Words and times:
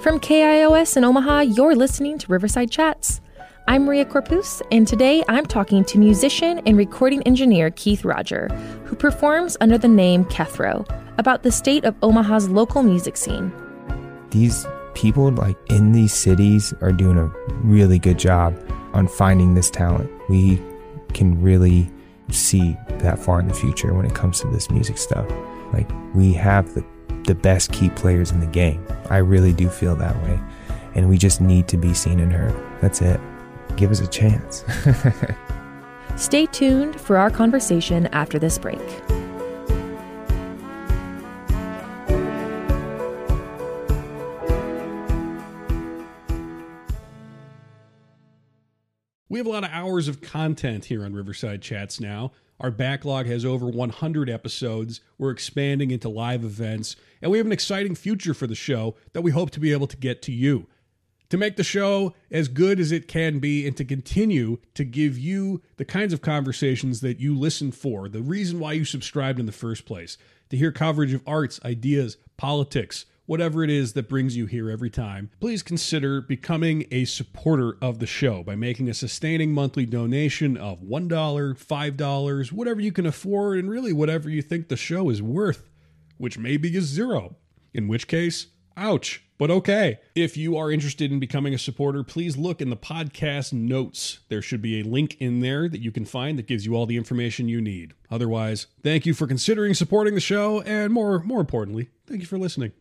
From 0.00 0.20
KIOS 0.20 0.96
in 0.96 1.02
Omaha, 1.02 1.40
you're 1.40 1.74
listening 1.74 2.18
to 2.18 2.30
Riverside 2.30 2.70
Chats. 2.70 3.20
I'm 3.66 3.84
Maria 3.84 4.04
Corpus, 4.04 4.62
and 4.70 4.86
today 4.86 5.24
I'm 5.28 5.44
talking 5.44 5.84
to 5.86 5.98
musician 5.98 6.60
and 6.66 6.76
recording 6.76 7.20
engineer 7.24 7.70
Keith 7.70 8.04
Roger, 8.04 8.46
who 8.84 8.94
performs 8.94 9.56
under 9.60 9.76
the 9.76 9.88
name 9.88 10.24
Kethro, 10.26 10.88
about 11.18 11.42
the 11.42 11.50
state 11.50 11.84
of 11.84 11.96
Omaha's 12.00 12.48
local 12.48 12.84
music 12.84 13.16
scene. 13.16 13.52
These 14.30 14.68
people, 14.94 15.32
like 15.32 15.56
in 15.68 15.90
these 15.90 16.12
cities, 16.12 16.72
are 16.80 16.92
doing 16.92 17.18
a 17.18 17.26
really 17.64 17.98
good 17.98 18.20
job 18.20 18.56
on 18.92 19.08
finding 19.08 19.54
this 19.54 19.68
talent. 19.68 20.08
We 20.28 20.62
can 21.12 21.42
really 21.42 21.90
see 22.30 22.76
that 23.00 23.18
far 23.18 23.40
in 23.40 23.48
the 23.48 23.54
future 23.54 23.92
when 23.94 24.06
it 24.06 24.14
comes 24.14 24.40
to 24.42 24.46
this 24.46 24.70
music 24.70 24.96
stuff. 24.96 25.28
Like, 25.72 25.90
we 26.14 26.34
have 26.34 26.72
the 26.74 26.86
the 27.24 27.34
best 27.34 27.72
key 27.72 27.90
players 27.90 28.30
in 28.30 28.40
the 28.40 28.46
game. 28.46 28.86
I 29.10 29.18
really 29.18 29.52
do 29.52 29.68
feel 29.68 29.96
that 29.96 30.16
way. 30.22 30.40
And 30.94 31.08
we 31.08 31.18
just 31.18 31.40
need 31.40 31.68
to 31.68 31.76
be 31.76 31.94
seen 31.94 32.20
and 32.20 32.32
heard. 32.32 32.54
That's 32.80 33.00
it. 33.00 33.20
Give 33.76 33.90
us 33.90 34.00
a 34.00 34.06
chance. 34.06 34.64
Stay 36.16 36.46
tuned 36.46 37.00
for 37.00 37.16
our 37.16 37.30
conversation 37.30 38.06
after 38.08 38.38
this 38.38 38.58
break. 38.58 38.80
We 49.30 49.38
have 49.38 49.46
a 49.46 49.50
lot 49.50 49.62
of 49.62 49.70
hours 49.70 50.08
of 50.08 50.20
content 50.20 50.86
here 50.86 51.04
on 51.04 51.14
Riverside 51.14 51.62
Chats 51.62 52.00
now. 52.00 52.32
Our 52.60 52.70
backlog 52.70 53.26
has 53.26 53.44
over 53.44 53.66
100 53.66 54.28
episodes. 54.28 55.00
We're 55.16 55.30
expanding 55.30 55.90
into 55.90 56.08
live 56.08 56.44
events, 56.44 56.96
and 57.22 57.30
we 57.30 57.38
have 57.38 57.46
an 57.46 57.52
exciting 57.52 57.94
future 57.94 58.34
for 58.34 58.46
the 58.46 58.54
show 58.54 58.96
that 59.12 59.22
we 59.22 59.30
hope 59.30 59.50
to 59.50 59.60
be 59.60 59.72
able 59.72 59.86
to 59.86 59.96
get 59.96 60.22
to 60.22 60.32
you. 60.32 60.66
To 61.30 61.36
make 61.36 61.56
the 61.56 61.64
show 61.64 62.14
as 62.30 62.48
good 62.48 62.80
as 62.80 62.90
it 62.90 63.06
can 63.06 63.38
be 63.38 63.66
and 63.66 63.76
to 63.76 63.84
continue 63.84 64.58
to 64.74 64.82
give 64.82 65.18
you 65.18 65.62
the 65.76 65.84
kinds 65.84 66.12
of 66.12 66.22
conversations 66.22 67.00
that 67.02 67.20
you 67.20 67.38
listen 67.38 67.70
for, 67.70 68.08
the 68.08 68.22
reason 68.22 68.58
why 68.58 68.72
you 68.72 68.84
subscribed 68.84 69.38
in 69.38 69.46
the 69.46 69.52
first 69.52 69.84
place, 69.84 70.16
to 70.48 70.56
hear 70.56 70.72
coverage 70.72 71.12
of 71.12 71.22
arts, 71.26 71.60
ideas, 71.64 72.16
politics, 72.38 73.04
whatever 73.28 73.62
it 73.62 73.68
is 73.68 73.92
that 73.92 74.08
brings 74.08 74.36
you 74.36 74.46
here 74.46 74.70
every 74.70 74.88
time, 74.88 75.30
please 75.38 75.62
consider 75.62 76.22
becoming 76.22 76.86
a 76.90 77.04
supporter 77.04 77.76
of 77.82 77.98
the 77.98 78.06
show 78.06 78.42
by 78.42 78.56
making 78.56 78.88
a 78.88 78.94
sustaining 78.94 79.52
monthly 79.52 79.84
donation 79.84 80.56
of 80.56 80.80
$1, 80.80 81.08
$5, 81.08 82.52
whatever 82.52 82.80
you 82.80 82.90
can 82.90 83.04
afford, 83.04 83.58
and 83.58 83.68
really 83.68 83.92
whatever 83.92 84.30
you 84.30 84.40
think 84.40 84.68
the 84.68 84.78
show 84.78 85.10
is 85.10 85.20
worth, 85.20 85.68
which 86.16 86.38
maybe 86.38 86.74
is 86.74 86.84
zero. 86.84 87.36
In 87.74 87.86
which 87.86 88.08
case, 88.08 88.46
ouch, 88.78 89.22
but 89.36 89.50
okay. 89.50 89.98
If 90.14 90.38
you 90.38 90.56
are 90.56 90.72
interested 90.72 91.12
in 91.12 91.20
becoming 91.20 91.52
a 91.52 91.58
supporter, 91.58 92.02
please 92.02 92.38
look 92.38 92.62
in 92.62 92.70
the 92.70 92.76
podcast 92.78 93.52
notes. 93.52 94.20
There 94.30 94.40
should 94.40 94.62
be 94.62 94.80
a 94.80 94.84
link 94.84 95.18
in 95.20 95.40
there 95.40 95.68
that 95.68 95.82
you 95.82 95.92
can 95.92 96.06
find 96.06 96.38
that 96.38 96.46
gives 96.46 96.64
you 96.64 96.74
all 96.74 96.86
the 96.86 96.96
information 96.96 97.46
you 97.46 97.60
need. 97.60 97.92
Otherwise, 98.10 98.68
thank 98.82 99.04
you 99.04 99.12
for 99.12 99.26
considering 99.26 99.74
supporting 99.74 100.14
the 100.14 100.20
show, 100.20 100.62
and 100.62 100.94
more, 100.94 101.18
more 101.20 101.40
importantly, 101.40 101.90
thank 102.06 102.22
you 102.22 102.26
for 102.26 102.38
listening. 102.38 102.72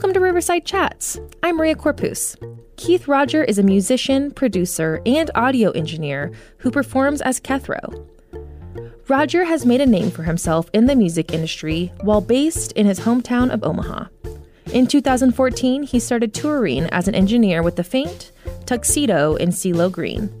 Welcome 0.00 0.14
to 0.14 0.20
Riverside 0.20 0.64
Chats. 0.64 1.20
I'm 1.42 1.58
Maria 1.58 1.74
Corpus. 1.74 2.34
Keith 2.76 3.06
Roger 3.06 3.44
is 3.44 3.58
a 3.58 3.62
musician, 3.62 4.30
producer, 4.30 5.02
and 5.04 5.30
audio 5.34 5.72
engineer 5.72 6.32
who 6.56 6.70
performs 6.70 7.20
as 7.20 7.38
Kethro. 7.38 8.08
Roger 9.08 9.44
has 9.44 9.66
made 9.66 9.82
a 9.82 9.84
name 9.84 10.10
for 10.10 10.22
himself 10.22 10.70
in 10.72 10.86
the 10.86 10.96
music 10.96 11.34
industry 11.34 11.92
while 12.00 12.22
based 12.22 12.72
in 12.72 12.86
his 12.86 13.00
hometown 13.00 13.50
of 13.50 13.62
Omaha. 13.62 14.06
In 14.72 14.86
2014, 14.86 15.82
he 15.82 16.00
started 16.00 16.32
touring 16.32 16.84
as 16.84 17.06
an 17.06 17.14
engineer 17.14 17.62
with 17.62 17.76
The 17.76 17.84
Faint, 17.84 18.32
Tuxedo, 18.64 19.36
and 19.36 19.52
CeeLo 19.52 19.92
Green. 19.92 20.39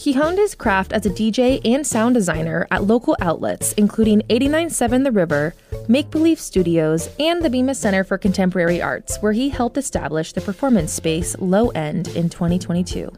He 0.00 0.14
honed 0.14 0.38
his 0.38 0.54
craft 0.54 0.94
as 0.94 1.04
a 1.04 1.10
DJ 1.10 1.60
and 1.62 1.86
sound 1.86 2.14
designer 2.14 2.66
at 2.70 2.84
local 2.84 3.18
outlets, 3.20 3.74
including 3.74 4.22
897 4.30 5.02
The 5.02 5.12
River, 5.12 5.54
Make 5.88 6.10
Believe 6.10 6.40
Studios, 6.40 7.10
and 7.18 7.42
the 7.42 7.50
Bemis 7.50 7.78
Center 7.78 8.02
for 8.02 8.16
Contemporary 8.16 8.80
Arts, 8.80 9.18
where 9.18 9.32
he 9.32 9.50
helped 9.50 9.76
establish 9.76 10.32
the 10.32 10.40
performance 10.40 10.90
space 10.90 11.36
Low 11.38 11.68
End 11.72 12.08
in 12.16 12.30
2022. 12.30 13.12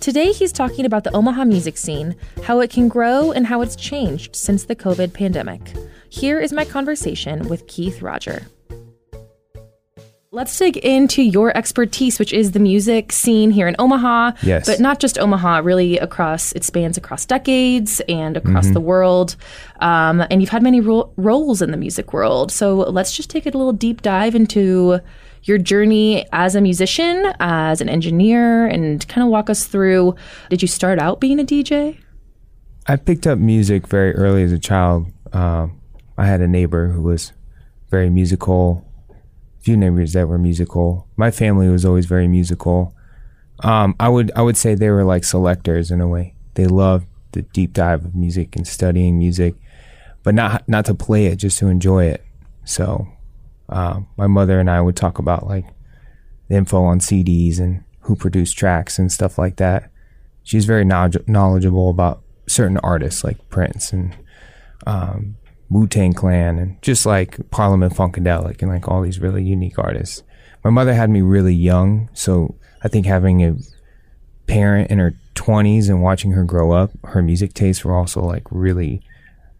Today, 0.00 0.32
he's 0.32 0.50
talking 0.50 0.86
about 0.86 1.04
the 1.04 1.14
Omaha 1.14 1.44
music 1.44 1.76
scene, 1.76 2.16
how 2.44 2.60
it 2.60 2.70
can 2.70 2.88
grow, 2.88 3.30
and 3.30 3.46
how 3.46 3.60
it's 3.60 3.76
changed 3.76 4.34
since 4.34 4.64
the 4.64 4.76
COVID 4.76 5.12
pandemic. 5.12 5.74
Here 6.08 6.40
is 6.40 6.54
my 6.54 6.64
conversation 6.64 7.46
with 7.50 7.66
Keith 7.66 8.00
Roger. 8.00 8.46
Let's 10.30 10.58
dig 10.58 10.76
into 10.76 11.22
your 11.22 11.56
expertise, 11.56 12.18
which 12.18 12.34
is 12.34 12.52
the 12.52 12.58
music 12.58 13.12
scene 13.12 13.50
here 13.50 13.66
in 13.66 13.74
Omaha. 13.78 14.32
Yes. 14.42 14.66
But 14.66 14.78
not 14.78 15.00
just 15.00 15.18
Omaha, 15.18 15.60
really 15.60 15.96
across, 15.98 16.52
it 16.52 16.64
spans 16.64 16.98
across 16.98 17.24
decades 17.24 18.02
and 18.10 18.36
across 18.36 18.68
the 18.68 18.80
world. 18.80 19.36
Um, 19.80 20.22
and 20.30 20.42
you've 20.42 20.50
had 20.50 20.62
many 20.62 20.82
ro- 20.82 21.10
roles 21.16 21.62
in 21.62 21.70
the 21.70 21.78
music 21.78 22.12
world. 22.12 22.52
So 22.52 22.76
let's 22.76 23.16
just 23.16 23.30
take 23.30 23.46
a 23.46 23.50
little 23.50 23.72
deep 23.72 24.02
dive 24.02 24.34
into 24.34 25.00
your 25.44 25.56
journey 25.56 26.26
as 26.30 26.54
a 26.54 26.60
musician, 26.60 27.32
as 27.40 27.80
an 27.80 27.88
engineer, 27.88 28.66
and 28.66 29.08
kind 29.08 29.24
of 29.24 29.30
walk 29.30 29.48
us 29.48 29.64
through 29.64 30.14
did 30.50 30.60
you 30.60 30.68
start 30.68 30.98
out 30.98 31.20
being 31.20 31.40
a 31.40 31.44
DJ? 31.44 31.98
I 32.86 32.96
picked 32.96 33.26
up 33.26 33.38
music 33.38 33.86
very 33.86 34.14
early 34.14 34.42
as 34.42 34.52
a 34.52 34.58
child. 34.58 35.10
Um, 35.32 35.80
I 36.18 36.26
had 36.26 36.42
a 36.42 36.48
neighbor 36.48 36.88
who 36.88 37.00
was 37.00 37.32
very 37.88 38.10
musical, 38.10 38.84
few 39.68 39.76
neighbors 39.76 40.14
that 40.14 40.26
were 40.26 40.38
musical. 40.38 41.06
My 41.18 41.30
family 41.30 41.68
was 41.68 41.84
always 41.84 42.06
very 42.06 42.26
musical. 42.26 42.94
Um, 43.60 43.94
I 44.00 44.08
would 44.08 44.32
I 44.34 44.40
would 44.40 44.56
say 44.56 44.74
they 44.74 44.88
were 44.88 45.04
like 45.04 45.24
selectors 45.24 45.90
in 45.90 46.00
a 46.00 46.08
way. 46.08 46.34
They 46.54 46.66
loved 46.66 47.06
the 47.32 47.42
deep 47.42 47.74
dive 47.74 48.02
of 48.06 48.14
music 48.14 48.56
and 48.56 48.66
studying 48.66 49.18
music, 49.18 49.56
but 50.22 50.34
not 50.34 50.66
not 50.66 50.86
to 50.86 50.94
play 50.94 51.26
it, 51.26 51.36
just 51.36 51.58
to 51.58 51.66
enjoy 51.68 52.06
it. 52.06 52.24
So, 52.64 53.08
uh, 53.68 54.00
my 54.16 54.26
mother 54.26 54.58
and 54.58 54.70
I 54.70 54.80
would 54.80 54.96
talk 54.96 55.18
about 55.18 55.46
like 55.46 55.66
the 56.48 56.56
info 56.56 56.82
on 56.84 57.00
CDs 57.00 57.58
and 57.60 57.84
who 58.00 58.16
produced 58.16 58.56
tracks 58.56 58.98
and 58.98 59.12
stuff 59.12 59.36
like 59.36 59.56
that. 59.56 59.90
She's 60.44 60.64
very 60.64 60.86
knowledge- 60.86 61.28
knowledgeable 61.28 61.90
about 61.90 62.22
certain 62.46 62.78
artists 62.78 63.22
like 63.22 63.50
Prince 63.50 63.92
and 63.92 64.16
um, 64.86 65.36
Wu 65.70 65.86
Tang 65.86 66.12
Clan 66.12 66.58
and 66.58 66.80
just 66.82 67.04
like 67.04 67.50
Parliament 67.50 67.92
Funkadelic 67.92 68.62
and 68.62 68.70
like 68.70 68.88
all 68.88 69.02
these 69.02 69.20
really 69.20 69.44
unique 69.44 69.78
artists. 69.78 70.22
My 70.64 70.70
mother 70.70 70.94
had 70.94 71.10
me 71.10 71.20
really 71.20 71.54
young, 71.54 72.08
so 72.14 72.56
I 72.82 72.88
think 72.88 73.06
having 73.06 73.44
a 73.44 73.56
parent 74.46 74.90
in 74.90 74.98
her 74.98 75.14
20s 75.34 75.88
and 75.88 76.02
watching 76.02 76.32
her 76.32 76.44
grow 76.44 76.72
up, 76.72 76.90
her 77.04 77.22
music 77.22 77.54
tastes 77.54 77.84
were 77.84 77.94
also 77.94 78.20
like 78.20 78.44
really, 78.50 79.02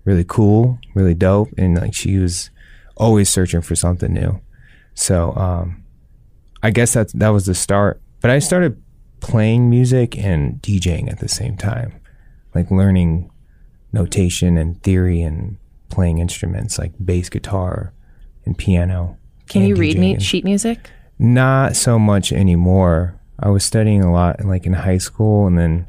really 0.05 0.25
cool, 0.25 0.79
really 0.95 1.15
dope. 1.15 1.49
And 1.57 1.77
like 1.77 1.95
she 1.95 2.19
was 2.19 2.51
always 2.97 3.29
searching 3.29 3.61
for 3.61 3.77
something 3.77 4.13
new. 4.13 4.41
So 4.95 5.33
um, 5.37 5.85
I 6.63 6.71
guess 6.71 6.95
that 6.95 7.13
that 7.15 7.29
was 7.29 7.47
the 7.47 7.55
start. 7.55 8.01
But 8.21 8.31
I 8.31 8.41
started 8.41 8.83
playing 9.21 9.71
music 9.71 10.19
and 10.19 10.61
DJing 10.63 11.11
at 11.11 11.21
the 11.21 11.29
same 11.29 11.57
time, 11.57 12.01
like 12.55 12.71
learning 12.71 13.31
notation 13.93 14.57
and 14.57 14.83
theory 14.83 15.23
and 15.23 15.59
playing 15.89 16.19
instruments 16.19 16.79
like 16.79 16.93
bass 17.05 17.29
guitar 17.29 17.93
and 18.45 18.57
piano. 18.57 19.17
Can 19.49 19.63
and 19.63 19.69
you 19.71 19.77
read 19.77 19.99
me 19.99 20.19
sheet 20.21 20.45
music? 20.45 20.91
Not 21.19 21.75
so 21.77 21.99
much 21.99 22.33
anymore. 22.33 23.19
I 23.41 23.49
was 23.51 23.65
studying 23.65 24.03
a 24.05 24.13
lot 24.13 24.45
like 24.45 24.67
in 24.67 24.73
high 24.73 24.99
school 24.99 25.47
and 25.47 25.59
then 25.59 25.87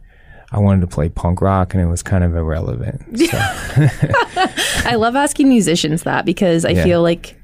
I 0.51 0.59
wanted 0.59 0.81
to 0.81 0.87
play 0.87 1.09
punk 1.09 1.41
rock 1.41 1.73
and 1.73 1.83
it 1.83 1.87
was 1.87 2.01
kind 2.01 2.23
of 2.23 2.35
irrelevant. 2.35 3.19
So, 3.19 3.37
I 4.85 4.95
love 4.97 5.15
asking 5.15 5.49
musicians 5.49 6.03
that 6.03 6.25
because 6.25 6.65
I 6.65 6.69
Yeah. 6.71 6.83
feel 6.83 7.01
like 7.01 7.35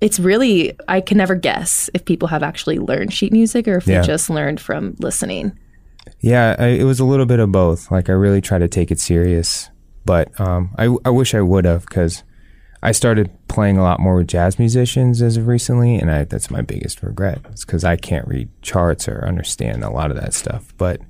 it's 0.00 0.18
really 0.18 0.76
I 0.88 1.00
can 1.00 1.16
never 1.18 1.34
guess 1.34 1.88
if 1.94 2.04
people 2.04 2.28
have 2.28 2.42
actually 2.42 2.78
learned 2.78 3.12
sheet 3.12 3.32
music 3.32 3.68
or 3.68 3.76
if 3.76 3.86
Yeah. 3.86 4.00
they 4.00 4.06
just 4.06 4.28
learned 4.28 4.60
from 4.60 4.96
listening. 4.98 5.52
yeah, 6.20 6.56
I, 6.58 6.66
it 6.68 6.84
was 6.84 7.00
a 7.00 7.04
little 7.04 7.26
bit 7.26 7.38
of 7.38 7.52
both. 7.52 7.90
Like 7.90 8.08
I 8.08 8.12
really 8.12 8.40
try 8.40 8.58
to 8.58 8.68
take 8.68 8.90
it 8.90 8.98
serious, 9.00 9.70
but 10.04 10.38
um, 10.40 10.74
I, 10.78 10.94
I 11.04 11.10
wish 11.10 11.34
I 11.34 11.40
would 11.40 11.64
have 11.64 11.86
because 11.86 12.22
I 12.82 12.92
started 12.92 13.30
playing 13.48 13.78
a 13.78 13.82
lot 13.82 14.00
more 14.00 14.16
with 14.16 14.28
jazz 14.28 14.58
musicians 14.58 15.22
as 15.22 15.36
of 15.36 15.46
recently, 15.46 15.96
and 15.96 16.10
I, 16.10 16.24
that's 16.24 16.50
my 16.50 16.62
biggest 16.62 17.02
regret. 17.02 17.40
It's 17.50 17.64
because 17.64 17.84
I 17.84 17.96
can't 17.96 18.26
read 18.26 18.48
charts 18.62 19.08
or 19.08 19.24
understand 19.26 19.84
a 19.84 19.90
lot 19.90 20.10
of 20.10 20.16
that 20.16 20.34
stuff. 20.34 20.74
But 20.78 21.00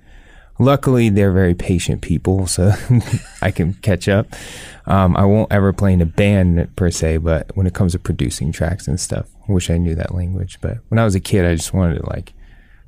luckily, 0.59 1.09
they're 1.09 1.33
very 1.33 1.55
patient 1.55 2.03
people, 2.03 2.47
so 2.49 2.73
I 3.41 3.51
can 3.51 3.75
catch 3.75 4.07
up. 4.07 4.27
Um, 4.85 5.17
I 5.17 5.25
won't 5.25 5.53
ever 5.53 5.73
play 5.73 5.95
in 5.95 6.03
a 6.03 6.07
band 6.07 6.75
per 6.77 6.91
se, 6.91 7.19
but 7.19 7.51
when 7.57 7.67
it 7.67 7.75
comes 7.75 7.93
to 7.93 7.99
producing 7.99 8.53
tracks 8.53 8.87
and 8.87 9.01
stuff, 9.01 9.29
I 9.49 9.53
wish 9.53 9.71
I 9.71 9.79
knew 9.79 9.95
that 9.95 10.15
language. 10.15 10.59
But 10.61 10.79
when 10.89 10.99
I 10.99 11.05
was 11.05 11.15
a 11.15 11.21
kid, 11.21 11.47
I 11.47 11.55
just 11.55 11.73
wanted 11.73 12.01
to 12.01 12.07
like 12.07 12.35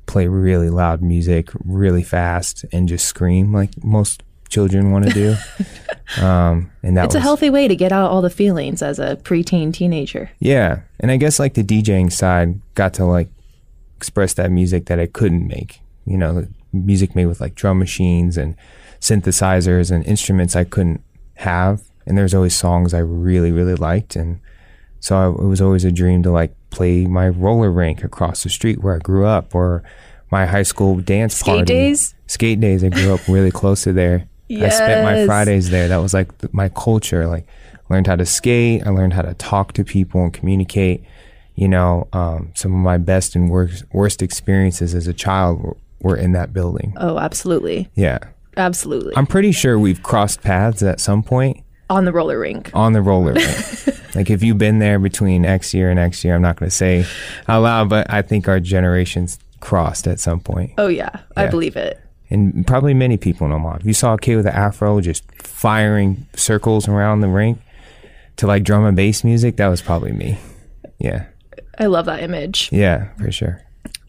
play 0.05 0.27
really 0.27 0.69
loud 0.69 1.01
music 1.01 1.49
really 1.63 2.03
fast 2.03 2.65
and 2.71 2.87
just 2.87 3.07
scream 3.07 3.51
like 3.51 3.83
most 3.83 4.21
children 4.49 4.91
want 4.91 5.07
to 5.07 5.11
do. 5.11 5.35
Um, 6.21 6.71
and 6.83 6.95
that 6.97 7.05
It's 7.05 7.15
was, 7.15 7.21
a 7.21 7.21
healthy 7.21 7.49
way 7.49 7.67
to 7.67 7.75
get 7.75 7.91
out 7.91 8.11
all 8.11 8.21
the 8.21 8.29
feelings 8.29 8.81
as 8.81 8.99
a 8.99 9.15
preteen 9.17 9.73
teenager. 9.73 10.29
Yeah, 10.39 10.81
and 10.99 11.11
I 11.11 11.17
guess 11.17 11.39
like 11.39 11.55
the 11.55 11.63
DJing 11.63 12.11
side 12.11 12.59
got 12.75 12.93
to 12.95 13.05
like 13.05 13.29
express 13.97 14.33
that 14.35 14.51
music 14.51 14.85
that 14.85 14.99
I 14.99 15.07
couldn't 15.07 15.47
make. 15.47 15.81
You 16.05 16.17
know, 16.17 16.47
music 16.71 17.15
made 17.15 17.25
with 17.25 17.41
like 17.41 17.55
drum 17.55 17.79
machines 17.79 18.37
and 18.37 18.55
synthesizers 18.99 19.91
and 19.91 20.05
instruments 20.05 20.55
I 20.55 20.63
couldn't 20.63 21.01
have. 21.35 21.81
And 22.05 22.17
there's 22.17 22.33
always 22.33 22.55
songs 22.55 22.93
I 22.93 22.99
really 22.99 23.51
really 23.51 23.75
liked, 23.75 24.15
and 24.15 24.39
so 24.99 25.15
I, 25.17 25.27
it 25.29 25.47
was 25.47 25.61
always 25.61 25.85
a 25.85 25.91
dream 25.91 26.21
to 26.23 26.31
like 26.31 26.53
play 26.69 27.07
my 27.07 27.29
roller 27.29 27.71
rink 27.71 28.03
across 28.03 28.43
the 28.43 28.49
street 28.49 28.83
where 28.83 28.95
I 28.95 28.99
grew 28.99 29.25
up, 29.25 29.55
or 29.55 29.81
my 30.29 30.45
high 30.45 30.63
school 30.63 30.99
dance 30.99 31.35
Skate 31.35 31.45
party. 31.47 31.65
days? 31.65 32.13
Skate 32.27 32.59
days. 32.59 32.83
I 32.83 32.89
grew 32.89 33.13
up 33.13 33.27
really 33.27 33.49
close 33.51 33.83
to 33.83 33.93
there. 33.93 34.27
I 34.49 34.69
spent 34.69 35.03
my 35.03 35.25
Fridays 35.25 35.69
there. 35.69 35.87
That 35.87 35.97
was 35.97 36.13
like 36.13 36.37
th- 36.39 36.53
my 36.53 36.69
culture. 36.69 37.27
Like, 37.27 37.47
learned 37.89 38.07
how 38.07 38.15
to 38.15 38.25
skate. 38.25 38.85
I 38.85 38.89
learned 38.89 39.13
how 39.13 39.21
to 39.21 39.33
talk 39.35 39.73
to 39.73 39.83
people 39.83 40.23
and 40.23 40.33
communicate. 40.33 41.03
You 41.55 41.67
know, 41.69 42.07
um, 42.13 42.51
some 42.53 42.73
of 42.73 42.79
my 42.79 42.97
best 42.97 43.35
and 43.35 43.49
worst 43.49 43.83
worst 43.93 44.21
experiences 44.21 44.93
as 44.93 45.07
a 45.07 45.13
child 45.13 45.61
were, 45.61 45.77
were 46.01 46.17
in 46.17 46.33
that 46.33 46.51
building. 46.53 46.93
Oh, 46.97 47.17
absolutely. 47.17 47.89
Yeah, 47.95 48.19
Absolutely. 48.57 49.13
I'm 49.15 49.27
pretty 49.27 49.51
sure 49.51 49.77
we've 49.77 50.01
crossed 50.03 50.41
paths 50.41 50.81
at 50.83 50.99
some 50.99 51.23
point 51.23 51.61
on 51.89 52.05
the 52.05 52.11
roller 52.11 52.39
rink. 52.39 52.71
on 52.73 52.93
the 52.93 53.01
roller 53.01 53.33
rink. 53.33 53.87
like, 54.15 54.29
if 54.29 54.43
you've 54.43 54.57
been 54.57 54.79
there 54.79 54.99
between 54.99 55.45
X 55.45 55.73
year 55.73 55.89
and 55.89 55.99
X 55.99 56.23
year, 56.23 56.35
I'm 56.35 56.41
not 56.41 56.57
going 56.57 56.69
to 56.69 56.75
say 56.75 57.05
out 57.47 57.61
loud, 57.63 57.89
but 57.89 58.11
I 58.11 58.21
think 58.21 58.47
our 58.47 58.59
generations 58.59 59.39
crossed 59.59 60.07
at 60.07 60.19
some 60.19 60.39
point. 60.39 60.73
Oh, 60.77 60.87
yeah. 60.87 61.21
I 61.35 61.47
believe 61.47 61.75
it. 61.75 61.99
And 62.29 62.65
probably 62.65 62.93
many 62.93 63.17
people 63.17 63.45
in 63.45 63.53
Omaha. 63.53 63.77
If 63.77 63.85
you 63.85 63.93
saw 63.93 64.13
a 64.13 64.17
kid 64.17 64.35
with 64.35 64.45
an 64.45 64.53
afro 64.53 64.99
just 65.01 65.23
firing 65.41 66.27
circles 66.35 66.87
around 66.87 67.21
the 67.21 67.27
rink 67.27 67.59
to 68.37 68.47
like 68.47 68.63
drum 68.63 68.85
and 68.85 68.95
bass 68.95 69.23
music, 69.23 69.57
that 69.57 69.67
was 69.67 69.81
probably 69.81 70.11
me. 70.11 70.37
Yeah, 70.99 71.25
I 71.77 71.85
love 71.85 72.05
that 72.05 72.23
image. 72.23 72.69
yeah, 72.71 73.09
for 73.17 73.31
sure. 73.31 73.61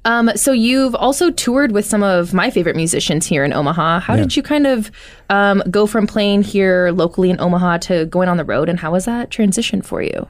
Um, 0.06 0.30
so 0.36 0.52
you've 0.52 0.94
also 0.94 1.32
toured 1.32 1.72
with 1.72 1.84
some 1.84 2.04
of 2.04 2.32
my 2.32 2.48
favorite 2.48 2.76
musicians 2.76 3.26
here 3.26 3.44
in 3.44 3.52
Omaha. 3.52 3.98
How 3.98 4.14
did 4.14 4.36
you 4.36 4.42
kind 4.42 4.64
of 4.64 4.92
um, 5.30 5.64
go 5.68 5.84
from 5.84 6.06
playing 6.06 6.42
here 6.42 6.92
locally 6.92 7.28
in 7.28 7.40
Omaha 7.40 7.78
to 7.78 8.06
going 8.06 8.28
on 8.28 8.36
the 8.36 8.44
road, 8.44 8.68
and 8.68 8.78
how 8.78 8.92
was 8.92 9.04
that 9.06 9.32
transition 9.32 9.82
for 9.82 10.00
you? 10.00 10.28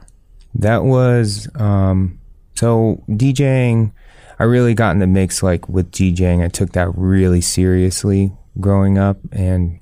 That 0.55 0.83
was 0.83 1.47
um, 1.55 2.19
so 2.55 3.03
DJing. 3.07 3.91
I 4.39 4.43
really 4.43 4.73
got 4.73 4.91
in 4.91 4.99
the 4.99 5.07
mix 5.07 5.41
like 5.41 5.67
with 5.67 5.91
DJing. 5.91 6.43
I 6.43 6.47
took 6.47 6.73
that 6.73 6.89
really 6.95 7.41
seriously 7.41 8.31
growing 8.59 8.97
up, 8.97 9.17
and 9.31 9.79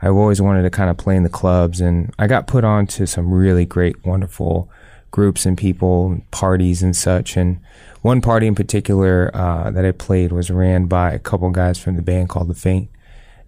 I 0.00 0.08
always 0.08 0.40
wanted 0.40 0.62
to 0.62 0.70
kind 0.70 0.90
of 0.90 0.96
play 0.96 1.16
in 1.16 1.24
the 1.24 1.28
clubs. 1.28 1.80
And 1.80 2.14
I 2.18 2.26
got 2.26 2.46
put 2.46 2.64
on 2.64 2.86
to 2.88 3.06
some 3.06 3.32
really 3.32 3.64
great, 3.64 4.04
wonderful 4.04 4.70
groups 5.10 5.46
and 5.46 5.56
people, 5.58 6.20
parties 6.30 6.82
and 6.82 6.94
such. 6.94 7.36
And 7.36 7.60
one 8.02 8.20
party 8.20 8.46
in 8.46 8.54
particular 8.54 9.30
uh, 9.34 9.70
that 9.70 9.84
I 9.84 9.92
played 9.92 10.30
was 10.30 10.50
ran 10.50 10.86
by 10.86 11.12
a 11.12 11.18
couple 11.18 11.50
guys 11.50 11.78
from 11.78 11.96
the 11.96 12.02
band 12.02 12.28
called 12.28 12.48
The 12.48 12.54
Faint, 12.54 12.90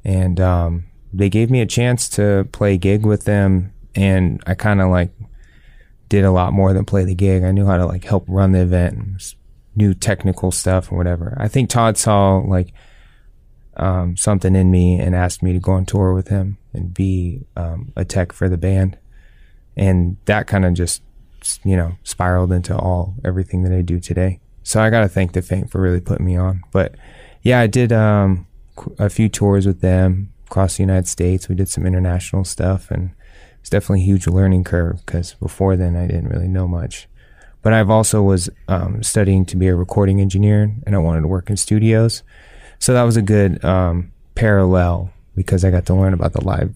and 0.05 0.41
um, 0.41 0.85
they 1.13 1.29
gave 1.29 1.51
me 1.51 1.61
a 1.61 1.67
chance 1.67 2.09
to 2.11 2.49
play 2.53 2.75
a 2.75 2.79
gig 2.79 3.07
with 3.07 3.25
them. 3.25 3.73
And 3.95 4.43
I 4.47 4.55
kind 4.55 4.81
of 4.81 4.91
like 4.91 5.11
did 6.09 6.25
a 6.25 6.31
lot 6.31 6.53
more 6.53 6.73
than 6.73 6.85
play 6.85 7.05
the 7.05 7.15
gig. 7.15 7.45
I 7.45 7.53
knew 7.53 7.67
how 7.67 7.77
to 7.77 7.87
like 7.87 8.05
help 8.05 8.25
run 8.29 8.53
the 8.53 8.63
event 8.63 8.97
and 8.97 9.35
new 9.79 9.95
technical 9.95 10.51
stuff 10.51 10.93
or 10.93 10.99
whatever. 10.99 11.37
I 11.39 11.49
think 11.49 11.71
Todd 11.71 11.97
saw 11.97 12.39
like 12.39 12.75
um, 13.77 14.17
something 14.17 14.55
in 14.55 14.71
me 14.71 14.99
and 14.99 15.15
asked 15.15 15.43
me 15.43 15.53
to 15.53 15.61
go 15.61 15.73
on 15.73 15.87
tour 15.87 16.13
with 16.13 16.29
him 16.29 16.59
and 16.73 16.93
be 16.93 17.47
um, 17.57 17.93
a 17.97 18.05
tech 18.05 18.33
for 18.33 18.49
the 18.49 18.59
band, 18.59 18.99
and 19.77 20.17
that 20.27 20.47
kind 20.47 20.65
of 20.65 20.75
just 20.75 21.03
you 21.65 21.77
know 21.77 21.97
spiraled 22.03 22.53
into 22.53 22.77
all 22.77 23.15
everything 23.25 23.63
that 23.63 23.73
I 23.73 23.83
do 23.83 24.01
today. 24.01 24.41
So 24.65 24.83
I 24.83 24.91
got 24.91 25.01
to 25.01 25.09
thank 25.09 25.33
the 25.33 25.41
Faint 25.41 25.71
for 25.71 25.81
really 25.81 26.01
putting 26.01 26.27
me 26.27 26.37
on. 26.37 26.63
But 26.73 26.97
yeah, 27.43 27.61
I 27.61 27.67
did 27.67 27.91
um, 27.93 28.47
a 28.99 29.09
few 29.09 29.31
tours 29.31 29.67
with 29.67 29.81
them 29.81 30.33
across 30.47 30.77
the 30.77 30.83
United 30.83 31.09
States. 31.09 31.49
We 31.49 31.55
did 31.55 31.71
some 31.71 31.87
international 31.87 32.45
stuff 32.45 32.91
and 32.91 33.13
it's 33.61 33.71
definitely 33.71 34.03
a 34.03 34.07
huge 34.07 34.27
learning 34.27 34.65
curve 34.65 35.05
because 35.05 35.35
before 35.35 35.77
then 35.77 35.97
I 35.97 36.07
didn't 36.07 36.29
really 36.29 36.49
know 36.49 36.69
much. 36.69 37.08
But 37.63 37.73
I've 37.73 37.91
also 37.91 38.23
was 38.23 38.49
um, 38.69 39.03
studying 39.03 39.45
to 39.47 39.57
be 39.57 39.67
a 39.67 39.75
recording 39.75 40.21
engineer, 40.21 40.75
and 40.87 40.95
I 40.95 40.99
wanted 40.99 41.23
to 41.23 41.29
work 41.29 41.51
in 41.51 41.57
studios, 41.57 42.23
so 42.79 42.93
that 42.93 43.03
was 43.03 43.17
a 43.17 43.23
good 43.23 43.65
um, 43.65 44.13
parallel 44.35 45.13
because 45.35 45.65
I 45.65 45.71
got 45.71 45.87
to 45.87 45.95
learn 45.95 46.15
about 46.15 46.33
the 46.33 46.45
live 46.45 46.75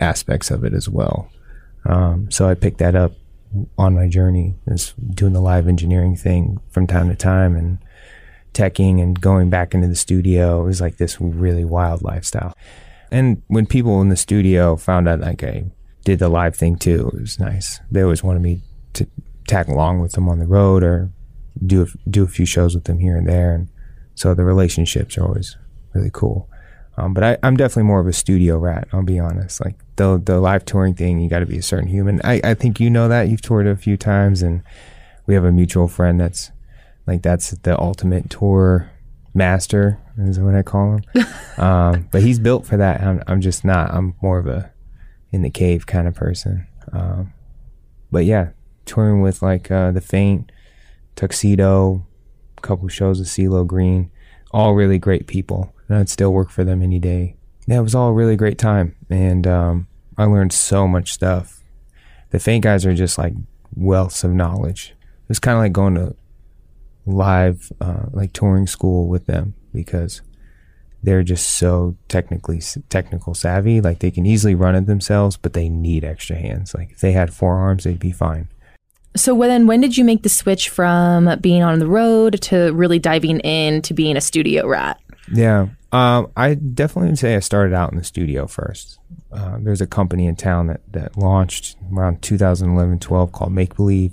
aspects 0.00 0.50
of 0.50 0.64
it 0.64 0.74
as 0.74 0.88
well. 0.88 1.28
Um, 1.84 2.30
so 2.30 2.48
I 2.48 2.54
picked 2.54 2.78
that 2.78 2.94
up 2.94 3.12
on 3.78 3.94
my 3.94 4.08
journey, 4.08 4.54
is 4.66 4.92
doing 5.14 5.32
the 5.32 5.40
live 5.40 5.68
engineering 5.68 6.16
thing 6.16 6.58
from 6.70 6.86
time 6.86 7.08
to 7.08 7.16
time, 7.16 7.56
and 7.56 7.78
teching 8.52 9.02
and 9.02 9.20
going 9.20 9.50
back 9.50 9.74
into 9.74 9.86
the 9.86 9.94
studio. 9.94 10.62
It 10.62 10.66
was 10.66 10.80
like 10.80 10.96
this 10.96 11.20
really 11.20 11.64
wild 11.64 12.02
lifestyle. 12.02 12.54
And 13.10 13.42
when 13.48 13.66
people 13.66 14.00
in 14.00 14.08
the 14.08 14.16
studio 14.16 14.76
found 14.76 15.08
out 15.08 15.20
like 15.20 15.44
I 15.44 15.64
did 16.04 16.18
the 16.18 16.28
live 16.28 16.56
thing 16.56 16.76
too, 16.76 17.10
it 17.14 17.20
was 17.20 17.38
nice. 17.38 17.80
They 17.90 18.02
always 18.02 18.24
wanted 18.24 18.42
me 18.42 18.62
to 18.94 19.06
tag 19.46 19.68
along 19.68 20.00
with 20.00 20.12
them 20.12 20.28
on 20.28 20.38
the 20.38 20.46
road 20.46 20.82
or 20.82 21.10
do 21.64 21.82
a, 21.82 22.10
do 22.10 22.24
a 22.24 22.28
few 22.28 22.46
shows 22.46 22.74
with 22.74 22.84
them 22.84 22.98
here 22.98 23.16
and 23.16 23.26
there. 23.26 23.54
And 23.54 23.68
so 24.14 24.34
the 24.34 24.44
relationships 24.44 25.16
are 25.16 25.24
always 25.24 25.56
really 25.94 26.10
cool. 26.12 26.48
Um, 26.98 27.12
but 27.12 27.22
I, 27.22 27.38
I'm 27.42 27.56
definitely 27.56 27.84
more 27.84 28.00
of 28.00 28.06
a 28.06 28.12
studio 28.12 28.58
rat. 28.58 28.88
I'll 28.92 29.02
be 29.02 29.18
honest. 29.18 29.62
Like 29.64 29.76
the 29.96 30.20
the 30.22 30.40
live 30.40 30.64
touring 30.64 30.94
thing, 30.94 31.20
you 31.20 31.28
got 31.28 31.40
to 31.40 31.46
be 31.46 31.58
a 31.58 31.62
certain 31.62 31.88
human. 31.88 32.20
I, 32.24 32.40
I 32.42 32.54
think 32.54 32.80
you 32.80 32.88
know 32.88 33.08
that 33.08 33.28
you've 33.28 33.42
toured 33.42 33.66
a 33.66 33.76
few 33.76 33.98
times, 33.98 34.42
and 34.42 34.62
we 35.26 35.34
have 35.34 35.44
a 35.44 35.52
mutual 35.52 35.88
friend 35.88 36.18
that's 36.18 36.52
like 37.06 37.22
that's 37.22 37.50
the 37.50 37.78
ultimate 37.78 38.30
tour 38.30 38.90
master 39.34 40.00
is 40.18 40.40
what 40.40 40.54
I 40.54 40.62
call 40.62 40.96
him. 40.96 41.26
um, 41.62 42.08
but 42.10 42.22
he's 42.22 42.38
built 42.38 42.66
for 42.66 42.78
that. 42.78 43.02
I'm, 43.02 43.22
I'm 43.26 43.40
just 43.40 43.64
not. 43.64 43.92
I'm 43.92 44.14
more 44.22 44.38
of 44.38 44.46
a 44.46 44.72
in 45.32 45.42
the 45.42 45.50
cave 45.50 45.86
kind 45.86 46.08
of 46.08 46.14
person. 46.14 46.66
Um, 46.92 47.32
but 48.10 48.24
yeah, 48.24 48.50
touring 48.86 49.20
with 49.20 49.42
like 49.42 49.70
uh, 49.70 49.92
the 49.92 50.00
Faint, 50.00 50.50
Tuxedo, 51.14 52.06
a 52.56 52.60
couple 52.60 52.88
shows 52.88 53.18
with 53.18 53.28
CeeLo 53.28 53.66
Green, 53.66 54.10
all 54.52 54.74
really 54.74 54.98
great 54.98 55.26
people, 55.26 55.74
and 55.88 55.98
I'd 55.98 56.08
still 56.08 56.32
work 56.32 56.50
for 56.50 56.64
them 56.64 56.82
any 56.82 56.98
day. 56.98 57.36
Yeah, 57.66 57.78
it 57.80 57.82
was 57.82 57.94
all 57.94 58.08
a 58.08 58.14
really 58.14 58.36
great 58.36 58.58
time, 58.58 58.94
and 59.10 59.46
um, 59.46 59.88
I 60.16 60.24
learned 60.24 60.52
so 60.52 60.86
much 60.86 61.12
stuff. 61.12 61.62
The 62.30 62.38
Faint 62.38 62.64
guys 62.64 62.86
are 62.86 62.94
just 62.94 63.18
like 63.18 63.34
wealths 63.78 64.24
of 64.24 64.32
knowledge. 64.32 64.94
It 65.00 65.28
was 65.28 65.38
kind 65.38 65.56
of 65.56 65.62
like 65.62 65.72
going 65.72 65.94
to 65.96 66.14
live, 67.04 67.72
uh, 67.80 68.06
like 68.12 68.32
touring 68.32 68.66
school 68.66 69.08
with 69.08 69.26
them 69.26 69.54
because 69.72 70.22
they're 71.02 71.22
just 71.22 71.48
so 71.56 71.96
technically 72.08 72.60
technical 72.88 73.34
savvy. 73.34 73.80
Like 73.80 74.00
they 74.00 74.10
can 74.10 74.26
easily 74.26 74.54
run 74.54 74.74
it 74.74 74.86
themselves, 74.86 75.36
but 75.36 75.52
they 75.52 75.68
need 75.68 76.04
extra 76.04 76.36
hands. 76.36 76.74
Like 76.74 76.92
if 76.92 77.00
they 77.00 77.12
had 77.12 77.32
four 77.32 77.56
arms, 77.56 77.84
they'd 77.84 77.98
be 77.98 78.12
fine. 78.12 78.48
So 79.16 79.36
then, 79.38 79.66
when 79.66 79.80
did 79.80 79.96
you 79.96 80.04
make 80.04 80.22
the 80.22 80.28
switch 80.28 80.68
from 80.68 81.30
being 81.40 81.62
on 81.62 81.78
the 81.78 81.86
road 81.86 82.40
to 82.42 82.72
really 82.72 82.98
diving 82.98 83.40
in 83.40 83.82
to 83.82 83.94
being 83.94 84.16
a 84.16 84.20
studio 84.20 84.66
rat? 84.66 85.00
Yeah, 85.32 85.68
um, 85.92 86.30
I 86.36 86.54
definitely 86.54 87.10
would 87.10 87.18
say 87.18 87.34
I 87.34 87.40
started 87.40 87.74
out 87.74 87.90
in 87.92 87.98
the 87.98 88.04
studio 88.04 88.46
first. 88.46 88.98
Uh, 89.32 89.58
there's 89.60 89.80
a 89.80 89.86
company 89.86 90.26
in 90.26 90.36
town 90.36 90.68
that 90.68 90.80
that 90.92 91.16
launched 91.16 91.76
around 91.92 92.22
2011, 92.22 93.00
12 93.00 93.32
called 93.32 93.52
Make 93.52 93.76
Believe, 93.76 94.12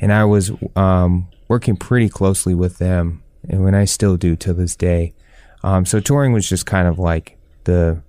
and 0.00 0.12
I 0.12 0.24
was 0.24 0.52
um, 0.76 1.28
working 1.48 1.76
pretty 1.76 2.08
closely 2.08 2.54
with 2.54 2.78
them, 2.78 3.22
and 3.48 3.64
when 3.64 3.74
I 3.74 3.84
still 3.84 4.16
do 4.16 4.36
to 4.36 4.52
this 4.52 4.76
day. 4.76 5.14
Um, 5.64 5.84
so 5.86 5.98
touring 5.98 6.32
was 6.32 6.48
just 6.48 6.66
kind 6.66 6.86
of 6.86 7.00
like 7.00 7.36
the 7.64 8.00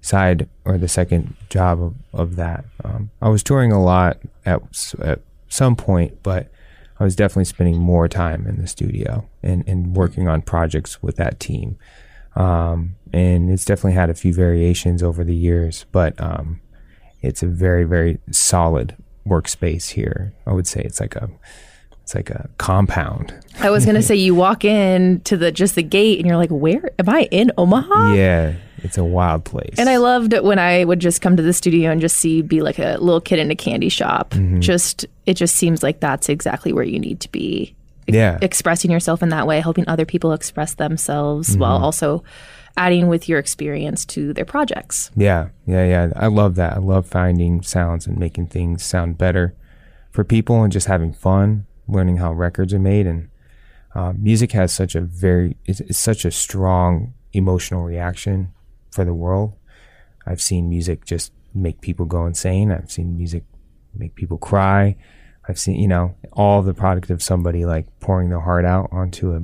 side 0.00 0.48
or 0.64 0.78
the 0.78 0.88
second 0.88 1.34
job 1.50 1.82
of, 1.82 1.94
of 2.12 2.36
that. 2.36 2.64
Um, 2.84 3.10
I 3.20 3.28
was 3.28 3.42
touring 3.42 3.72
a 3.72 3.82
lot 3.82 4.18
at 4.46 4.62
at 5.02 5.20
some 5.54 5.76
point, 5.76 6.22
but 6.22 6.50
I 6.98 7.04
was 7.04 7.16
definitely 7.16 7.46
spending 7.46 7.78
more 7.78 8.08
time 8.08 8.46
in 8.46 8.60
the 8.60 8.66
studio 8.66 9.28
and, 9.42 9.66
and 9.66 9.96
working 9.96 10.28
on 10.28 10.42
projects 10.42 11.02
with 11.02 11.16
that 11.16 11.40
team. 11.40 11.78
Um, 12.36 12.96
and 13.12 13.50
it's 13.50 13.64
definitely 13.64 13.92
had 13.92 14.10
a 14.10 14.14
few 14.14 14.34
variations 14.34 15.02
over 15.02 15.22
the 15.24 15.34
years, 15.34 15.86
but 15.92 16.20
um, 16.20 16.60
it's 17.22 17.42
a 17.42 17.46
very, 17.46 17.84
very 17.84 18.18
solid 18.30 18.96
workspace 19.26 19.90
here. 19.90 20.34
I 20.46 20.52
would 20.52 20.66
say 20.66 20.82
it's 20.82 21.00
like 21.00 21.16
a 21.16 21.30
it's 22.04 22.14
like 22.14 22.30
a 22.30 22.48
compound. 22.58 23.34
I 23.60 23.70
was 23.70 23.84
gonna 23.84 24.02
say 24.10 24.14
you 24.14 24.34
walk 24.34 24.64
in 24.64 25.20
to 25.22 25.36
the 25.36 25.50
just 25.50 25.74
the 25.74 25.82
gate 25.82 26.18
and 26.20 26.28
you're 26.28 26.36
like, 26.36 26.50
where 26.50 26.90
am 26.98 27.08
I 27.08 27.26
in 27.30 27.50
Omaha? 27.58 28.12
Yeah, 28.14 28.54
it's 28.78 28.96
a 28.98 29.04
wild 29.04 29.44
place. 29.44 29.74
And 29.78 29.88
I 29.88 29.96
loved 29.96 30.32
it 30.32 30.44
when 30.44 30.58
I 30.58 30.84
would 30.84 31.00
just 31.00 31.20
come 31.22 31.36
to 31.36 31.42
the 31.42 31.52
studio 31.52 31.90
and 31.90 32.00
just 32.00 32.16
see 32.18 32.42
be 32.42 32.60
like 32.62 32.78
a 32.78 32.98
little 33.00 33.20
kid 33.20 33.38
in 33.40 33.50
a 33.50 33.56
candy 33.56 33.88
shop. 33.88 34.30
Mm-hmm. 34.30 34.60
Just 34.60 35.06
it 35.26 35.34
just 35.34 35.56
seems 35.56 35.82
like 35.82 36.00
that's 36.00 36.28
exactly 36.28 36.72
where 36.72 36.84
you 36.84 37.00
need 37.00 37.20
to 37.20 37.32
be. 37.32 37.74
yeah, 38.06 38.38
Expressing 38.42 38.90
yourself 38.90 39.22
in 39.22 39.30
that 39.30 39.46
way, 39.46 39.60
helping 39.60 39.88
other 39.88 40.04
people 40.04 40.32
express 40.32 40.74
themselves 40.74 41.56
while 41.56 41.76
Mm-hmm. 41.76 41.84
also 41.84 42.22
adding 42.76 43.06
with 43.06 43.28
your 43.28 43.38
experience 43.38 44.04
to 44.04 44.32
their 44.34 44.44
projects. 44.44 45.10
Yeah, 45.16 45.48
yeah, 45.66 45.86
yeah. 45.86 46.12
I 46.16 46.26
love 46.26 46.56
that. 46.56 46.72
I 46.74 46.78
love 46.80 47.06
finding 47.06 47.62
sounds 47.62 48.06
and 48.06 48.18
making 48.18 48.48
things 48.48 48.82
sound 48.84 49.16
better 49.16 49.54
for 50.10 50.24
people 50.24 50.62
and 50.64 50.72
just 50.72 50.88
having 50.88 51.12
fun, 51.12 51.66
learning 51.88 52.18
how 52.18 52.32
records 52.32 52.72
are 52.74 52.78
made. 52.78 53.06
And 53.06 53.28
uh, 53.94 54.12
music 54.16 54.52
has 54.52 54.72
such 54.72 54.94
a 54.94 55.00
very, 55.00 55.56
it's, 55.66 55.80
it's 55.80 55.98
such 55.98 56.24
a 56.24 56.30
strong 56.30 57.14
emotional 57.32 57.82
reaction 57.82 58.52
for 58.90 59.04
the 59.04 59.14
world. 59.14 59.54
I've 60.26 60.40
seen 60.40 60.68
music 60.68 61.04
just 61.04 61.32
make 61.54 61.80
people 61.80 62.06
go 62.06 62.26
insane. 62.26 62.72
I've 62.72 62.90
seen 62.90 63.16
music 63.16 63.44
make 63.94 64.14
people 64.14 64.38
cry. 64.38 64.96
I've 65.48 65.58
seen, 65.58 65.78
you 65.78 65.88
know, 65.88 66.16
all 66.32 66.62
the 66.62 66.74
product 66.74 67.10
of 67.10 67.22
somebody 67.22 67.64
like 67.64 67.86
pouring 68.00 68.30
their 68.30 68.40
heart 68.40 68.64
out 68.64 68.88
onto 68.90 69.34
a 69.34 69.42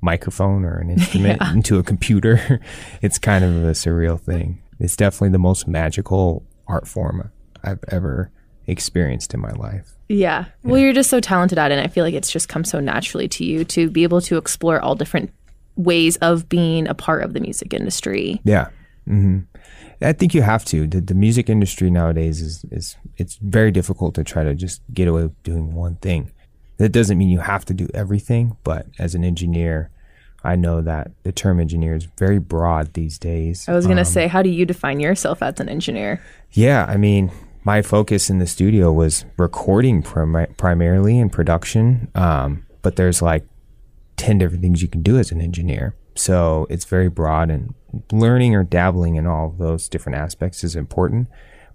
microphone 0.00 0.64
or 0.64 0.78
an 0.78 0.90
instrument 0.96 1.40
yeah. 1.40 1.52
into 1.52 1.78
a 1.78 1.82
computer. 1.82 2.60
it's 3.02 3.18
kind 3.18 3.44
of 3.44 3.64
a 3.64 3.72
surreal 3.72 4.20
thing. 4.20 4.62
It's 4.78 4.96
definitely 4.96 5.30
the 5.30 5.38
most 5.38 5.66
magical 5.66 6.44
art 6.66 6.86
form 6.86 7.30
I've 7.62 7.82
ever 7.88 8.30
experienced 8.66 9.34
in 9.34 9.40
my 9.40 9.52
life. 9.52 9.93
Yeah. 10.08 10.46
Well, 10.62 10.78
you're 10.78 10.92
just 10.92 11.10
so 11.10 11.20
talented 11.20 11.58
at 11.58 11.70
it. 11.70 11.78
And 11.78 11.84
I 11.84 11.88
feel 11.88 12.04
like 12.04 12.14
it's 12.14 12.30
just 12.30 12.48
come 12.48 12.64
so 12.64 12.80
naturally 12.80 13.28
to 13.28 13.44
you 13.44 13.64
to 13.64 13.88
be 13.88 14.02
able 14.02 14.20
to 14.22 14.36
explore 14.36 14.80
all 14.80 14.94
different 14.94 15.32
ways 15.76 16.16
of 16.16 16.48
being 16.48 16.86
a 16.86 16.94
part 16.94 17.22
of 17.22 17.32
the 17.32 17.40
music 17.40 17.72
industry. 17.72 18.40
Yeah. 18.44 18.68
Mm-hmm. 19.08 19.40
I 20.00 20.12
think 20.12 20.34
you 20.34 20.42
have 20.42 20.64
to. 20.66 20.86
The, 20.86 21.00
the 21.00 21.14
music 21.14 21.48
industry 21.48 21.90
nowadays 21.90 22.40
is, 22.40 22.64
is 22.70 22.96
it's 23.16 23.36
very 23.36 23.70
difficult 23.70 24.14
to 24.16 24.24
try 24.24 24.44
to 24.44 24.54
just 24.54 24.82
get 24.92 25.08
away 25.08 25.22
with 25.22 25.42
doing 25.42 25.74
one 25.74 25.96
thing. 25.96 26.32
That 26.76 26.90
doesn't 26.90 27.16
mean 27.16 27.28
you 27.28 27.38
have 27.38 27.64
to 27.66 27.74
do 27.74 27.88
everything, 27.94 28.56
but 28.64 28.86
as 28.98 29.14
an 29.14 29.24
engineer, 29.24 29.90
I 30.42 30.56
know 30.56 30.82
that 30.82 31.12
the 31.22 31.32
term 31.32 31.58
engineer 31.60 31.94
is 31.94 32.04
very 32.18 32.38
broad 32.38 32.92
these 32.92 33.18
days. 33.18 33.66
I 33.68 33.72
was 33.72 33.86
going 33.86 33.96
to 33.96 34.02
um, 34.02 34.06
say, 34.06 34.26
how 34.26 34.42
do 34.42 34.50
you 34.50 34.66
define 34.66 35.00
yourself 35.00 35.42
as 35.42 35.58
an 35.60 35.68
engineer? 35.68 36.20
Yeah, 36.52 36.84
I 36.84 36.96
mean, 36.98 37.30
my 37.64 37.80
focus 37.82 38.28
in 38.28 38.38
the 38.38 38.46
studio 38.46 38.92
was 38.92 39.24
recording 39.38 40.02
prim- 40.02 40.54
primarily 40.56 41.18
in 41.18 41.30
production, 41.30 42.10
um, 42.14 42.66
but 42.82 42.96
there's 42.96 43.22
like 43.22 43.46
10 44.16 44.38
different 44.38 44.62
things 44.62 44.82
you 44.82 44.88
can 44.88 45.02
do 45.02 45.18
as 45.18 45.32
an 45.32 45.40
engineer. 45.40 45.96
So 46.14 46.66
it's 46.70 46.84
very 46.84 47.08
broad, 47.08 47.50
and 47.50 47.74
learning 48.12 48.54
or 48.54 48.62
dabbling 48.62 49.16
in 49.16 49.26
all 49.26 49.48
of 49.48 49.58
those 49.58 49.88
different 49.88 50.18
aspects 50.18 50.62
is 50.62 50.76
important. 50.76 51.28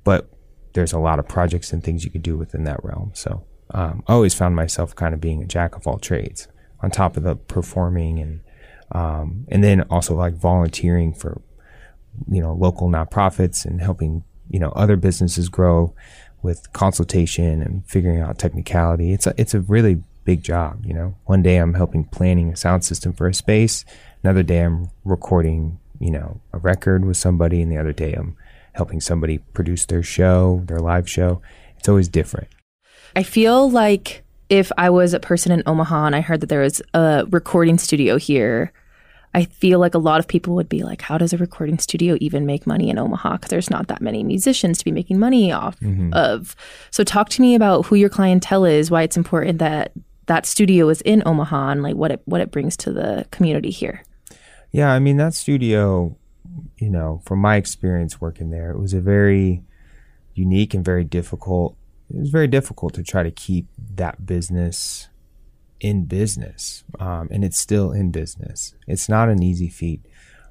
But 0.04 0.30
there's 0.74 0.94
a 0.94 1.00
lot 1.00 1.20
of 1.20 1.28
projects 1.28 1.74
and 1.74 1.84
things 1.84 2.06
you 2.06 2.12
can 2.12 2.22
do 2.22 2.38
within 2.38 2.64
that 2.64 2.84
realm. 2.84 3.12
So 3.14 3.44
um, 3.72 4.04
I 4.08 4.14
always 4.14 4.34
found 4.34 4.56
myself 4.56 4.96
kind 4.96 5.14
of 5.14 5.20
being 5.20 5.42
a 5.42 5.46
jack 5.46 5.76
of 5.76 5.88
all 5.88 5.98
trades 5.98 6.48
on 6.82 6.92
top 6.92 7.18
of 7.18 7.24
the 7.24 7.36
performing 7.36 8.20
and 8.20 8.42
um, 8.92 9.46
and 9.50 9.64
then 9.64 9.82
also 9.84 10.16
like 10.16 10.34
volunteering 10.34 11.14
for 11.14 11.42
you 12.28 12.42
know 12.42 12.54
local 12.54 12.90
nonprofits 12.90 13.66
and 13.66 13.82
helping 13.82 14.24
you 14.50 14.60
know 14.60 14.70
other 14.70 14.96
businesses 14.96 15.50
grow 15.50 15.94
with 16.42 16.72
consultation 16.74 17.62
and 17.62 17.86
figuring 17.86 18.22
out 18.22 18.38
technicality. 18.38 19.14
It's 19.14 19.28
a 19.28 19.34
it's 19.38 19.54
a 19.54 19.62
really 19.62 20.02
big 20.24 20.44
job. 20.44 20.86
You 20.86 20.94
know, 20.94 21.16
one 21.26 21.42
day 21.42 21.58
I'm 21.58 21.74
helping 21.74 22.04
planning 22.06 22.52
a 22.52 22.56
sound 22.56 22.84
system 22.84 23.14
for 23.14 23.28
a 23.28 23.34
space. 23.34 23.86
Another 24.24 24.44
day 24.44 24.62
I'm 24.62 24.90
recording 25.04 25.80
you 26.00 26.12
know 26.12 26.42
a 26.54 26.58
record 26.58 27.06
with 27.06 27.18
somebody, 27.18 27.62
and 27.62 27.72
the 27.72 27.78
other 27.78 27.94
day 27.94 28.14
I'm 28.14 28.36
helping 28.74 29.02
somebody 29.02 29.40
produce 29.54 29.86
their 29.86 30.04
show, 30.04 30.64
their 30.66 30.80
live 30.80 31.10
show. 31.10 31.42
It's 31.78 31.90
always 31.90 32.08
different. 32.08 32.50
I 33.16 33.24
feel 33.24 33.70
like 33.70 34.24
if 34.50 34.72
I 34.78 34.90
was 34.90 35.14
a 35.14 35.20
person 35.20 35.52
in 35.52 35.64
Omaha 35.66 36.08
and 36.08 36.16
I 36.16 36.22
heard 36.22 36.42
that 36.42 36.48
there 36.48 36.62
was 36.62 36.82
a 36.94 37.26
recording 37.30 37.78
studio 37.78 38.18
here, 38.18 38.72
I 39.34 39.46
feel 39.46 39.80
like 39.80 39.94
a 39.94 40.00
lot 40.00 40.20
of 40.20 40.28
people 40.28 40.56
would 40.56 40.70
be 40.70 40.84
like, 40.84 41.02
how 41.02 41.18
does 41.18 41.34
a 41.34 41.38
recording 41.38 41.78
studio 41.78 42.18
even 42.20 42.46
make 42.46 42.66
money 42.66 42.90
in 42.90 42.98
Omaha? 42.98 43.34
Because 43.34 43.50
there's 43.50 43.70
not 43.70 43.88
that 43.88 44.02
many 44.02 44.24
musicians 44.24 44.80
to 44.80 44.86
be 44.86 44.92
making 44.92 45.20
money 45.20 45.52
off 45.52 45.80
mm-hmm. 45.80 46.14
of. 46.14 46.56
So, 46.90 47.04
talk 47.04 47.30
to 47.30 47.42
me 47.42 47.54
about 47.56 47.86
who 47.86 47.96
your 47.96 48.10
clientele 48.10 48.66
is, 48.66 48.90
why 48.90 49.04
it's 49.04 49.18
important 49.18 49.60
that 49.60 49.92
that 50.26 50.46
studio 50.46 50.90
is 50.90 51.02
in 51.02 51.22
Omaha, 51.26 51.70
and 51.70 51.84
like 51.84 51.96
what 51.96 52.12
it 52.12 52.22
what 52.26 52.42
it 52.42 52.52
brings 52.52 52.76
to 52.78 52.92
the 52.92 53.26
community 53.32 53.70
here. 53.70 54.04
Yeah, 54.72 54.92
I 54.92 55.00
mean 55.00 55.18
that 55.18 55.34
studio, 55.34 56.16
you 56.78 56.90
know, 56.90 57.22
from 57.26 57.40
my 57.40 57.56
experience 57.56 58.20
working 58.20 58.50
there, 58.50 58.72
it 58.72 58.80
was 58.80 58.94
a 58.94 59.02
very 59.02 59.64
unique 60.34 60.74
and 60.74 60.84
very 60.84 61.04
difficult. 61.04 61.76
It 62.10 62.20
was 62.20 62.30
very 62.30 62.48
difficult 62.48 62.94
to 62.96 63.04
try 63.04 63.24
to 63.24 63.32
keep 63.32 63.68
that 63.96 64.26
business 64.26 65.10
in 65.80 66.06
business, 66.06 66.84
um, 67.00 67.28
and 67.32 67.44
it's 67.44 67.60
still 67.60 67.92
in 67.92 68.12
business. 68.12 68.74
It's 68.88 69.10
not 69.10 69.30
an 69.30 69.42
easy 69.42 69.70
feat. 69.70 70.06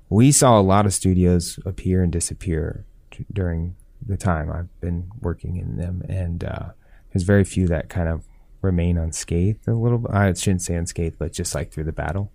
We 0.08 0.32
saw 0.32 0.58
a 0.58 0.62
lot 0.62 0.86
of 0.86 0.94
studios 0.94 1.58
appear 1.66 2.02
and 2.02 2.12
disappear 2.12 2.86
t- 3.10 3.26
during 3.32 3.76
the 4.04 4.16
time 4.16 4.50
I've 4.50 4.80
been 4.80 5.10
working 5.20 5.56
in 5.56 5.76
them, 5.76 6.02
and 6.08 6.44
uh, 6.44 6.68
there's 7.12 7.24
very 7.24 7.44
few 7.44 7.66
that 7.68 7.88
kind 7.88 8.08
of 8.08 8.24
remain 8.62 8.96
unscathed. 8.96 9.68
A 9.68 9.74
little, 9.74 9.98
bit. 9.98 10.10
I 10.12 10.32
shouldn't 10.32 10.62
say 10.62 10.74
unscathed, 10.74 11.18
but 11.18 11.32
just 11.32 11.54
like 11.54 11.72
through 11.72 11.84
the 11.84 11.92
battle. 11.92 12.32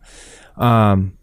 Um, 0.58 1.18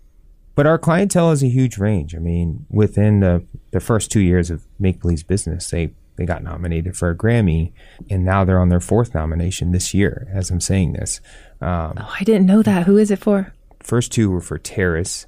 but 0.54 0.66
our 0.66 0.78
clientele 0.78 1.30
is 1.30 1.42
a 1.42 1.48
huge 1.48 1.78
range. 1.78 2.14
I 2.14 2.18
mean, 2.18 2.66
within 2.68 3.20
the 3.20 3.44
the 3.70 3.80
first 3.80 4.10
two 4.10 4.20
years 4.20 4.50
of 4.50 4.66
Make 4.78 5.00
Believe's 5.00 5.22
business, 5.22 5.70
they 5.70 5.92
they 6.16 6.26
got 6.26 6.42
nominated 6.42 6.96
for 6.96 7.08
a 7.08 7.16
Grammy, 7.16 7.72
and 8.10 8.24
now 8.24 8.44
they're 8.44 8.60
on 8.60 8.68
their 8.68 8.80
fourth 8.80 9.14
nomination 9.14 9.72
this 9.72 9.94
year. 9.94 10.28
As 10.30 10.50
I'm 10.50 10.60
saying 10.60 10.92
this, 10.92 11.20
um, 11.60 11.94
oh, 11.98 12.16
I 12.18 12.24
didn't 12.24 12.46
know 12.46 12.62
that. 12.62 12.86
Who 12.86 12.96
is 12.96 13.10
it 13.10 13.18
for? 13.18 13.52
First 13.82 14.12
two 14.12 14.30
were 14.30 14.40
for 14.40 14.58
Terrace. 14.58 15.26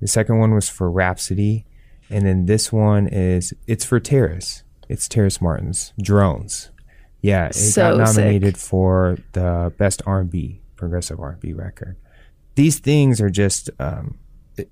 The 0.00 0.08
second 0.08 0.38
one 0.38 0.54
was 0.54 0.68
for 0.68 0.90
Rapsody, 0.90 1.64
and 2.10 2.26
then 2.26 2.46
this 2.46 2.72
one 2.72 3.06
is 3.06 3.54
it's 3.66 3.84
for 3.84 4.00
Terrace. 4.00 4.62
It's 4.88 5.08
Terrace 5.08 5.40
Martin's 5.40 5.92
Drones. 6.00 6.70
Yeah, 7.22 7.46
it 7.46 7.54
so 7.54 7.96
got 7.96 7.98
nominated 7.98 8.56
sick. 8.56 8.68
for 8.68 9.18
the 9.32 9.72
best 9.78 10.02
R&B 10.06 10.60
progressive 10.76 11.18
R&B 11.18 11.54
record. 11.54 11.96
These 12.54 12.78
things 12.78 13.20
are 13.20 13.30
just 13.30 13.70
um, 13.78 14.18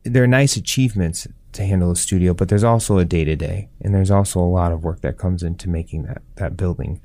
they're 0.05 0.27
nice 0.27 0.57
achievements 0.57 1.27
to 1.53 1.65
handle 1.65 1.91
a 1.91 1.97
studio, 1.97 2.35
but 2.35 2.49
there's 2.49 2.65
also 2.65 2.99
a 2.99 3.05
day 3.05 3.25
to 3.25 3.37
day, 3.37 3.71
and 3.81 3.95
there's 3.95 4.11
also 4.11 4.41
a 4.41 4.43
lot 4.43 4.73
of 4.73 4.85
work 4.85 5.01
that 5.01 5.19
comes 5.19 5.43
into 5.43 5.69
making 5.69 6.05
that 6.05 6.23
that 6.37 6.57
building 6.57 7.01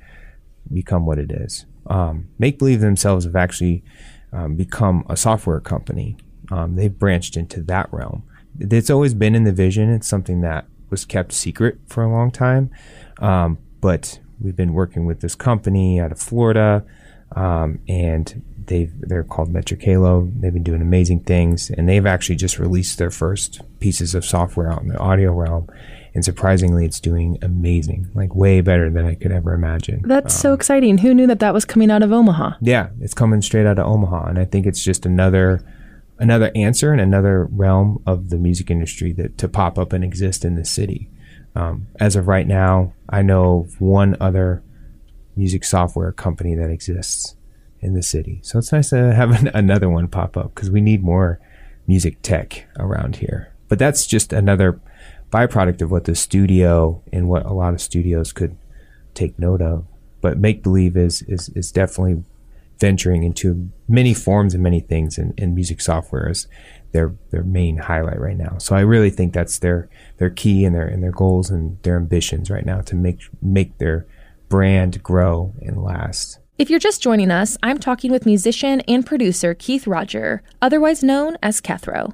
become 0.71 1.05
what 1.05 1.17
it 1.17 1.31
is 1.31 1.65
um, 1.89 2.29
Make 2.37 2.59
Believe 2.59 2.81
themselves 2.81 3.25
have 3.25 3.35
actually 3.35 3.83
um, 4.31 4.55
become 4.55 5.05
a 5.09 5.17
software 5.17 5.59
company. 5.59 6.17
Um, 6.51 6.75
they've 6.75 6.97
branched 6.97 7.35
into 7.35 7.61
that 7.63 7.91
realm. 7.91 8.23
It's 8.59 8.89
always 8.89 9.13
been 9.13 9.35
in 9.35 9.43
the 9.43 9.51
vision. 9.51 9.91
It's 9.91 10.07
something 10.07 10.41
that 10.41 10.65
was 10.89 11.05
kept 11.05 11.31
secret 11.31 11.79
for 11.87 12.03
a 12.03 12.11
long 12.11 12.31
time, 12.31 12.71
um, 13.19 13.59
but 13.79 14.19
we've 14.41 14.55
been 14.55 14.73
working 14.73 15.05
with 15.05 15.21
this 15.21 15.35
company 15.35 15.99
out 15.99 16.11
of 16.11 16.19
Florida, 16.19 16.83
um, 17.35 17.79
and 17.87 18.41
they've 18.65 18.91
they're 19.01 19.23
called 19.23 19.49
Metric 19.49 19.83
Halo. 19.83 20.31
They've 20.35 20.53
been 20.53 20.63
doing 20.63 20.81
amazing 20.81 21.21
things, 21.21 21.69
and 21.69 21.87
they've 21.87 22.05
actually 22.05 22.37
just 22.37 22.57
released 22.57 22.97
their 22.97 23.11
first 23.11 23.61
pieces 23.79 24.15
of 24.15 24.25
software 24.25 24.71
out 24.71 24.81
in 24.81 24.87
the 24.87 24.97
audio 24.97 25.31
realm 25.31 25.69
and 26.13 26.25
surprisingly 26.25 26.85
it's 26.85 26.99
doing 26.99 27.37
amazing 27.41 28.09
like 28.13 28.33
way 28.35 28.61
better 28.61 28.89
than 28.89 29.05
i 29.05 29.15
could 29.15 29.31
ever 29.31 29.53
imagine. 29.53 30.01
That's 30.05 30.35
um, 30.35 30.41
so 30.41 30.53
exciting. 30.53 30.99
Who 30.99 31.13
knew 31.13 31.27
that 31.27 31.39
that 31.39 31.53
was 31.53 31.65
coming 31.65 31.91
out 31.91 32.03
of 32.03 32.11
omaha? 32.11 32.53
Yeah 32.61 32.89
it's 32.99 33.13
coming 33.13 33.41
straight 33.41 33.65
out 33.65 33.79
of 33.79 33.85
omaha. 33.85 34.27
And 34.27 34.39
i 34.39 34.45
think 34.45 34.65
it's 34.65 34.83
just 34.83 35.05
another 35.05 35.63
another 36.17 36.51
answer 36.55 36.91
and 36.91 36.99
another 36.99 37.45
realm 37.45 38.01
of 38.05 38.29
the 38.29 38.37
music 38.37 38.69
industry 38.69 39.13
that 39.13 39.37
to 39.37 39.47
pop 39.47 39.77
up 39.77 39.93
and 39.93 40.03
exist 40.03 40.43
in 40.43 40.55
the 40.55 40.65
city. 40.65 41.09
Um, 41.55 41.87
as 41.99 42.15
of 42.15 42.27
right 42.27 42.47
now 42.47 42.93
i 43.09 43.21
know 43.21 43.61
of 43.61 43.81
one 43.81 44.15
other 44.19 44.61
music 45.35 45.63
software 45.63 46.11
company 46.11 46.53
that 46.55 46.69
exists 46.69 47.35
in 47.81 47.93
the 47.93 48.03
city. 48.03 48.39
So 48.43 48.59
it's 48.59 48.71
nice 48.71 48.89
to 48.89 49.13
have 49.13 49.31
an, 49.31 49.47
another 49.53 49.89
one 49.89 50.07
pop 50.07 50.37
up 50.37 50.53
because 50.53 50.69
we 50.69 50.81
need 50.81 51.03
more 51.03 51.39
music 51.87 52.21
tech 52.21 52.67
around 52.77 53.17
here. 53.17 53.53
But 53.67 53.79
that's 53.79 54.05
just 54.05 54.33
another 54.33 54.79
byproduct 55.31 55.81
of 55.81 55.91
what 55.91 56.05
the 56.05 56.15
studio 56.15 57.03
and 57.11 57.29
what 57.29 57.45
a 57.45 57.53
lot 57.53 57.73
of 57.73 57.81
studios 57.81 58.31
could 58.31 58.57
take 59.13 59.37
note 59.39 59.61
of. 59.61 59.85
But 60.21 60.37
make 60.37 60.63
believe 60.63 60.97
is, 60.97 61.21
is 61.23 61.49
is 61.49 61.71
definitely 61.71 62.23
venturing 62.79 63.23
into 63.23 63.69
many 63.87 64.13
forms 64.13 64.53
and 64.53 64.63
many 64.63 64.79
things, 64.79 65.17
and, 65.17 65.33
and 65.37 65.53
music 65.53 65.81
software 65.81 66.29
is 66.29 66.47
their 66.91 67.13
their 67.31 67.43
main 67.43 67.77
highlight 67.77 68.19
right 68.19 68.37
now. 68.37 68.57
So 68.57 68.75
I 68.75 68.81
really 68.81 69.09
think 69.09 69.33
that's 69.33 69.59
their 69.59 69.89
their 70.17 70.29
key 70.29 70.65
and 70.65 70.75
their 70.75 70.87
and 70.87 71.03
their 71.03 71.11
goals 71.11 71.49
and 71.49 71.81
their 71.83 71.97
ambitions 71.97 72.49
right 72.49 72.65
now 72.65 72.81
to 72.81 72.95
make 72.95 73.21
make 73.41 73.77
their 73.77 74.05
brand 74.49 75.03
grow 75.03 75.53
and 75.61 75.81
last. 75.83 76.39
If 76.57 76.69
you're 76.69 76.79
just 76.79 77.01
joining 77.01 77.31
us, 77.31 77.57
I'm 77.63 77.77
talking 77.77 78.11
with 78.11 78.25
musician 78.25 78.81
and 78.81 79.05
producer 79.05 79.53
Keith 79.53 79.87
Roger, 79.87 80.43
otherwise 80.61 81.01
known 81.01 81.37
as 81.41 81.61
Kethro. 81.61 82.13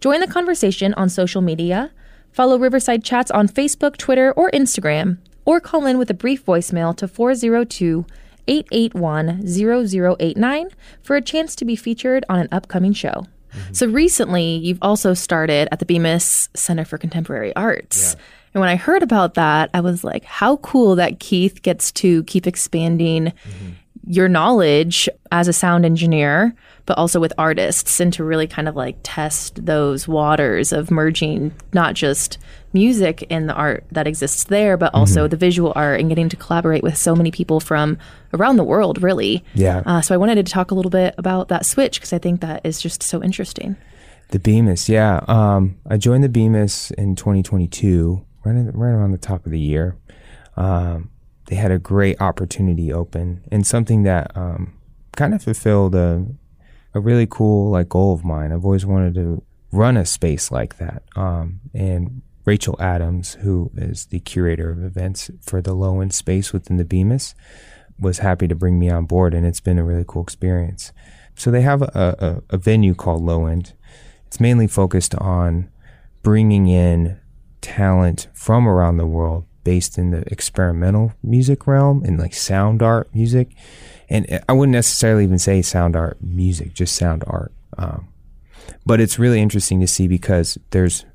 Join 0.00 0.20
the 0.20 0.28
conversation 0.28 0.94
on 0.94 1.08
social 1.08 1.42
media 1.42 1.90
Follow 2.32 2.58
Riverside 2.58 3.04
Chats 3.04 3.30
on 3.30 3.48
Facebook, 3.48 3.96
Twitter, 3.96 4.32
or 4.32 4.50
Instagram, 4.52 5.18
or 5.44 5.60
call 5.60 5.86
in 5.86 5.98
with 5.98 6.10
a 6.10 6.14
brief 6.14 6.44
voicemail 6.44 6.96
to 6.96 7.08
402 7.08 8.06
881 8.46 9.46
0089 9.46 10.70
for 11.02 11.16
a 11.16 11.22
chance 11.22 11.54
to 11.56 11.64
be 11.64 11.76
featured 11.76 12.24
on 12.28 12.38
an 12.38 12.48
upcoming 12.52 12.92
show. 12.92 13.26
Mm-hmm. 13.52 13.72
So 13.72 13.86
recently, 13.86 14.56
you've 14.56 14.78
also 14.82 15.14
started 15.14 15.68
at 15.72 15.78
the 15.78 15.86
Bemis 15.86 16.48
Center 16.54 16.84
for 16.84 16.98
Contemporary 16.98 17.54
Arts. 17.56 18.16
And 18.54 18.60
when 18.60 18.68
I 18.68 18.76
heard 18.76 19.02
about 19.02 19.34
that, 19.34 19.70
I 19.74 19.80
was 19.80 20.02
like, 20.02 20.24
how 20.24 20.56
cool 20.58 20.96
that 20.96 21.20
Keith 21.20 21.62
gets 21.62 21.92
to 21.92 22.24
keep 22.24 22.46
expanding 22.46 23.26
mm-hmm. 23.26 23.70
your 24.06 24.28
knowledge 24.28 25.08
as 25.30 25.46
a 25.48 25.52
sound 25.52 25.84
engineer, 25.84 26.54
but 26.90 26.98
also 26.98 27.20
with 27.20 27.32
artists, 27.38 28.00
and 28.00 28.12
to 28.12 28.24
really 28.24 28.48
kind 28.48 28.66
of 28.66 28.74
like 28.74 28.96
test 29.04 29.64
those 29.64 30.08
waters 30.08 30.72
of 30.72 30.90
merging 30.90 31.52
not 31.72 31.94
just 31.94 32.36
music 32.72 33.24
and 33.30 33.48
the 33.48 33.54
art 33.54 33.84
that 33.92 34.08
exists 34.08 34.42
there, 34.42 34.76
but 34.76 34.92
also 34.92 35.28
the 35.28 35.36
visual 35.36 35.72
art 35.76 36.00
and 36.00 36.08
getting 36.08 36.28
to 36.28 36.34
collaborate 36.34 36.82
with 36.82 36.96
so 36.96 37.14
many 37.14 37.30
people 37.30 37.60
from 37.60 37.96
around 38.34 38.56
the 38.56 38.64
world, 38.64 39.00
really. 39.04 39.44
Yeah. 39.54 39.84
Uh, 39.86 40.00
so 40.00 40.12
I 40.12 40.18
wanted 40.18 40.44
to 40.44 40.52
talk 40.52 40.72
a 40.72 40.74
little 40.74 40.90
bit 40.90 41.14
about 41.16 41.46
that 41.46 41.64
switch 41.64 42.00
because 42.00 42.12
I 42.12 42.18
think 42.18 42.40
that 42.40 42.60
is 42.64 42.82
just 42.82 43.04
so 43.04 43.22
interesting. 43.22 43.76
The 44.30 44.40
Bemis, 44.40 44.88
yeah. 44.88 45.20
Um, 45.28 45.78
I 45.88 45.96
joined 45.96 46.24
the 46.24 46.28
Bemis 46.28 46.90
in 46.98 47.14
2022, 47.14 48.26
right, 48.44 48.56
at, 48.56 48.74
right 48.74 48.90
around 48.90 49.12
the 49.12 49.18
top 49.18 49.46
of 49.46 49.52
the 49.52 49.60
year. 49.60 49.96
Um, 50.56 51.10
they 51.46 51.54
had 51.54 51.70
a 51.70 51.78
great 51.78 52.20
opportunity 52.20 52.92
open 52.92 53.44
and 53.52 53.64
something 53.64 54.02
that 54.02 54.36
um, 54.36 54.72
kind 55.12 55.34
of 55.34 55.42
fulfilled 55.44 55.94
a, 55.94 56.26
a 56.94 57.00
really 57.00 57.26
cool 57.28 57.70
like 57.70 57.88
goal 57.88 58.14
of 58.14 58.24
mine. 58.24 58.52
I've 58.52 58.64
always 58.64 58.86
wanted 58.86 59.14
to 59.14 59.42
run 59.72 59.96
a 59.96 60.04
space 60.04 60.50
like 60.50 60.78
that. 60.78 61.02
Um, 61.16 61.60
and 61.74 62.22
Rachel 62.44 62.76
Adams, 62.80 63.34
who 63.34 63.70
is 63.76 64.06
the 64.06 64.20
curator 64.20 64.70
of 64.70 64.82
events 64.82 65.30
for 65.40 65.60
the 65.60 65.74
low 65.74 66.00
end 66.00 66.14
space 66.14 66.52
within 66.52 66.76
the 66.78 66.84
Bemis, 66.84 67.34
was 67.98 68.18
happy 68.18 68.48
to 68.48 68.54
bring 68.54 68.78
me 68.78 68.88
on 68.88 69.04
board, 69.04 69.34
and 69.34 69.46
it's 69.46 69.60
been 69.60 69.78
a 69.78 69.84
really 69.84 70.04
cool 70.06 70.22
experience. 70.22 70.92
So 71.36 71.50
they 71.50 71.60
have 71.60 71.82
a, 71.82 72.42
a, 72.50 72.54
a 72.54 72.58
venue 72.58 72.94
called 72.94 73.22
Low 73.22 73.46
End. 73.46 73.74
It's 74.26 74.40
mainly 74.40 74.66
focused 74.66 75.14
on 75.16 75.70
bringing 76.22 76.66
in 76.66 77.18
talent 77.60 78.28
from 78.32 78.66
around 78.66 78.96
the 78.96 79.06
world 79.06 79.44
based 79.64 79.98
in 79.98 80.10
the 80.10 80.22
experimental 80.32 81.12
music 81.22 81.66
realm 81.66 82.02
and 82.04 82.18
like 82.18 82.34
sound 82.34 82.82
art 82.82 83.14
music. 83.14 83.54
And 84.10 84.40
I 84.48 84.52
wouldn't 84.52 84.72
necessarily 84.72 85.22
even 85.22 85.38
say 85.38 85.62
sound 85.62 85.94
art 85.94 86.18
music, 86.20 86.74
just 86.74 86.96
sound 86.96 87.22
art. 87.28 87.52
Um, 87.78 88.08
but 88.84 89.00
it's 89.00 89.18
really 89.18 89.40
interesting 89.40 89.80
to 89.80 89.86
see 89.86 90.08
because 90.08 90.58
there's 90.70 91.06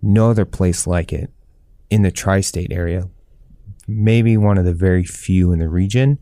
no 0.00 0.30
other 0.30 0.44
place 0.44 0.86
like 0.86 1.12
it 1.12 1.30
in 1.90 2.02
the 2.02 2.12
tri 2.12 2.40
state 2.40 2.72
area, 2.72 3.08
maybe 3.88 4.36
one 4.36 4.56
of 4.56 4.64
the 4.64 4.72
very 4.72 5.04
few 5.04 5.52
in 5.52 5.58
the 5.58 5.68
region. 5.68 6.18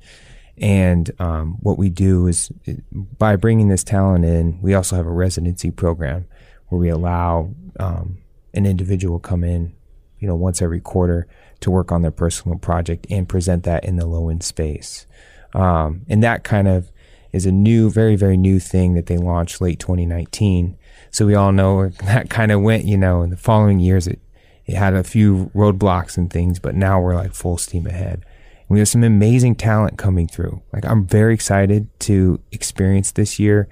And 0.58 1.10
um, 1.18 1.58
what 1.60 1.78
we 1.78 1.90
do 1.90 2.26
is 2.26 2.50
by 2.92 3.36
bringing 3.36 3.68
this 3.68 3.84
talent 3.84 4.24
in, 4.24 4.60
we 4.62 4.74
also 4.74 4.96
have 4.96 5.06
a 5.06 5.12
residency 5.12 5.70
program 5.70 6.26
where 6.68 6.80
we 6.80 6.88
allow 6.88 7.54
um, 7.78 8.18
an 8.54 8.66
individual 8.66 9.18
come 9.18 9.44
in, 9.44 9.74
you 10.18 10.28
know, 10.28 10.36
once 10.36 10.62
every 10.62 10.80
quarter 10.80 11.26
to 11.60 11.70
work 11.70 11.92
on 11.92 12.02
their 12.02 12.10
personal 12.10 12.58
project 12.58 13.06
and 13.10 13.28
present 13.28 13.64
that 13.64 13.84
in 13.84 13.96
the 13.96 14.06
low 14.06 14.28
end 14.28 14.42
space. 14.42 15.06
Um, 15.54 16.02
and 16.08 16.22
that 16.22 16.44
kind 16.44 16.68
of 16.68 16.90
is 17.32 17.46
a 17.46 17.52
new, 17.52 17.90
very, 17.90 18.16
very 18.16 18.36
new 18.36 18.60
thing 18.60 18.94
that 18.94 19.06
they 19.06 19.16
launched 19.16 19.60
late 19.60 19.78
2019. 19.78 20.76
So 21.10 21.26
we 21.26 21.34
all 21.34 21.52
know 21.52 21.88
that 22.04 22.30
kind 22.30 22.52
of 22.52 22.60
went, 22.60 22.84
you 22.84 22.96
know, 22.96 23.22
in 23.22 23.30
the 23.30 23.36
following 23.36 23.80
years, 23.80 24.06
it, 24.06 24.20
it 24.66 24.76
had 24.76 24.94
a 24.94 25.02
few 25.02 25.50
roadblocks 25.54 26.16
and 26.16 26.30
things, 26.30 26.58
but 26.58 26.74
now 26.74 27.00
we're 27.00 27.14
like 27.14 27.34
full 27.34 27.58
steam 27.58 27.86
ahead. 27.86 28.24
And 28.60 28.68
we 28.68 28.78
have 28.78 28.88
some 28.88 29.02
amazing 29.02 29.56
talent 29.56 29.98
coming 29.98 30.28
through. 30.28 30.62
Like 30.72 30.84
I'm 30.84 31.06
very 31.06 31.34
excited 31.34 31.88
to 32.00 32.40
experience 32.52 33.12
this 33.12 33.38
year. 33.38 33.68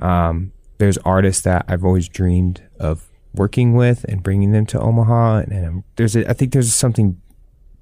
Um, 0.00 0.52
there's 0.78 0.98
artists 0.98 1.42
that 1.42 1.64
I've 1.68 1.84
always 1.84 2.08
dreamed 2.08 2.62
of 2.80 3.08
working 3.32 3.74
with 3.74 4.04
and 4.08 4.22
bringing 4.22 4.52
them 4.52 4.66
to 4.66 4.80
Omaha. 4.80 5.38
And, 5.38 5.52
and 5.52 5.84
there's, 5.96 6.16
a, 6.16 6.28
I 6.28 6.32
think 6.32 6.52
there's 6.52 6.74
something 6.74 7.20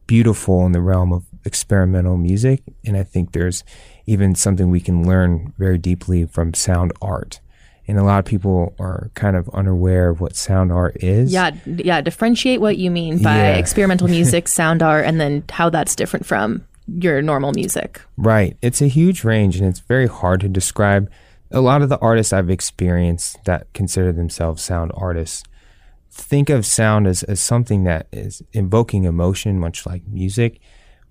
beautiful 0.06 0.66
in 0.66 0.72
the 0.72 0.80
realm 0.80 1.12
of 1.12 1.24
experimental 1.44 2.16
music. 2.16 2.62
And 2.84 2.96
I 2.96 3.02
think 3.02 3.32
there's 3.32 3.64
even 4.06 4.34
something 4.34 4.70
we 4.70 4.80
can 4.80 5.06
learn 5.06 5.52
very 5.58 5.78
deeply 5.78 6.24
from 6.26 6.54
sound 6.54 6.92
art. 7.00 7.40
And 7.88 7.98
a 7.98 8.04
lot 8.04 8.20
of 8.20 8.24
people 8.24 8.74
are 8.78 9.10
kind 9.14 9.36
of 9.36 9.48
unaware 9.52 10.08
of 10.10 10.20
what 10.20 10.36
sound 10.36 10.70
art 10.70 11.02
is. 11.02 11.32
Yeah, 11.32 11.50
yeah. 11.66 12.00
Differentiate 12.00 12.60
what 12.60 12.78
you 12.78 12.90
mean 12.90 13.20
by 13.22 13.36
Yeah. 13.36 13.54
experimental 13.56 14.08
music, 14.18 14.46
sound 14.48 14.82
art, 14.82 15.04
and 15.04 15.20
then 15.20 15.42
how 15.50 15.68
that's 15.68 15.96
different 15.96 16.24
from 16.24 16.64
your 16.86 17.22
normal 17.22 17.52
music. 17.52 18.00
Right. 18.16 18.56
It's 18.62 18.80
a 18.80 18.86
huge 18.88 19.24
range 19.24 19.56
and 19.56 19.68
it's 19.68 19.80
very 19.80 20.06
hard 20.06 20.40
to 20.40 20.48
describe. 20.48 21.10
A 21.50 21.60
lot 21.60 21.82
of 21.82 21.88
the 21.88 21.98
artists 21.98 22.32
I've 22.32 22.50
experienced 22.50 23.44
that 23.44 23.72
consider 23.72 24.12
themselves 24.12 24.62
sound 24.62 24.90
artists 24.94 25.42
think 26.10 26.50
of 26.50 26.64
sound 26.66 27.06
as, 27.06 27.22
as 27.24 27.40
something 27.40 27.84
that 27.84 28.06
is 28.12 28.42
invoking 28.52 29.04
emotion, 29.04 29.58
much 29.58 29.86
like 29.86 30.06
music, 30.06 30.60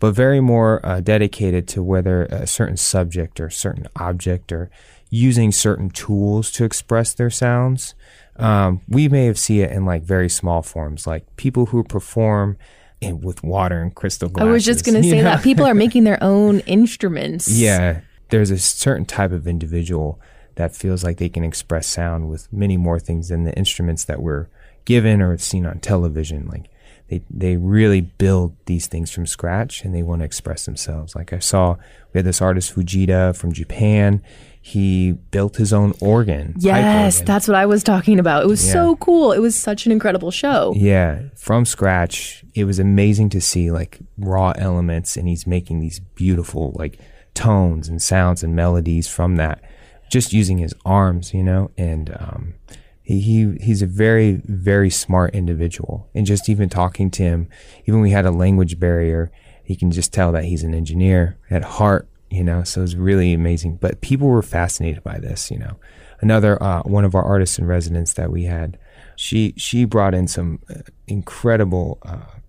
but 0.02 0.16
very 0.16 0.42
more 0.42 0.84
uh, 0.84 1.00
dedicated 1.00 1.68
to 1.68 1.84
whether 1.84 2.24
a 2.26 2.48
certain 2.48 2.76
subject 2.76 3.40
or 3.40 3.52
certain 3.52 3.88
object 3.96 4.52
or 4.52 4.72
using 5.12 5.52
certain 5.52 5.92
tools 5.92 6.52
to 6.52 6.66
express 6.66 7.14
their 7.14 7.30
sounds. 7.30 7.94
Um, 8.38 8.82
we 8.88 9.08
may 9.08 9.26
have 9.26 9.38
see 9.38 9.62
it 9.62 9.70
in 9.70 9.86
like 9.86 10.02
very 10.02 10.28
small 10.28 10.64
forms, 10.64 11.06
like 11.06 11.36
people 11.36 11.68
who 11.68 11.84
perform 11.84 12.58
in, 13.00 13.22
with 13.22 13.44
water 13.44 13.80
and 13.80 13.94
crystal 13.94 14.28
glass 14.28 14.48
I 14.48 14.50
was 14.50 14.66
just 14.66 14.84
going 14.84 15.00
to 15.04 15.08
say 15.08 15.18
know? 15.18 15.26
that 15.26 15.44
people 15.44 15.68
are 15.68 15.76
making 15.76 16.04
their 16.04 16.22
own 16.24 16.60
instruments. 16.66 17.48
Yeah, 17.48 18.02
there's 18.30 18.50
a 18.50 18.58
certain 18.58 19.06
type 19.06 19.32
of 19.32 19.46
individual 19.46 20.20
that 20.56 20.76
feels 20.76 21.04
like 21.04 21.18
they 21.18 21.30
can 21.30 21.44
express 21.44 21.86
sound 21.86 22.28
with 22.28 22.52
many 22.52 22.76
more 22.76 23.00
things 23.00 23.30
than 23.30 23.44
the 23.44 23.56
instruments 23.56 24.06
that 24.06 24.20
we're 24.20 24.48
given 24.84 25.22
or 25.22 25.38
seen 25.38 25.68
on 25.68 25.78
television. 25.78 26.48
Like 26.48 26.71
they 27.12 27.22
they 27.30 27.58
really 27.58 28.00
build 28.02 28.56
these 28.66 28.88
things 28.88 29.12
from 29.12 29.28
scratch 29.28 29.84
and 29.84 29.94
they 29.94 30.02
want 30.02 30.22
to 30.22 30.26
express 30.26 30.66
themselves. 30.66 31.14
Like 31.16 31.34
I 31.34 31.40
saw 31.40 31.76
we 32.14 32.20
had 32.20 32.26
this 32.26 32.42
artist 32.42 32.74
Fujita 32.74 33.36
from 33.36 33.52
Japan. 33.52 34.24
He 34.64 35.12
built 35.32 35.58
his 35.58 35.74
own 35.74 35.94
organ. 36.00 36.54
Yes, 36.60 37.16
organ. 37.18 37.26
that's 37.26 37.48
what 37.48 37.58
I 37.58 37.66
was 37.66 37.84
talking 37.84 38.18
about. 38.20 38.44
It 38.44 38.48
was 38.48 38.66
Yeah. 38.66 38.74
so 38.74 38.96
cool. 38.96 39.32
It 39.34 39.40
was 39.40 39.56
such 39.56 39.86
an 39.86 39.92
incredible 39.92 40.32
show. 40.32 40.74
Yeah, 40.76 41.24
from 41.36 41.66
scratch. 41.66 42.46
It 42.56 42.64
was 42.66 42.80
amazing 42.80 43.30
to 43.32 43.42
see 43.42 43.72
like 43.72 44.00
raw 44.18 44.54
elements 44.56 45.18
and 45.18 45.28
he's 45.28 45.46
making 45.46 45.80
these 45.82 46.00
beautiful 46.16 46.72
like 46.76 46.98
tones 47.34 47.90
and 47.90 48.02
sounds 48.02 48.42
and 48.44 48.56
melodies 48.56 49.08
from 49.08 49.36
that 49.38 49.62
just 50.10 50.32
using 50.34 50.60
his 50.60 50.74
arms, 50.86 51.34
you 51.34 51.44
know? 51.44 51.72
And 51.78 52.16
um 52.20 52.54
he, 53.04 53.20
he 53.20 53.58
he's 53.62 53.82
a 53.82 53.88
very 53.88 54.42
very 54.46 54.90
smart 54.90 55.34
individual. 55.34 56.10
And 56.14 56.26
just 56.26 56.50
even 56.50 56.70
talking 56.70 57.10
to 57.12 57.24
him 57.24 57.50
even 57.86 58.02
we 58.02 58.12
had 58.12 58.26
a 58.26 58.32
language 58.32 58.80
barrier 58.80 59.32
he 59.64 59.76
can 59.76 59.92
just 59.92 60.14
tell 60.14 60.32
that 60.32 60.46
he's 60.46 60.64
an 60.64 60.74
engineer 60.74 61.38
at 61.50 61.64
heart 61.64 62.08
you 62.30 62.46
know? 62.46 62.64
So 62.64 62.82
it's 62.82 62.96
really 62.96 63.34
amazing. 63.34 63.76
But 63.76 64.00
people 64.00 64.30
were 64.30 64.42
fascinated 64.42 65.04
by 65.04 65.20
this 65.20 65.52
you 65.52 65.60
know? 65.60 65.78
Another 66.22 66.62
uh, 66.62 66.82
one 66.84 67.06
of 67.06 67.16
our 67.16 67.24
artists 67.24 67.58
in 67.58 67.66
residence 67.66 68.14
that 68.14 68.32
we 68.32 68.44
had 68.44 68.78
she 69.16 69.54
she 69.58 69.86
brought 69.86 70.14
in 70.14 70.28
some 70.28 70.60
uh, 70.70 70.82
incredible 71.08 72.00
uh, 72.04 72.40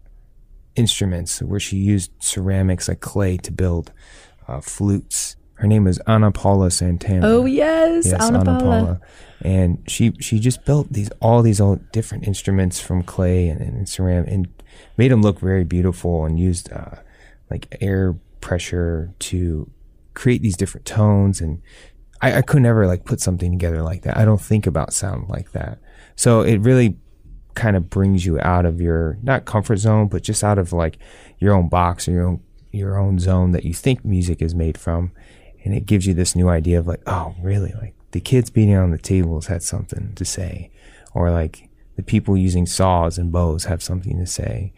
instruments 0.74 1.42
where 1.42 1.60
she 1.60 1.76
used 1.76 2.10
ceramics 2.18 2.88
like 2.88 3.00
clay 3.00 3.36
to 3.38 3.52
build 3.52 3.92
uh, 4.48 4.60
flutes 4.60 5.31
her 5.62 5.68
name 5.68 5.86
is 5.86 6.00
Ana 6.08 6.32
Paula 6.32 6.72
Santana 6.72 7.24
Oh 7.24 7.44
yes, 7.44 8.06
Yes, 8.06 8.20
Ana 8.20 8.40
Ana 8.40 8.58
Paula. 8.58 8.60
Paula. 8.60 9.00
And 9.42 9.78
she 9.86 10.12
she 10.18 10.40
just 10.40 10.64
built 10.64 10.92
these 10.92 11.08
all 11.20 11.40
these 11.40 11.60
old 11.60 11.92
different 11.92 12.26
instruments 12.26 12.80
from 12.80 13.04
clay 13.04 13.46
and, 13.46 13.60
and 13.60 13.88
ceramic 13.88 14.28
and 14.28 14.48
made 14.96 15.12
them 15.12 15.22
look 15.22 15.38
very 15.38 15.62
beautiful 15.62 16.24
and 16.24 16.36
used 16.36 16.72
uh, 16.72 16.96
like 17.48 17.76
air 17.80 18.16
pressure 18.40 19.14
to 19.20 19.70
create 20.14 20.42
these 20.42 20.56
different 20.56 20.84
tones 20.84 21.40
and 21.40 21.62
I, 22.20 22.38
I 22.38 22.42
could 22.42 22.62
never 22.62 22.88
like 22.88 23.04
put 23.04 23.20
something 23.20 23.52
together 23.52 23.82
like 23.82 24.02
that. 24.02 24.16
I 24.16 24.24
don't 24.24 24.40
think 24.40 24.66
about 24.66 24.92
sound 24.92 25.28
like 25.28 25.52
that. 25.52 25.78
So 26.16 26.40
it 26.40 26.56
really 26.58 26.96
kind 27.54 27.76
of 27.76 27.88
brings 27.88 28.26
you 28.26 28.40
out 28.40 28.66
of 28.66 28.80
your 28.80 29.16
not 29.22 29.44
comfort 29.44 29.76
zone, 29.76 30.08
but 30.08 30.24
just 30.24 30.42
out 30.42 30.58
of 30.58 30.72
like 30.72 30.98
your 31.38 31.54
own 31.54 31.68
box 31.68 32.08
or 32.08 32.10
your 32.10 32.26
own 32.26 32.42
your 32.72 32.98
own 32.98 33.20
zone 33.20 33.52
that 33.52 33.64
you 33.64 33.74
think 33.74 34.04
music 34.04 34.42
is 34.42 34.56
made 34.56 34.76
from. 34.76 35.12
And 35.64 35.74
it 35.74 35.86
gives 35.86 36.06
you 36.06 36.14
this 36.14 36.34
new 36.34 36.48
idea 36.48 36.78
of 36.78 36.86
like, 36.86 37.02
oh, 37.06 37.34
really? 37.40 37.72
Like 37.80 37.94
the 38.10 38.20
kids 38.20 38.50
beating 38.50 38.76
on 38.76 38.90
the 38.90 38.98
tables 38.98 39.46
had 39.46 39.62
something 39.62 40.12
to 40.14 40.24
say, 40.24 40.70
or 41.14 41.30
like 41.30 41.68
the 41.96 42.02
people 42.02 42.36
using 42.36 42.66
saws 42.66 43.18
and 43.18 43.32
bows 43.32 43.64
have 43.64 43.82
something 43.82 44.18
to 44.18 44.26
say, 44.26 44.72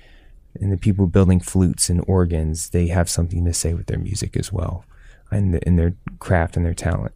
and 0.61 0.73
the 0.73 0.77
people 0.77 1.07
building 1.07 1.41
flutes 1.41 1.89
and 1.89 2.05
organs 2.07 2.71
they 2.71 2.89
have 2.89 3.09
something 3.09 3.45
to 3.45 3.53
say 3.53 3.75
with 3.75 3.87
their 3.87 3.99
music 3.99 4.37
as 4.37 4.53
well, 4.53 4.85
and 5.31 5.57
in 5.57 5.77
their 5.77 5.95
craft 6.19 6.57
and 6.57 6.65
their 6.65 6.75
talent. 6.75 7.15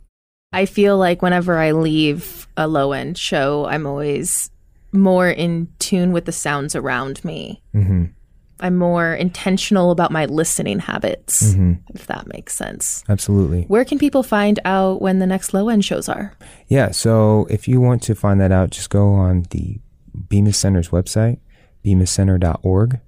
I 0.53 0.65
feel 0.65 0.97
like 0.97 1.21
whenever 1.21 1.59
I 1.59 1.73
leave 1.73 2.49
a 2.57 2.67
low 2.67 2.93
end 2.93 3.19
show, 3.19 3.67
I'm 3.67 3.87
always 3.87 4.51
more 4.93 5.29
in 5.29 5.69
tune 5.79 6.13
with 6.13 6.25
the 6.25 6.33
sounds 6.33 6.75
around 6.75 7.25
me. 7.25 7.63
hmm 7.73 8.07
I'm 8.61 8.77
more 8.77 9.15
intentional 9.15 9.91
about 9.91 10.11
my 10.11 10.25
listening 10.27 10.79
habits, 10.81 11.53
Mm-hmm. 11.53 11.75
if 11.95 12.07
that 12.09 12.27
makes 12.27 12.55
sense. 12.57 13.05
Absolutely. 13.09 13.63
Where 13.65 13.85
can 13.85 13.99
people 13.99 14.23
find 14.23 14.59
out 14.65 15.01
when 15.03 15.19
the 15.21 15.27
next 15.27 15.55
low 15.55 15.69
end 15.69 15.85
shows 15.85 16.09
are? 16.09 16.35
Yeah. 16.67 16.91
So 16.91 17.47
if 17.51 17.69
you 17.69 17.81
want 17.81 18.03
to 18.05 18.15
find 18.15 18.41
that 18.41 18.53
out, 18.53 18.71
just 18.71 18.91
go 18.91 19.13
on 19.15 19.45
the 19.51 19.79
Bemis 20.15 20.57
Center's 20.57 20.89
website, 20.89 21.39
bemiscenter.org. 21.85 23.01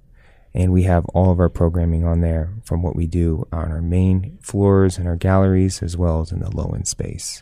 And 0.53 0.73
we 0.73 0.83
have 0.83 1.05
all 1.07 1.31
of 1.31 1.39
our 1.39 1.47
programming 1.49 2.05
on 2.05 2.19
there 2.21 2.51
from 2.65 2.81
what 2.83 2.95
we 2.95 3.07
do 3.07 3.47
on 3.53 3.71
our 3.71 3.81
main 3.81 4.37
floors 4.41 4.97
and 4.97 5.07
our 5.07 5.15
galleries, 5.15 5.81
as 5.81 5.95
well 5.95 6.19
as 6.21 6.31
in 6.33 6.39
the 6.39 6.49
low 6.53 6.71
end 6.75 6.87
space. 6.89 7.41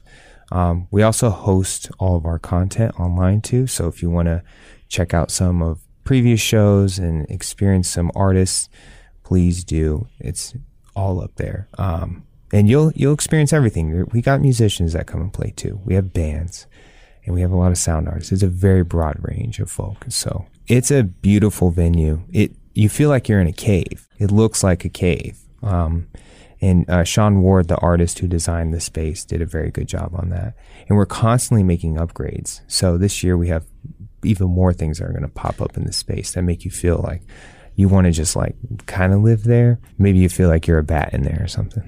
Um, 0.52 0.88
we 0.92 1.02
also 1.02 1.30
host 1.32 1.90
all 1.98 2.16
of 2.16 2.26
our 2.26 2.38
content 2.40 3.00
online 3.00 3.42
too. 3.42 3.66
So 3.68 3.88
if 3.88 4.02
you 4.04 4.10
want 4.12 4.28
to 4.28 4.44
check 4.90 5.14
out 5.14 5.32
some 5.32 5.62
of 5.64 5.80
previous 6.04 6.40
shows 6.40 7.00
and 7.00 7.30
experience 7.30 7.90
some 7.90 8.12
artists, 8.16 8.70
please 9.24 9.64
do. 9.64 10.08
It's 10.20 10.54
all 10.96 11.22
up 11.22 11.36
there. 11.36 11.68
Um, 11.78 12.26
and 12.52 12.68
you'll 12.68 12.92
you'll 12.96 13.14
experience 13.14 13.54
everything. 13.54 14.06
We 14.12 14.22
got 14.22 14.42
musicians 14.42 14.94
that 14.94 15.08
come 15.08 15.22
and 15.22 15.32
play 15.32 15.54
too. 15.56 15.80
We 15.86 15.94
have 15.94 16.14
bands, 16.14 16.66
and 17.26 17.36
we 17.36 17.42
have 17.42 17.52
a 17.52 17.56
lot 17.56 17.72
of 17.72 17.78
sound 17.78 18.08
artists. 18.08 18.32
It's 18.32 18.44
a 18.44 18.48
very 18.48 18.84
broad 18.84 19.18
range 19.22 19.60
of 19.60 19.70
folk. 19.70 20.06
So 20.10 20.48
it's 20.68 20.92
a 20.92 21.04
beautiful 21.04 21.70
venue. 21.70 22.24
It 22.32 22.52
you 22.74 22.90
feel 22.90 23.10
like 23.10 23.30
you're 23.30 23.42
in 23.42 23.48
a 23.48 23.54
cave. 23.54 24.08
It 24.18 24.32
looks 24.32 24.64
like 24.64 24.86
a 24.86 24.90
cave. 24.90 25.38
Um, 25.62 26.08
and 26.62 26.90
uh, 26.90 27.04
Sean 27.04 27.42
Ward, 27.42 27.68
the 27.68 27.78
artist 27.78 28.20
who 28.20 28.28
designed 28.28 28.74
the 28.74 28.82
space, 28.82 29.24
did 29.24 29.42
a 29.42 29.46
very 29.46 29.72
good 29.72 29.88
job 29.88 30.14
on 30.14 30.30
that. 30.30 30.56
And 30.88 30.98
we're 30.98 31.06
constantly 31.06 31.64
making 31.64 31.96
upgrades. 31.96 32.62
So 32.68 32.98
this 32.98 33.24
year 33.24 33.38
we 33.38 33.48
have 33.48 33.66
even 34.24 34.48
more 34.48 34.74
things 34.74 35.00
that 35.00 35.06
are 35.06 35.12
going 35.12 35.22
to 35.24 35.28
pop 35.30 35.62
up 35.62 35.78
in 35.78 35.84
the 35.86 35.94
space 35.94 36.34
that 36.34 36.42
make 36.44 36.66
you 36.66 36.72
feel 36.72 37.00
like 37.04 37.22
you 37.76 37.88
want 37.88 38.06
to 38.06 38.12
just 38.12 38.36
like 38.36 38.56
kind 38.86 39.14
of 39.14 39.22
live 39.22 39.44
there. 39.44 39.80
Maybe 39.98 40.20
you 40.20 40.30
feel 40.30 40.50
like 40.50 40.68
you're 40.68 40.80
a 40.80 40.84
bat 40.84 41.14
in 41.14 41.24
there 41.24 41.40
or 41.42 41.48
something. 41.48 41.88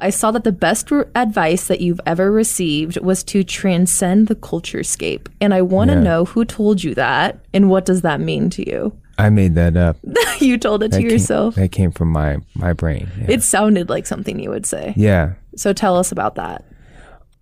I 0.00 0.10
saw 0.10 0.30
that 0.30 0.44
the 0.44 0.52
best 0.52 0.92
r- 0.92 1.08
advice 1.16 1.66
that 1.66 1.80
you've 1.80 2.00
ever 2.06 2.30
received 2.30 3.00
was 3.00 3.24
to 3.24 3.42
transcend 3.42 4.28
the 4.28 4.36
culture 4.36 4.84
scape. 4.84 5.28
And 5.40 5.52
I 5.52 5.60
want 5.62 5.90
to 5.90 5.96
Yeah. 5.96 6.02
know 6.02 6.24
who 6.24 6.44
told 6.44 6.84
you 6.84 6.94
that 6.94 7.44
and 7.52 7.68
what 7.68 7.84
does 7.84 8.02
that 8.02 8.20
mean 8.20 8.48
to 8.50 8.68
you? 8.68 8.96
I 9.18 9.28
made 9.30 9.54
that 9.56 9.76
up. 9.76 9.96
you 10.40 10.56
told 10.56 10.82
it 10.84 10.92
to 10.92 10.96
That 10.98 11.02
came- 11.02 11.10
yourself. 11.10 11.54
that 11.56 11.72
came 11.72 11.90
from 11.90 12.12
my 12.12 12.36
my 12.54 12.72
brain. 12.72 13.08
Yeah. 13.18 13.26
It 13.30 13.42
sounded 13.42 13.88
like 13.90 14.06
something 14.06 14.38
you 14.38 14.50
would 14.50 14.66
say. 14.66 14.94
yeah. 14.96 15.32
So 15.56 15.72
tell 15.72 15.96
us 15.96 16.12
about 16.12 16.34
that. 16.36 16.64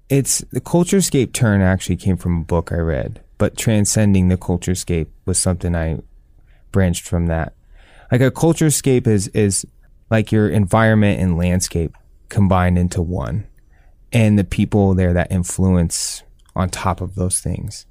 It's 0.08 0.38
the 0.52 0.60
culturescape 0.60 1.32
turn 1.32 1.60
actually 1.62 1.96
came 1.96 2.16
from 2.16 2.40
a 2.40 2.44
book 2.44 2.70
I 2.72 2.76
read, 2.76 3.20
but 3.38 3.56
transcending 3.56 4.28
the 4.28 4.36
culturescape 4.36 5.08
was 5.24 5.38
something 5.38 5.74
I 5.74 5.98
branched 6.72 7.06
from 7.06 7.26
that. 7.26 7.54
Like 8.10 8.20
a 8.20 8.30
culturescape 8.30 9.06
is 9.06 9.28
is 9.28 9.66
like 10.10 10.30
your 10.30 10.48
environment 10.48 11.20
and 11.20 11.36
landscape 11.36 11.96
combined 12.28 12.78
into 12.78 13.02
one, 13.02 13.46
and 14.12 14.38
the 14.38 14.44
people 14.44 14.94
there 14.94 15.12
that 15.12 15.32
influence 15.32 16.22
on 16.54 16.68
top 16.68 17.00
of 17.00 17.14
those 17.14 17.40
things. 17.40 17.86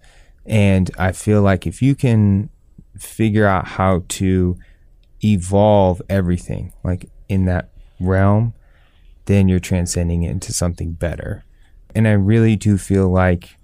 And 0.46 0.92
I 0.98 1.12
feel 1.12 1.42
like 1.42 1.66
if 1.66 1.82
you 1.82 1.96
can 1.96 2.50
figure 2.98 3.46
out 3.48 3.68
how 3.68 4.04
to 4.08 4.58
evolve 5.24 6.02
everything 6.10 6.74
like 6.84 7.10
in 7.30 7.46
that 7.46 7.70
realm, 8.00 8.54
then 9.26 9.48
you're 9.48 9.60
transcending 9.60 10.24
it 10.24 10.32
into 10.32 10.52
something 10.52 10.94
better. 10.94 11.46
And 11.96 12.08
I 12.08 12.12
really 12.12 12.56
do 12.56 12.78
feel 12.78 13.10
like 13.10 13.58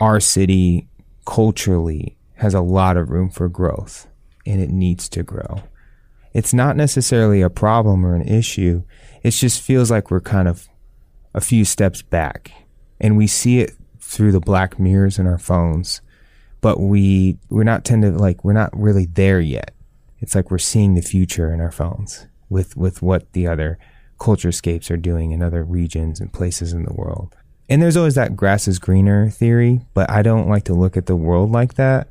our 0.00 0.20
city 0.20 0.88
culturally 1.26 2.16
has 2.36 2.54
a 2.54 2.60
lot 2.60 2.96
of 2.96 3.10
room 3.10 3.30
for 3.30 3.48
growth 3.48 4.06
and 4.46 4.60
it 4.60 4.70
needs 4.70 5.08
to 5.10 5.22
grow. 5.22 5.62
It's 6.32 6.54
not 6.54 6.76
necessarily 6.76 7.42
a 7.42 7.50
problem 7.50 8.04
or 8.04 8.14
an 8.14 8.26
issue. 8.26 8.84
It 9.22 9.32
just 9.32 9.60
feels 9.60 9.90
like 9.90 10.10
we're 10.10 10.20
kind 10.20 10.48
of 10.48 10.68
a 11.34 11.40
few 11.40 11.64
steps 11.64 12.02
back 12.02 12.52
and 13.00 13.16
we 13.16 13.26
see 13.26 13.60
it 13.60 13.72
through 14.00 14.32
the 14.32 14.40
black 14.40 14.78
mirrors 14.78 15.18
in 15.18 15.26
our 15.26 15.38
phones, 15.38 16.00
but 16.60 16.80
we 16.80 17.38
we're 17.50 17.64
not 17.64 17.84
tend 17.84 18.02
to 18.02 18.10
like 18.10 18.44
we're 18.44 18.52
not 18.52 18.70
really 18.78 19.06
there 19.06 19.40
yet. 19.40 19.74
It's 20.20 20.34
like 20.34 20.50
we're 20.50 20.58
seeing 20.58 20.94
the 20.94 21.02
future 21.02 21.52
in 21.52 21.60
our 21.60 21.70
phones 21.70 22.26
with 22.48 22.76
with 22.76 23.02
what 23.02 23.32
the 23.32 23.46
other 23.46 23.78
culturescapes 24.18 24.90
are 24.90 24.96
doing 24.96 25.32
in 25.32 25.42
other 25.42 25.62
regions 25.62 26.20
and 26.20 26.32
places 26.32 26.72
in 26.72 26.84
the 26.84 26.94
world. 26.94 27.36
And 27.68 27.82
there's 27.82 27.96
always 27.96 28.14
that 28.14 28.36
grass 28.36 28.66
is 28.66 28.78
greener 28.78 29.28
theory, 29.28 29.82
but 29.92 30.10
I 30.10 30.22
don't 30.22 30.48
like 30.48 30.64
to 30.64 30.74
look 30.74 30.96
at 30.96 31.06
the 31.06 31.16
world 31.16 31.52
like 31.52 31.74
that. 31.74 32.08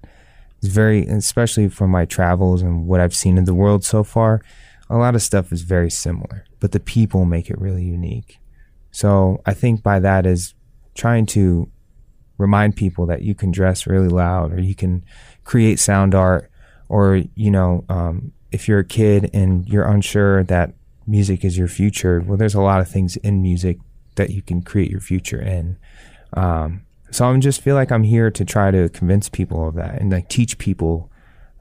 It's 0.60 0.68
very, 0.68 1.06
especially 1.08 1.70
from 1.70 1.90
my 1.90 2.06
travels 2.06 2.62
and 2.62 2.88
what 2.88 3.00
I've 3.00 3.16
seen 3.16 3.38
in 3.38 3.46
the 3.46 3.54
world 3.54 3.84
so 3.84 4.04
far, 4.04 4.42
a 4.90 4.98
lot 4.98 5.16
of 5.16 5.22
stuff 5.22 5.52
is 5.52 5.64
very 5.64 5.90
similar, 5.90 6.46
but 6.60 6.72
the 6.72 6.80
people 6.80 7.26
make 7.26 7.50
it 7.50 7.60
really 7.60 7.84
unique. 7.84 8.40
So 8.92 9.42
I 9.46 9.54
think 9.54 9.84
by 9.84 10.00
that 10.00 10.26
is 10.26 10.54
trying 10.96 11.26
to 11.28 11.70
remind 12.38 12.76
people 12.76 13.06
that 13.08 13.24
you 13.24 13.36
can 13.36 13.52
dress 13.52 13.88
really 13.88 14.08
loud 14.08 14.54
or 14.54 14.62
you 14.62 14.76
can 14.76 15.04
create 15.44 15.80
sound 15.80 16.16
art 16.16 16.50
or, 16.90 17.24
you 17.36 17.52
know, 17.52 17.84
um, 17.90 18.32
if 18.52 18.68
you're 18.68 18.80
a 18.80 18.86
kid 18.86 19.30
and 19.34 19.68
you're 19.68 19.88
unsure 19.88 20.44
that 20.46 20.74
music 21.06 21.44
is 21.44 21.58
your 21.58 21.68
future, 21.68 22.24
well, 22.26 22.38
there's 22.38 22.56
a 22.56 22.62
lot 22.62 22.80
of 22.80 22.88
things 22.88 23.18
in 23.18 23.42
music 23.42 23.78
that 24.18 24.32
you 24.32 24.42
can 24.42 24.62
create 24.62 24.92
your 24.92 25.00
future 25.00 25.42
in. 25.42 25.78
Um, 26.34 26.84
so 27.10 27.26
I'm 27.26 27.40
just 27.40 27.62
feel 27.62 27.76
like 27.76 27.92
I'm 27.92 28.04
here 28.04 28.30
to 28.30 28.46
try 28.46 28.70
to 28.72 28.90
convince 28.90 29.30
people 29.30 29.68
of 29.68 29.76
that 29.76 30.02
and 30.02 30.12
like 30.12 30.28
teach 30.28 30.58
people 30.58 31.10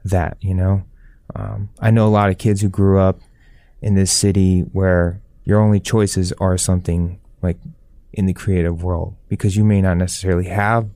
that, 0.03 0.37
you 0.41 0.53
know. 0.53 0.83
Um, 1.35 1.69
I 1.79 1.91
know 1.91 2.07
a 2.07 2.09
lot 2.09 2.29
of 2.29 2.37
kids 2.37 2.61
who 2.61 2.69
grew 2.69 2.99
up 2.99 3.19
in 3.81 3.95
this 3.95 4.11
city 4.11 4.61
where 4.61 5.21
your 5.45 5.61
only 5.61 5.79
choices 5.79 6.33
are 6.33 6.57
something 6.57 7.19
like 7.41 7.57
in 8.13 8.25
the 8.25 8.33
creative 8.33 8.83
world 8.83 9.15
because 9.29 9.55
you 9.55 9.63
may 9.63 9.81
not 9.81 9.97
necessarily 9.97 10.47
have 10.47 10.89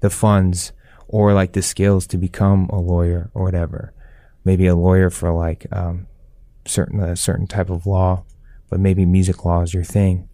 the 0.00 0.10
funds 0.10 0.72
or 1.08 1.32
like 1.32 1.52
the 1.52 1.62
skills 1.62 2.06
to 2.08 2.18
become 2.18 2.68
a 2.70 2.78
lawyer 2.78 3.30
or 3.32 3.44
whatever. 3.44 3.92
Maybe 4.44 4.66
a 4.66 4.76
lawyer 4.76 5.10
for 5.10 5.32
like 5.32 5.66
um, 5.72 6.06
certain 6.66 7.00
a 7.00 7.16
certain 7.16 7.46
type 7.46 7.70
of 7.70 7.86
law, 7.86 8.24
but 8.68 8.80
maybe 8.80 9.06
music 9.06 9.44
law 9.44 9.62
is 9.62 9.72
your 9.72 9.84
thing 9.84 10.28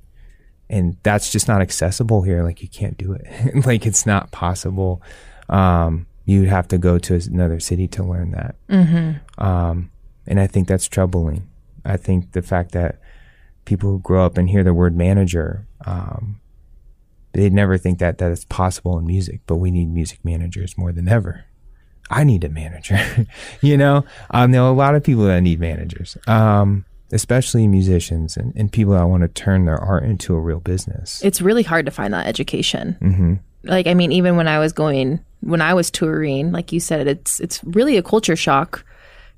and 0.71 0.97
that's 1.03 1.31
just 1.31 1.49
not 1.49 1.61
accessible 1.61 2.23
here. 2.23 2.43
Like 2.43 2.63
you 2.63 2.69
can't 2.69 2.97
do 2.97 3.13
it. 3.13 3.67
like 3.67 3.87
it's 3.87 4.07
not 4.07 4.31
possible. 4.31 5.03
Um, 5.49 6.07
you'd 6.25 6.49
have 6.49 6.69
to 6.69 6.79
go 6.79 6.99
to 6.99 7.15
another 7.15 7.61
city 7.61 7.89
to 7.89 8.03
learn 8.03 8.33
that. 8.33 8.57
Mm-hmm. 8.69 9.45
Um, 9.45 9.91
and 10.27 10.41
I 10.41 10.47
think 10.47 10.69
that's 10.69 10.87
troubling. 10.87 11.49
I 11.85 11.97
think 11.97 12.33
the 12.33 12.43
fact 12.43 12.73
that 12.73 13.01
people 13.65 13.91
who 13.91 13.99
grow 14.01 14.25
up 14.25 14.39
and 14.39 14.49
hear 14.49 14.65
the 14.65 14.75
word 14.75 14.97
manager, 14.97 15.67
um, 15.85 16.41
they 17.33 17.51
never 17.51 17.77
think 17.77 17.99
that 17.99 18.19
that 18.19 18.31
is 18.31 18.45
possible 18.45 18.99
in 18.99 19.07
music. 19.07 19.41
But 19.47 19.57
we 19.57 19.71
need 19.71 19.93
music 19.93 20.25
managers 20.25 20.79
more 20.79 20.93
than 20.93 21.09
ever. 21.09 21.45
I 22.11 22.25
need 22.25 22.45
a 22.45 22.49
manager. 22.49 23.27
you 23.61 23.77
know, 23.77 24.05
um, 24.31 24.53
there 24.53 24.63
are 24.63 24.71
a 24.71 24.75
lot 24.75 24.95
of 24.95 25.03
people 25.03 25.25
that 25.25 25.41
need 25.41 25.61
managers. 25.61 26.17
Um, 26.27 26.85
especially 27.13 27.69
musicians 27.69 28.37
and, 28.37 28.53
and 28.57 28.73
people 28.73 28.95
that 28.95 29.05
want 29.05 29.23
to 29.23 29.29
turn 29.29 29.65
their 29.67 29.79
art 29.79 30.05
into 30.05 30.35
a 30.35 30.41
real 30.41 30.61
business. 30.61 31.23
It's 31.23 31.41
really 31.41 31.63
hard 31.63 31.85
to 31.87 31.93
find 31.93 32.13
that 32.15 32.27
education. 32.27 32.97
Mm-hmm. 33.01 33.35
Like, 33.65 33.87
I 33.87 33.95
mean, 33.95 34.11
even 34.13 34.37
when 34.37 34.49
I 34.49 34.59
was 34.59 34.73
going, 34.73 35.21
when 35.41 35.61
I 35.61 35.75
was 35.75 35.91
touring, 35.91 36.51
like 36.53 36.73
you 36.73 36.81
said, 36.81 37.07
it's 37.07 37.39
it's 37.39 37.63
really 37.65 37.97
a 37.97 38.03
culture 38.03 38.35
shock 38.35 38.85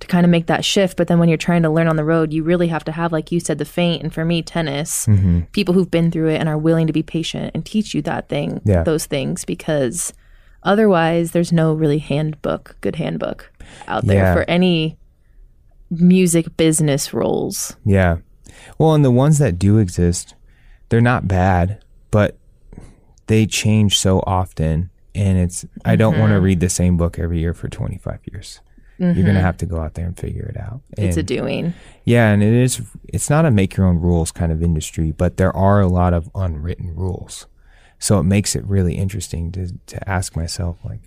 to 0.00 0.06
kind 0.06 0.24
of 0.24 0.30
make 0.30 0.46
that 0.46 0.64
shift. 0.64 0.96
But 0.96 1.08
then 1.08 1.18
when 1.18 1.28
you're 1.28 1.36
trying 1.38 1.62
to 1.62 1.70
learn 1.70 1.86
on 1.88 1.96
the 1.96 2.04
road, 2.04 2.32
you 2.32 2.42
really 2.42 2.68
have 2.68 2.84
to 2.84 2.92
have, 2.92 3.12
like 3.12 3.30
you 3.30 3.38
said, 3.40 3.58
the 3.58 3.64
faint. 3.64 4.02
and 4.02 4.12
for 4.14 4.24
me, 4.24 4.42
tennis. 4.42 5.06
Mm-hmm. 5.06 5.40
People 5.52 5.74
who've 5.74 5.90
been 5.90 6.10
through 6.10 6.28
it 6.30 6.38
and 6.40 6.48
are 6.48 6.58
willing 6.58 6.86
to 6.86 6.92
be 6.92 7.02
patient 7.02 7.52
and 7.54 7.64
teach 7.66 7.94
you 7.94 8.02
that 8.02 8.28
thing, 8.28 8.60
Yeah. 8.64 8.82
those 8.82 9.04
things, 9.06 9.44
because 9.44 10.12
otherwise, 10.62 11.32
there's 11.32 11.52
no 11.52 11.74
really 11.74 11.98
handbook, 11.98 12.76
good 12.80 12.96
handbook 12.96 13.50
out 13.86 14.04
there 14.06 14.24
Yeah. 14.24 14.34
for 14.34 14.44
any 14.48 14.96
music 15.90 16.56
business 16.56 17.12
roles. 17.12 17.76
Yeah. 17.84 18.18
Well, 18.78 18.94
and 18.94 19.04
the 19.04 19.10
ones 19.10 19.38
that 19.38 19.58
do 19.58 19.78
exist, 19.78 20.34
they're 20.88 21.00
not 21.00 21.28
bad, 21.28 21.82
but 22.10 22.36
they 23.26 23.46
change 23.46 23.98
so 23.98 24.20
often. 24.26 24.90
And 25.14 25.38
it's, 25.38 25.64
I 25.84 25.96
don't 25.96 26.18
want 26.18 26.30
to 26.30 26.36
mm-hmm. 26.36 26.44
read 26.44 26.60
the 26.60 26.68
same 26.68 26.96
book 26.96 27.18
every 27.18 27.38
year 27.38 27.54
for 27.54 27.68
25 27.68 28.20
years. 28.32 28.60
You're 28.98 29.12
going 29.12 29.26
to 29.26 29.32
mm-hmm. 29.32 29.40
have 29.40 29.56
to 29.58 29.66
go 29.66 29.80
out 29.80 29.94
there 29.94 30.06
and 30.06 30.16
figure 30.16 30.44
it 30.44 30.56
out. 30.56 30.80
It's 30.96 31.16
a 31.16 31.22
doing. 31.22 31.74
Yeah, 32.04 32.30
and 32.30 32.44
it 32.44 32.52
is. 32.52 32.80
It's 33.08 33.28
not 33.28 33.44
a 33.44 33.50
make 33.50 33.76
your 33.76 33.86
own 33.86 33.98
rules 33.98 34.30
kind 34.30 34.52
of 34.52 34.62
industry, 34.62 35.10
but 35.10 35.36
there 35.36 35.54
are 35.54 35.80
a 35.80 35.88
lot 35.88 36.14
of 36.14 36.30
unwritten 36.34 36.94
rules. 36.94 37.46
So 37.98 38.20
it 38.20 38.22
makes 38.22 38.54
it 38.54 38.64
really 38.64 38.94
interesting 38.94 39.50
to 39.52 39.72
to 39.86 40.08
ask 40.08 40.36
myself 40.36 40.78
like, 40.84 41.00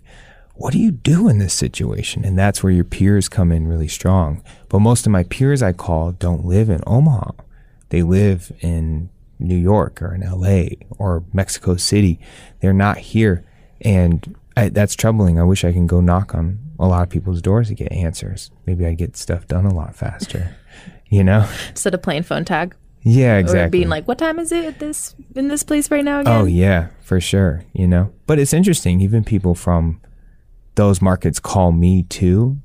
what 0.57 0.73
do 0.73 0.79
you 0.79 0.91
do 0.91 1.27
in 1.27 1.37
this 1.37 1.53
situation? 1.53 2.25
And 2.25 2.37
that's 2.37 2.63
where 2.63 2.73
your 2.73 2.83
peers 2.83 3.29
come 3.29 3.51
in 3.51 3.67
really 3.67 3.87
strong. 3.87 4.43
But 4.69 4.79
most 4.79 5.05
of 5.05 5.11
my 5.11 5.23
peers 5.23 5.61
I 5.61 5.71
call 5.71 6.13
don't 6.13 6.45
live 6.45 6.69
in 6.69 6.81
Omaha. 6.87 7.31
They 7.89 8.03
live 8.03 8.51
in 8.61 9.09
New 9.39 9.55
York 9.55 10.01
or 10.01 10.15
in 10.15 10.21
LA 10.21 10.75
or 10.97 11.23
Mexico 11.31 11.75
City. 11.77 12.19
They're 12.59 12.73
not 12.73 12.97
here. 12.97 13.45
And 13.81 14.35
I, 14.55 14.69
that's 14.69 14.95
troubling. 14.95 15.39
I 15.39 15.43
wish 15.43 15.63
I 15.63 15.71
can 15.71 15.85
go 15.85 16.01
knock 16.01 16.33
on 16.33 16.59
a 16.79 16.87
lot 16.87 17.03
of 17.03 17.09
people's 17.09 17.41
doors 17.41 17.67
to 17.67 17.75
get 17.75 17.91
answers. 17.91 18.51
Maybe 18.65 18.85
I 18.85 18.93
get 18.93 19.15
stuff 19.15 19.47
done 19.47 19.65
a 19.65 19.73
lot 19.73 19.95
faster. 19.95 20.55
you 21.09 21.23
know? 21.23 21.47
Instead 21.69 21.93
of 21.93 22.01
playing 22.01 22.23
phone 22.23 22.45
tag. 22.45 22.75
Yeah, 23.03 23.37
exactly. 23.37 23.61
Or 23.61 23.69
being 23.69 23.89
like, 23.89 24.07
what 24.07 24.17
time 24.17 24.39
is 24.39 24.51
it 24.51 24.65
at 24.65 24.79
this 24.79 25.15
in 25.35 25.47
this 25.47 25.63
place 25.63 25.89
right 25.89 26.03
now 26.03 26.19
again? 26.21 26.41
Oh 26.41 26.45
yeah, 26.45 26.87
for 27.01 27.21
sure. 27.21 27.63
You 27.71 27.87
know, 27.87 28.11
but 28.25 28.37
it's 28.37 28.53
interesting. 28.53 28.99
Even 28.99 29.23
people 29.23 29.55
from 29.55 30.01
those 30.77 31.01
markets 31.01 31.39
call 31.39 31.71
me 31.71 32.03
too, 32.03 32.57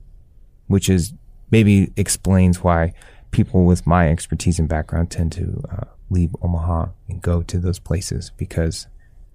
which 0.66 0.88
is 0.88 1.14
maybe 1.50 1.90
explains 1.96 2.62
why 2.62 2.92
people 3.30 3.64
with 3.64 3.86
my 3.86 4.10
expertise 4.10 4.58
and 4.58 4.68
background 4.68 5.10
tend 5.10 5.32
to 5.32 5.62
uh, 5.70 5.84
leave 6.10 6.36
Omaha 6.42 6.88
and 7.08 7.22
go 7.22 7.42
to 7.42 7.58
those 7.58 7.78
places 7.78 8.30
because 8.36 8.86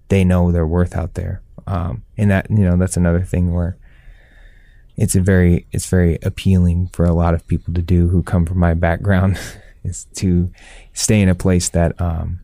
they 0.08 0.24
know 0.24 0.52
their 0.52 0.66
worth 0.66 0.96
out 0.96 1.14
there. 1.14 1.42
Um, 1.66 2.04
and 2.16 2.30
that 2.30 2.46
you 2.50 2.60
know 2.64 2.76
that's 2.76 2.96
another 2.96 3.22
thing 3.22 3.52
where 3.52 3.76
it's 4.96 5.16
a 5.16 5.20
very 5.20 5.66
it's 5.72 5.86
very 5.86 6.18
appealing 6.22 6.88
for 6.92 7.04
a 7.04 7.12
lot 7.12 7.34
of 7.34 7.46
people 7.46 7.74
to 7.74 7.82
do 7.82 8.08
who 8.08 8.22
come 8.22 8.46
from 8.46 8.58
my 8.58 8.74
background 8.74 9.38
is 9.84 10.04
to 10.14 10.50
stay 10.92 11.20
in 11.20 11.28
a 11.28 11.34
place 11.34 11.68
that 11.68 12.00
um, 12.00 12.40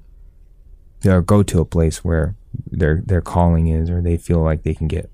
or 1.07 1.23
go 1.23 1.45
to 1.45 1.61
a 1.61 1.65
place 1.65 2.05
where 2.05 2.35
their 2.71 3.03
their 3.07 3.23
calling 3.23 3.69
is 3.69 3.89
or 3.89 4.03
they 4.03 4.17
feel 4.17 4.41
like 4.41 4.63
they 4.63 4.75
can 4.75 4.89
get 4.89 5.11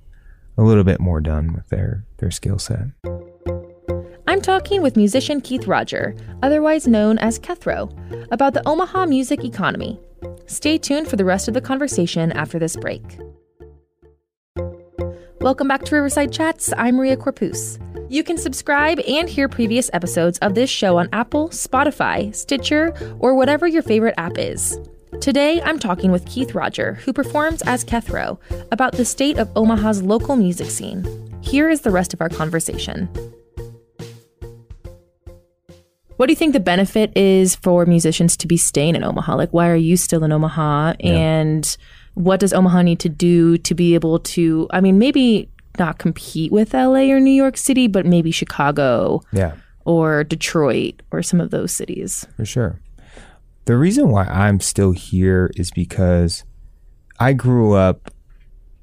a 0.60 0.62
little 0.62 0.84
bit 0.84 1.00
more 1.00 1.22
done 1.22 1.54
with 1.54 1.66
their 1.70 2.04
their 2.18 2.30
skill 2.30 2.58
set. 2.58 2.84
I'm 4.28 4.42
talking 4.42 4.82
with 4.82 4.94
musician 4.94 5.40
Keith 5.40 5.66
Roger, 5.66 6.14
otherwise 6.42 6.86
known 6.86 7.16
as 7.18 7.38
Kethro, 7.38 7.90
about 8.30 8.52
the 8.52 8.62
Omaha 8.68 9.06
music 9.06 9.42
economy. 9.42 9.98
Stay 10.44 10.76
tuned 10.76 11.08
for 11.08 11.16
the 11.16 11.24
rest 11.24 11.48
of 11.48 11.54
the 11.54 11.62
conversation 11.62 12.30
after 12.32 12.58
this 12.58 12.76
break. 12.76 13.18
Welcome 15.40 15.66
back 15.66 15.84
to 15.84 15.94
Riverside 15.94 16.30
Chats. 16.30 16.74
I'm 16.76 16.96
Maria 16.96 17.16
Corpus. 17.16 17.78
You 18.10 18.22
can 18.22 18.36
subscribe 18.36 19.00
and 19.08 19.30
hear 19.30 19.48
previous 19.48 19.88
episodes 19.94 20.36
of 20.40 20.54
this 20.54 20.68
show 20.68 20.98
on 20.98 21.08
Apple, 21.14 21.48
Spotify, 21.48 22.34
Stitcher, 22.36 22.92
or 23.18 23.34
whatever 23.34 23.66
your 23.66 23.82
favorite 23.82 24.14
app 24.18 24.36
is. 24.36 24.78
Today, 25.20 25.60
I'm 25.62 25.78
talking 25.78 26.12
with 26.12 26.24
Keith 26.24 26.54
Roger, 26.54 26.94
who 26.94 27.12
performs 27.12 27.60
as 27.62 27.84
Kethro, 27.84 28.38
about 28.72 28.92
the 28.92 29.04
state 29.04 29.36
of 29.38 29.50
Omaha's 29.54 30.02
local 30.02 30.34
music 30.36 30.70
scene. 30.70 31.04
Here 31.42 31.68
is 31.68 31.82
the 31.82 31.90
rest 31.90 32.14
of 32.14 32.20
our 32.22 32.28
conversation. 32.30 33.06
What 36.16 36.26
do 36.26 36.32
you 36.32 36.36
think 36.36 36.52
the 36.54 36.60
benefit 36.60 37.14
is 37.16 37.54
for 37.56 37.84
musicians 37.86 38.36
to 38.38 38.46
be 38.46 38.56
staying 38.56 38.94
in 38.94 39.04
Omaha? 39.04 39.36
Like, 39.36 39.50
why 39.50 39.68
are 39.68 39.76
you 39.76 39.96
still 39.96 40.22
in 40.24 40.32
Omaha? 40.32 40.94
Yeah. 41.00 41.10
And 41.12 41.76
what 42.14 42.40
does 42.40 42.52
Omaha 42.54 42.82
need 42.82 43.00
to 43.00 43.08
do 43.08 43.58
to 43.58 43.74
be 43.74 43.94
able 43.94 44.20
to, 44.20 44.68
I 44.70 44.80
mean, 44.80 44.98
maybe 44.98 45.50
not 45.78 45.98
compete 45.98 46.50
with 46.52 46.72
LA 46.72 47.10
or 47.10 47.20
New 47.20 47.30
York 47.30 47.56
City, 47.56 47.88
but 47.88 48.06
maybe 48.06 48.30
Chicago 48.30 49.20
Yeah, 49.32 49.52
or 49.84 50.24
Detroit 50.24 51.02
or 51.10 51.22
some 51.22 51.40
of 51.40 51.50
those 51.50 51.72
cities? 51.72 52.26
for 52.36 52.44
sure. 52.44 52.80
The 53.66 53.76
reason 53.76 54.10
why 54.10 54.24
I'm 54.24 54.60
still 54.60 54.92
here 54.92 55.50
is 55.54 55.70
because 55.70 56.44
I 57.18 57.32
grew 57.32 57.74
up 57.74 58.12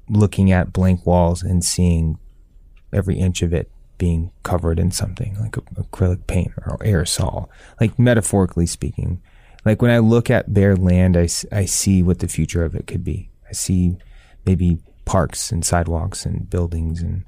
looking 0.08 0.52
at 0.52 0.72
blank 0.72 1.04
walls 1.04 1.42
and 1.42 1.64
seeing 1.64 2.18
every 2.92 3.18
inch 3.18 3.42
of 3.42 3.52
it 3.52 3.70
being 3.98 4.30
covered 4.44 4.78
in 4.78 4.90
something 4.90 5.36
like 5.40 5.52
acrylic 5.52 6.26
paint 6.26 6.52
or 6.56 6.78
aerosol, 6.78 7.48
like 7.80 7.98
metaphorically 7.98 8.66
speaking. 8.66 9.20
Like 9.64 9.82
when 9.82 9.90
I 9.90 9.98
look 9.98 10.30
at 10.30 10.54
bare 10.54 10.76
land, 10.76 11.16
I, 11.16 11.28
I 11.52 11.64
see 11.64 12.02
what 12.02 12.20
the 12.20 12.28
future 12.28 12.64
of 12.64 12.74
it 12.74 12.86
could 12.86 13.04
be. 13.04 13.28
I 13.48 13.52
see 13.52 13.96
maybe 14.46 14.78
parks 15.04 15.50
and 15.50 15.64
sidewalks 15.64 16.24
and 16.24 16.48
buildings 16.48 17.02
and 17.02 17.24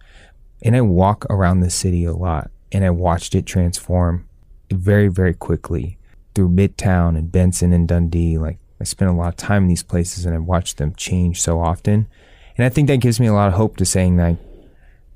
and 0.63 0.77
I 0.77 0.83
walk 0.83 1.25
around 1.31 1.61
the 1.61 1.71
city 1.71 2.05
a 2.05 2.13
lot 2.13 2.51
and 2.71 2.85
I 2.85 2.91
watched 2.91 3.35
it 3.35 3.47
transform 3.47 4.29
very 4.71 5.09
very 5.09 5.33
quickly 5.33 5.97
through 6.35 6.51
Midtown 6.51 7.17
and 7.17 7.31
Benson 7.31 7.73
and 7.73 7.89
Dundee 7.89 8.39
like 8.39 8.59
I 8.81 8.85
spent 8.85 9.11
a 9.11 9.15
lot 9.15 9.29
of 9.29 9.37
time 9.37 9.65
in 9.65 9.69
these 9.69 9.83
places 9.83 10.25
and 10.25 10.35
I've 10.35 10.45
watched 10.45 10.79
them 10.79 10.95
change 10.95 11.41
so 11.41 11.61
often. 11.61 12.09
And 12.57 12.65
I 12.65 12.69
think 12.69 12.89
that 12.89 13.01
gives 13.01 13.21
me 13.21 13.27
a 13.27 13.35
lot 13.35 13.49
of 13.49 13.55
hope 13.55 13.77
to 13.77 13.85
saying 13.85 14.17
that 14.17 14.37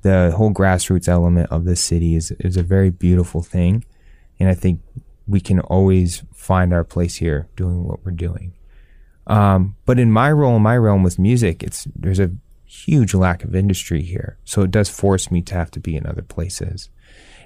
the 0.03 0.33
whole 0.37 0.51
grassroots 0.51 1.07
element 1.07 1.51
of 1.51 1.65
this 1.65 1.81
city 1.81 2.15
is 2.15 2.31
is 2.39 2.57
a 2.57 2.63
very 2.63 2.91
beautiful 2.91 3.41
thing. 3.41 3.83
And 4.39 4.49
I 4.49 4.53
think 4.53 4.81
we 5.27 5.39
can 5.39 5.59
always 5.61 6.23
find 6.33 6.73
our 6.73 6.83
place 6.83 7.15
here 7.15 7.47
doing 7.55 7.83
what 7.83 8.05
we're 8.05 8.11
doing. 8.11 8.53
Um, 9.27 9.75
but 9.85 9.99
in 9.99 10.11
my 10.11 10.31
role, 10.31 10.57
in 10.57 10.61
my 10.61 10.77
realm 10.77 11.01
with 11.01 11.17
music, 11.17 11.63
it's 11.63 11.87
there's 11.95 12.19
a 12.19 12.31
huge 12.65 13.13
lack 13.13 13.43
of 13.43 13.55
industry 13.55 14.03
here, 14.03 14.37
so 14.43 14.61
it 14.61 14.71
does 14.71 14.89
force 14.89 15.31
me 15.31 15.41
to 15.41 15.55
have 15.55 15.71
to 15.71 15.79
be 15.79 15.95
in 15.95 16.05
other 16.05 16.21
places. 16.21 16.89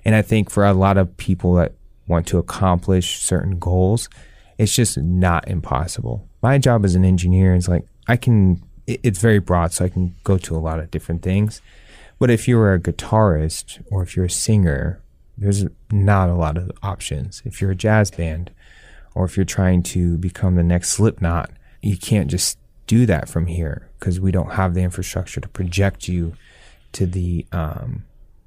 And 0.03 0.15
I 0.15 0.21
think 0.21 0.49
for 0.49 0.65
a 0.65 0.73
lot 0.73 0.97
of 0.97 1.15
people 1.15 1.53
that 1.55 1.73
want 2.09 2.27
to 2.27 2.37
accomplish 2.37 3.21
certain 3.21 3.59
goals, 3.59 4.09
it's 4.57 4.75
just 4.75 4.97
not 4.97 5.47
impossible. 5.47 6.27
My 6.41 6.57
job 6.57 6.83
as 6.83 6.95
an 6.95 7.05
engineer 7.05 7.55
is 7.55 7.69
like 7.69 7.85
I 8.07 8.17
can. 8.17 8.61
It's 8.87 9.19
very 9.19 9.39
broad, 9.39 9.71
so 9.71 9.85
I 9.85 9.89
can 9.89 10.15
go 10.23 10.37
to 10.39 10.55
a 10.55 10.57
lot 10.57 10.79
of 10.79 10.89
different 10.89 11.21
things. 11.21 11.61
But 12.17 12.31
if 12.31 12.47
you're 12.47 12.73
a 12.73 12.79
guitarist 12.79 13.83
or 13.91 14.01
if 14.01 14.15
you're 14.15 14.25
a 14.25 14.29
singer, 14.29 14.99
there's 15.37 15.65
not 15.91 16.27
a 16.27 16.33
lot 16.33 16.57
of 16.57 16.71
options. 16.81 17.43
If 17.45 17.61
you're 17.61 17.71
a 17.71 17.75
jazz 17.75 18.09
band, 18.09 18.51
or 19.13 19.25
if 19.25 19.37
you're 19.37 19.45
trying 19.45 19.83
to 19.83 20.17
become 20.17 20.55
the 20.55 20.63
next 20.63 20.89
Slipknot, 20.89 21.51
you 21.81 21.97
can't 21.97 22.29
just 22.29 22.57
do 22.87 23.05
that 23.05 23.29
from 23.29 23.45
here 23.45 23.87
because 23.99 24.19
we 24.19 24.31
don't 24.31 24.53
have 24.53 24.73
the 24.73 24.81
infrastructure 24.81 25.39
to 25.39 25.47
project 25.49 26.07
you 26.07 26.33
to 26.93 27.05
the 27.05 27.45
um, 27.51 28.03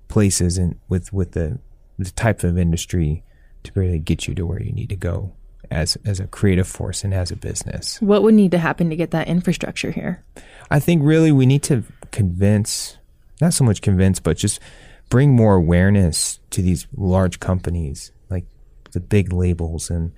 places 0.08 0.58
and 0.58 0.78
with 0.88 1.12
with 1.12 1.32
the 1.32 1.60
the 1.98 2.10
type 2.10 2.42
of 2.42 2.58
industry 2.58 3.22
to 3.64 3.72
really 3.74 3.98
get 3.98 4.26
you 4.26 4.34
to 4.34 4.46
where 4.46 4.62
you 4.62 4.72
need 4.72 4.88
to 4.88 4.96
go 4.96 5.32
as 5.70 5.96
as 6.04 6.20
a 6.20 6.26
creative 6.26 6.68
force 6.68 7.04
and 7.04 7.14
as 7.14 7.30
a 7.30 7.36
business. 7.36 8.00
What 8.00 8.22
would 8.22 8.34
need 8.34 8.50
to 8.52 8.58
happen 8.58 8.90
to 8.90 8.96
get 8.96 9.10
that 9.12 9.28
infrastructure 9.28 9.90
here? 9.90 10.24
I 10.70 10.80
think 10.80 11.02
really 11.02 11.32
we 11.32 11.46
need 11.46 11.62
to 11.64 11.84
convince, 12.10 12.98
not 13.40 13.54
so 13.54 13.64
much 13.64 13.82
convince, 13.82 14.20
but 14.20 14.36
just 14.36 14.60
bring 15.08 15.34
more 15.34 15.54
awareness 15.54 16.40
to 16.50 16.62
these 16.62 16.86
large 16.96 17.40
companies, 17.40 18.12
like 18.30 18.44
the 18.92 19.00
big 19.00 19.32
labels 19.32 19.90
and 19.90 20.12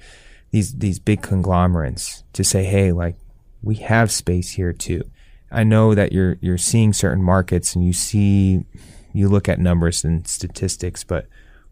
these 0.51 0.75
these 0.75 0.99
big 0.99 1.23
conglomerates, 1.23 2.25
to 2.33 2.45
say, 2.45 2.65
hey, 2.65 2.93
like 2.93 3.17
we 3.63 3.77
have 3.77 4.11
space 4.11 4.53
here 4.53 4.73
too. 4.73 5.03
I 5.51 5.65
know 5.65 5.95
that 5.95 6.13
you're 6.13 6.37
you're 6.41 6.59
seeing 6.59 6.93
certain 6.93 7.23
markets 7.23 7.75
and 7.75 7.85
you 7.85 7.93
see 7.93 8.65
you 9.13 9.29
look 9.29 9.49
at 9.49 9.61
numbers 9.61 10.05
and 10.05 10.27
statistics, 10.27 11.05
but 11.05 11.27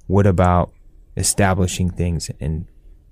what 0.07 0.27
about 0.27 0.73
establishing 1.17 1.91
things 1.91 2.31
and 2.41 2.67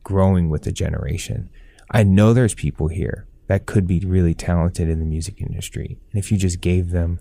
growing 0.04 0.48
with 0.50 0.62
the 0.62 0.72
generation? 0.72 1.50
I 1.90 2.02
know 2.02 2.32
there's 2.32 2.54
people 2.54 2.88
here 2.88 3.26
that 3.48 3.66
could 3.66 3.86
be 3.86 4.00
really 4.00 4.34
talented 4.34 4.88
in 4.88 5.00
the 5.00 5.04
music 5.04 5.40
industry. 5.40 5.98
And 6.12 6.18
if 6.22 6.30
you 6.30 6.38
just 6.38 6.60
gave 6.60 6.90
them 6.90 7.18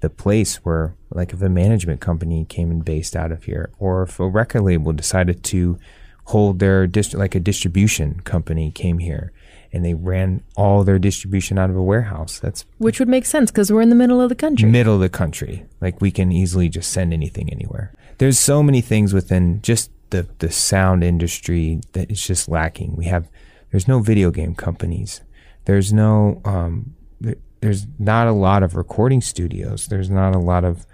the 0.00 0.08
place 0.10 0.56
where, 0.56 0.94
like, 1.10 1.32
if 1.32 1.42
a 1.42 1.48
management 1.48 2.00
company 2.00 2.44
came 2.46 2.70
and 2.70 2.84
based 2.84 3.14
out 3.16 3.32
of 3.32 3.44
here, 3.44 3.70
or 3.78 4.02
if 4.02 4.18
a 4.20 4.28
record 4.28 4.62
label 4.62 4.92
decided 4.92 5.42
to 5.44 5.78
hold 6.24 6.58
their 6.58 6.86
dist- 6.86 7.14
like 7.14 7.34
a 7.34 7.40
distribution 7.40 8.20
company 8.20 8.70
came 8.70 8.98
here 8.98 9.32
and 9.72 9.84
they 9.84 9.94
ran 9.94 10.42
all 10.56 10.82
their 10.82 10.98
distribution 10.98 11.58
out 11.58 11.70
of 11.70 11.76
a 11.76 11.82
warehouse, 11.82 12.38
that's 12.40 12.64
Which 12.78 12.98
would 12.98 13.08
make 13.08 13.24
sense 13.26 13.50
because 13.50 13.70
we're 13.72 13.82
in 13.82 13.90
the 13.90 13.94
middle 13.94 14.20
of 14.20 14.28
the 14.28 14.34
country. 14.34 14.68
middle 14.68 14.94
of 14.94 15.00
the 15.00 15.08
country. 15.08 15.66
Like 15.80 16.00
we 16.00 16.10
can 16.10 16.32
easily 16.32 16.68
just 16.68 16.90
send 16.90 17.12
anything 17.12 17.50
anywhere. 17.52 17.92
There's 18.18 18.38
so 18.38 18.62
many 18.62 18.80
things 18.80 19.12
within 19.14 19.60
just 19.62 19.90
the 20.10 20.28
the 20.38 20.50
sound 20.50 21.02
industry 21.04 21.80
that 21.92 22.10
is 22.10 22.24
just 22.24 22.48
lacking. 22.48 22.96
We 22.96 23.06
have 23.06 23.28
there's 23.70 23.88
no 23.88 24.00
video 24.00 24.30
game 24.30 24.54
companies. 24.54 25.22
There's 25.64 25.92
no 25.92 26.40
um 26.44 26.94
there, 27.20 27.36
there's 27.60 27.86
not 27.98 28.26
a 28.26 28.32
lot 28.32 28.62
of 28.62 28.76
recording 28.76 29.20
studios. 29.20 29.86
There's 29.86 30.10
not 30.10 30.34
a 30.34 30.38
lot 30.38 30.64
of 30.64 30.86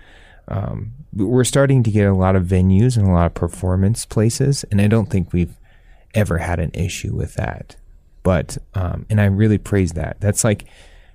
um 0.49 0.93
we're 1.15 1.45
starting 1.45 1.83
to 1.83 1.91
get 1.91 2.07
a 2.07 2.15
lot 2.15 2.37
of 2.37 2.45
venues 2.45 2.97
and 2.97 3.07
a 3.07 3.13
lot 3.13 3.27
of 3.27 3.35
performance 3.35 4.07
places 4.07 4.65
and 4.71 4.81
I 4.81 4.87
don't 4.87 5.11
think 5.11 5.33
we've 5.33 5.57
ever 6.15 6.39
had 6.39 6.59
an 6.59 6.71
issue 6.75 7.15
with 7.15 7.35
that. 7.35 7.77
But 8.23 8.59
um 8.75 9.07
and 9.11 9.21
I 9.21 9.27
really 9.27 9.59
praise 9.59 9.93
that. 9.93 10.21
That's 10.21 10.45
like 10.45 10.65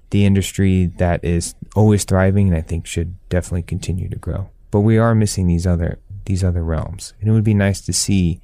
the 0.10 0.26
industry 0.26 0.86
that 0.98 1.24
is 1.24 1.56
always 1.76 2.06
thriving 2.06 2.48
and 2.48 2.56
I 2.56 2.62
think 2.62 2.86
should 2.86 3.16
definitely 3.30 3.64
continue 3.64 4.08
to 4.10 4.16
grow. 4.16 4.50
But 4.72 4.82
we 4.82 4.98
are 4.98 5.16
missing 5.16 5.48
these 5.48 5.66
other 5.66 6.00
these 6.28 6.44
other 6.44 6.63
realms. 6.63 7.13
And 7.20 7.30
it 7.30 7.34
would 7.34 7.44
be 7.44 7.54
nice 7.54 7.82
to 7.82 7.94
see 7.94 8.40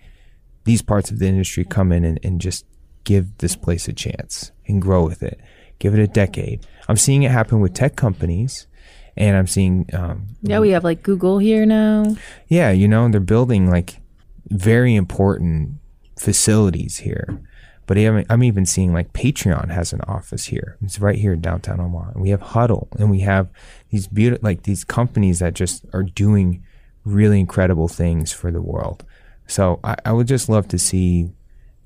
these 0.63 0.82
parts 0.82 1.12
of 1.12 1.19
the 1.19 1.28
industry 1.28 1.63
come 1.63 1.91
in 1.91 2.04
and, 2.04 2.19
and 2.24 2.41
just 2.41 2.65
give 3.04 3.38
this 3.38 3.56
place 3.56 3.88
a 3.88 3.93
chance 3.93 4.52
and 4.67 4.82
grow 4.82 5.06
with 5.06 5.22
it. 5.22 5.39
Give 5.80 5.93
it 5.93 6.00
a 6.00 6.08
decade. 6.08 6.65
I'm 6.88 6.98
seeing 6.98 7.24
it 7.24 7.32
happen 7.32 7.60
with 7.60 7.74
tech 7.74 7.96
companies 7.96 8.67
and 9.15 9.38
I'm 9.38 9.48
seeing 9.48 9.89
um, 9.93 10.28
yeah, 10.41 10.60
we 10.60 10.69
have 10.69 10.84
like 10.84 11.04
Google 11.04 11.38
here 11.38 11.65
now. 11.65 12.15
yeah, 12.48 12.72
you 12.72 12.88
know, 12.88 13.08
they're 13.10 13.19
building 13.19 13.69
like 13.69 14.02
very 14.48 14.96
important 14.96 15.74
facilities 16.17 16.98
here. 16.98 17.41
But 17.86 17.98
I'm, 17.98 18.26
I'm 18.30 18.43
even 18.43 18.65
seeing 18.65 18.93
like 18.93 19.12
Patreon 19.12 19.69
has 19.69 19.91
an 19.91 20.00
office 20.08 20.46
here. 20.46 20.78
It's 20.82 21.00
right 21.00 21.17
here 21.17 21.34
in 21.34 21.41
downtown 21.41 21.82
Omaha. 21.82 22.12
And 22.12 22.22
we 22.22 22.30
have 22.30 22.41
Hudl 22.41 22.88
and 22.98 23.12
we 23.12 23.19
have 23.19 23.50
these 23.89 24.08
beautiful, 24.08 24.41
like 24.41 24.63
these 24.63 24.86
companies 24.86 25.39
that 25.39 25.54
just 25.54 25.86
are 25.91 26.04
doing 26.04 26.63
really 27.06 27.39
incredible 27.39 27.88
things 27.88 28.32
for 28.32 28.52
the 28.52 28.62
world. 28.62 29.06
So 29.48 29.80
I, 29.84 29.96
I 30.06 30.12
would 30.13 30.28
just 30.28 30.50
love 30.50 30.68
to 30.70 30.80
see, 30.80 31.32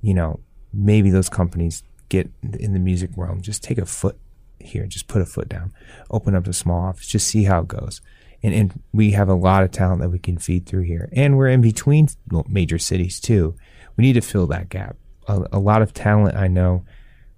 you 0.01 0.13
know, 0.13 0.39
maybe 0.73 1.09
those 1.09 1.29
companies 1.29 1.83
get 2.09 2.29
in 2.59 2.73
the 2.73 2.79
music 2.79 3.11
realm, 3.15 3.41
just 3.41 3.63
take 3.63 3.77
a 3.77 3.85
foot 3.85 4.17
here, 4.59 4.85
just 4.85 5.07
put 5.07 5.21
a 5.21 5.25
foot 5.25 5.49
down, 5.49 5.73
open 6.11 6.35
up 6.35 6.47
a 6.47 6.53
small 6.53 6.85
office, 6.85 7.07
just 7.07 7.27
see 7.27 7.43
how 7.43 7.61
it 7.61 7.67
goes. 7.67 8.01
And, 8.43 8.53
and 8.53 8.83
we 8.93 9.11
have 9.11 9.29
a 9.29 9.33
lot 9.33 9.63
of 9.63 9.71
talent 9.71 10.01
that 10.01 10.09
we 10.09 10.19
can 10.19 10.37
feed 10.37 10.67
through 10.67 10.83
here. 10.83 11.09
And 11.11 11.37
we're 11.37 11.49
in 11.49 11.61
between 11.61 12.09
major 12.47 12.77
cities 12.77 13.19
too. 13.19 13.55
We 13.95 14.03
need 14.03 14.13
to 14.13 14.21
fill 14.21 14.45
that 14.47 14.69
gap 14.69 14.95
a, 15.27 15.47
a 15.53 15.59
lot 15.59 15.81
of 15.81 15.93
talent 15.93 16.35
I 16.35 16.47
know 16.47 16.85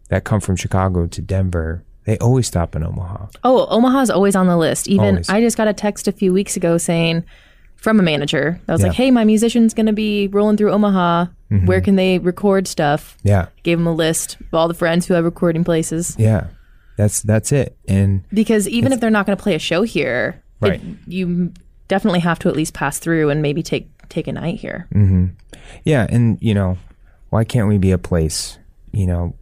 that 0.09 0.23
come 0.23 0.39
from 0.39 0.55
Chicago 0.55 1.07
to 1.07 1.21
Denver 1.21 1.83
they 2.05 2.17
always 2.17 2.47
stop 2.47 2.75
in 2.75 2.83
Omaha. 2.83 3.27
Oh, 3.43 3.67
Omaha's 3.67 4.09
always 4.09 4.35
on 4.35 4.47
the 4.47 4.57
list. 4.57 4.87
Even 4.87 5.05
Always. 5.05 5.29
I 5.29 5.41
just 5.41 5.57
got 5.57 5.67
a 5.67 5.73
text 5.73 6.07
a 6.07 6.11
few 6.11 6.33
weeks 6.33 6.57
ago 6.57 6.79
saying 6.79 7.23
from 7.81 7.99
a 7.99 8.03
manager. 8.03 8.59
I 8.67 8.71
was 8.73 8.81
Yeah. 8.81 8.87
like, 8.87 8.95
"Hey, 8.97 9.11
my 9.11 9.23
musician's 9.23 9.73
to 9.87 9.93
be 9.93 10.27
rolling 10.27 10.57
through 10.57 10.71
Omaha. 10.71 11.25
Mm-hmm. 11.51 11.65
Where 11.65 11.81
can 11.81 11.95
they 11.95 12.19
record 12.19 12.67
stuff?" 12.67 13.17
Yeah, 13.23 13.47
Gave 13.63 13.79
him 13.79 13.87
a 13.87 13.93
list 13.93 14.37
of 14.41 14.53
all 14.53 14.67
the 14.67 14.73
friends 14.73 15.05
who 15.07 15.13
have 15.13 15.23
recording 15.25 15.63
places. 15.63 16.15
yeah, 16.19 16.47
that's 16.97 17.21
that's 17.21 17.51
it. 17.51 17.77
And 17.87 18.23
Because 18.33 18.67
even 18.67 18.91
if 18.91 18.99
they're 18.99 19.09
not 19.09 19.25
to 19.37 19.41
play 19.41 19.55
a 19.55 19.59
show 19.59 19.83
here, 19.83 20.41
it- 20.61 20.67
Right. 20.69 20.81
you 21.07 21.51
definitely 21.87 22.19
have 22.19 22.37
to 22.39 22.49
at 22.49 22.55
least 22.55 22.73
pass 22.73 22.99
through 22.99 23.29
and 23.29 23.41
maybe 23.41 23.63
take 23.63 23.89
take 24.09 24.27
a 24.27 24.31
night 24.31 24.59
here. 24.59 24.87
Mm. 24.93 25.31
yeah, 25.83 26.05
and 26.09 26.37
you 26.41 26.53
know, 26.53 26.77
why 27.29 27.43
can't 27.43 27.67
we 27.67 27.77
be 27.77 27.91
a 27.91 27.97
place? 27.97 28.57
You 28.91 29.05
know, 29.07 29.35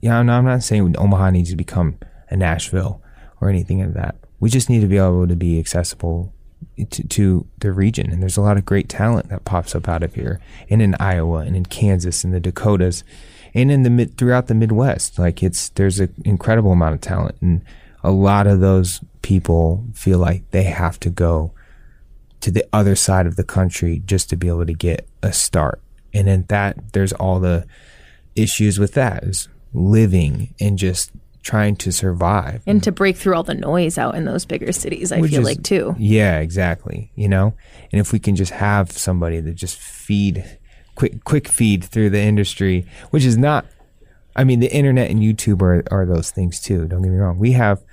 yeah, 0.00 0.22
no, 0.22 0.32
I'm 0.34 0.44
not 0.44 0.62
saying 0.62 0.94
Omaha 0.98 1.30
needs 1.30 1.50
to 1.50 1.56
become 1.56 1.96
a 2.30 2.36
Nashville 2.36 3.00
or 3.40 3.48
anything 3.48 3.82
of 3.82 3.94
that. 3.94 4.14
We 4.40 4.50
just 4.50 4.68
need 4.70 4.80
to 4.80 4.86
be 4.86 4.98
able 4.98 5.26
to 5.26 5.36
be 5.36 5.58
accessible 5.58 6.32
to, 6.90 7.06
to 7.08 7.46
the 7.58 7.72
region. 7.72 8.10
And 8.10 8.20
there's 8.20 8.36
a 8.36 8.42
lot 8.42 8.56
of 8.56 8.64
great 8.64 8.88
talent 8.88 9.28
that 9.28 9.44
pops 9.44 9.74
up 9.74 9.88
out 9.88 10.02
of 10.02 10.14
here, 10.14 10.40
and 10.68 10.82
in 10.82 10.96
Iowa, 11.00 11.38
and 11.38 11.56
in 11.56 11.66
Kansas, 11.66 12.24
and 12.24 12.32
the 12.32 12.40
Dakotas, 12.40 13.04
and 13.54 13.70
in 13.70 13.82
the 13.82 13.90
mid 13.90 14.16
throughout 14.16 14.48
the 14.48 14.54
Midwest. 14.54 15.18
Like 15.18 15.42
it's 15.42 15.68
there's 15.70 16.00
an 16.00 16.12
incredible 16.24 16.72
amount 16.72 16.94
of 16.94 17.00
talent, 17.00 17.36
and 17.40 17.64
a 18.02 18.10
lot 18.10 18.46
of 18.46 18.60
those 18.60 19.00
people 19.22 19.84
feel 19.94 20.18
like 20.18 20.50
they 20.50 20.64
have 20.64 21.00
to 21.00 21.10
go 21.10 21.52
to 22.40 22.50
the 22.50 22.66
other 22.72 22.94
side 22.94 23.26
of 23.26 23.36
the 23.36 23.44
country 23.44 24.02
just 24.04 24.28
to 24.28 24.36
be 24.36 24.48
able 24.48 24.66
to 24.66 24.74
get 24.74 25.08
a 25.22 25.32
start. 25.32 25.80
And 26.12 26.28
in 26.28 26.44
that, 26.48 26.92
there's 26.92 27.14
all 27.14 27.40
the 27.40 27.66
issues 28.36 28.78
with 28.78 28.92
that 28.92 29.24
is 29.24 29.48
living 29.72 30.54
and 30.60 30.78
just 30.78 31.10
trying 31.44 31.76
to 31.76 31.92
survive. 31.92 32.62
And 32.66 32.82
to 32.82 32.90
break 32.90 33.16
through 33.16 33.36
all 33.36 33.42
the 33.42 33.54
noise 33.54 33.98
out 33.98 34.16
in 34.16 34.24
those 34.24 34.44
bigger 34.44 34.72
cities, 34.72 35.12
I 35.12 35.20
Which 35.20 35.30
feel 35.30 35.42
is- 35.42 35.46
like 35.46 35.62
too. 35.62 35.94
Yeah, 35.98 36.40
exactly. 36.40 37.12
You 37.14 37.28
know, 37.28 37.54
and 37.92 38.00
if 38.00 38.12
we 38.12 38.18
can 38.18 38.34
just 38.34 38.52
have 38.52 38.90
somebody 38.90 39.40
that 39.40 39.54
just 39.54 39.76
feed, 39.76 40.58
quick, 40.96 41.22
quick 41.24 41.46
feed 41.46 41.84
through 41.84 42.10
the 42.10 42.20
industry, 42.20 42.86
which 43.10 43.24
is 43.24 43.36
not, 43.36 43.66
I 44.34 44.42
mean, 44.42 44.60
the 44.60 44.74
internet 44.74 45.10
and 45.10 45.20
YouTube 45.20 45.62
are, 45.62 45.84
are 45.92 46.06
those 46.06 46.30
things 46.30 46.60
too. 46.60 46.88
Don't 46.88 47.02
get 47.02 47.12
me 47.12 47.18
wrong. 47.18 47.38
We 47.38 47.52
have 47.52 47.84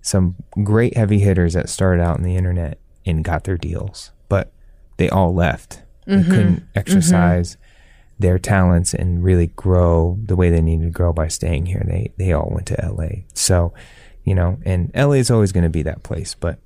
some 0.00 0.34
great 0.64 0.96
heavy 0.96 1.20
hitters 1.20 1.52
that 1.52 1.68
started 1.68 2.02
out 2.02 2.16
in 2.16 2.24
the 2.24 2.36
internet 2.36 2.78
and 3.06 3.22
got 3.22 3.44
their 3.44 3.58
deals, 3.58 4.10
but 4.28 4.50
they 4.96 5.08
all 5.10 5.34
left. 5.34 5.82
They 6.06 6.16
mm-hmm. 6.16 6.30
couldn't 6.30 6.56
mm-hmm. 6.56 6.78
exercise 6.78 7.56
their 8.24 8.38
talents 8.38 8.94
and 8.94 9.22
really 9.22 9.48
grow 9.48 10.18
the 10.24 10.34
way 10.34 10.48
they 10.48 10.62
needed 10.62 10.84
to 10.86 10.90
grow 10.90 11.12
by 11.12 11.28
staying 11.28 11.66
here. 11.66 11.82
They 11.86 12.10
they 12.16 12.32
all 12.32 12.48
went 12.50 12.66
to 12.68 12.76
LA. 12.82 13.24
So, 13.34 13.74
you 14.24 14.34
know, 14.34 14.56
and 14.64 14.90
LA 14.94 15.16
is 15.24 15.30
always 15.30 15.52
going 15.52 15.64
to 15.64 15.68
be 15.70 15.82
that 15.82 16.02
place, 16.02 16.34
but 16.34 16.58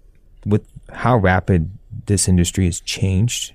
with 0.47 0.65
how 0.93 1.17
rapid 1.17 1.71
this 2.07 2.29
industry 2.29 2.67
has 2.67 2.81
changed, 2.81 3.55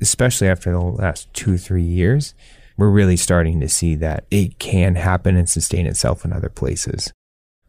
especially 0.00 0.48
after 0.48 0.72
the 0.72 0.80
last 0.80 1.32
2 1.34 1.56
3 1.56 1.80
years, 1.80 2.34
we're 2.76 2.90
really 2.90 3.16
starting 3.16 3.60
to 3.60 3.68
see 3.68 3.94
that 3.94 4.24
it 4.32 4.58
can 4.58 4.96
happen 4.96 5.36
and 5.36 5.48
sustain 5.48 5.86
itself 5.86 6.24
in 6.24 6.32
other 6.32 6.48
places. 6.48 7.12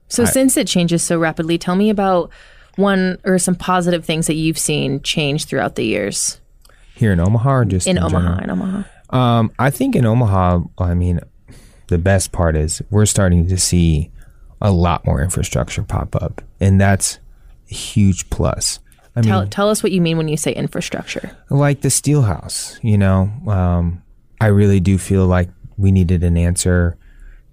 So 0.08 0.24
I- 0.24 0.26
since 0.26 0.58
it 0.58 0.65
changes 0.67 1.04
so 1.04 1.19
rapidly, 1.19 1.60
tell 1.60 1.76
me 1.76 1.91
about 1.91 2.32
one 2.76 3.19
or 3.24 3.38
some 3.38 3.56
positive 3.56 4.04
things 4.04 4.26
that 4.28 4.34
you've 4.34 4.58
seen 4.58 5.00
change 5.02 5.45
throughout 5.45 5.76
the 5.76 5.86
years 5.86 6.41
Here 6.95 7.12
in 7.13 7.19
Omaha 7.19 7.52
or 7.54 7.65
just 7.65 7.86
in, 7.88 7.98
in, 7.98 8.04
Omaha. 8.04 8.19
general? 8.19 8.43
In 8.43 8.50
Omaha. 8.50 8.84
Um, 9.10 9.52
I 9.60 9.70
think 9.70 9.96
in 9.96 10.06
Omaha, 10.06 10.62
I 10.78 10.94
mean, 10.94 11.20
the 11.88 11.98
best 11.98 12.32
part 12.32 12.56
is 12.56 12.82
we're 12.89 13.06
starting 13.06 13.48
to 13.48 13.58
see 13.58 14.12
a 14.62 14.72
lot 14.72 15.06
more 15.06 15.22
infrastructure 15.22 15.84
pop 15.84 16.15
up, 16.15 16.41
and 16.60 16.80
that's 16.82 17.20
a 17.70 17.74
huge 17.74 18.30
plus. 18.30 18.80
I 19.15 19.22
Tell, 19.22 19.41
mean, 19.41 19.50
tell 19.50 19.70
us 19.70 19.82
what 19.82 19.91
you 19.91 20.02
mean 20.02 20.18
when 20.18 20.28
you 20.28 20.36
say 20.38 20.52
infrastructure. 20.54 21.32
like 21.50 21.82
the 21.82 21.88
Steelhouse, 21.89 22.78
you 22.84 22.98
know, 22.98 23.32
um, 23.48 24.04
I 24.41 24.48
really 24.48 24.80
do 24.82 24.98
feel 24.98 25.26
like 25.26 25.50
we 25.78 25.91
needed 25.91 26.24
an 26.24 26.36
answer 26.38 26.98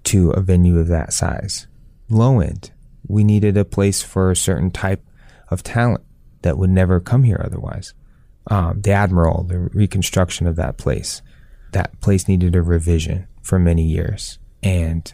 to 0.04 0.30
a 0.30 0.40
venue 0.40 0.78
of 0.78 0.88
that 0.88 1.12
size. 1.12 1.66
Low 2.08 2.40
end, 2.40 2.72
we 3.06 3.22
needed 3.22 3.56
a 3.56 3.64
place 3.64 4.02
for 4.02 4.30
a 4.30 4.36
certain 4.36 4.70
type 4.72 5.04
of 5.50 5.62
talent 5.62 6.02
that 6.42 6.58
would 6.58 6.70
never 6.70 6.98
come 6.98 7.22
here 7.22 7.40
otherwise. 7.44 7.94
Um, 8.48 8.80
the 8.80 8.90
Admiral, 8.90 9.44
the 9.44 9.58
reconstruction 9.58 10.48
of 10.48 10.56
that 10.56 10.76
place, 10.78 11.22
that 11.72 12.00
place 12.00 12.28
needed 12.28 12.54
a 12.54 12.62
revision 12.62 13.26
for 13.42 13.58
many 13.58 13.82
years. 13.82 14.38
And 14.62 15.12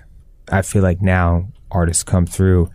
I 0.51 0.63
feel 0.63 0.83
like 0.83 1.01
now 1.01 1.49
artists 1.71 2.03
come 2.03 2.27
through 2.27 2.71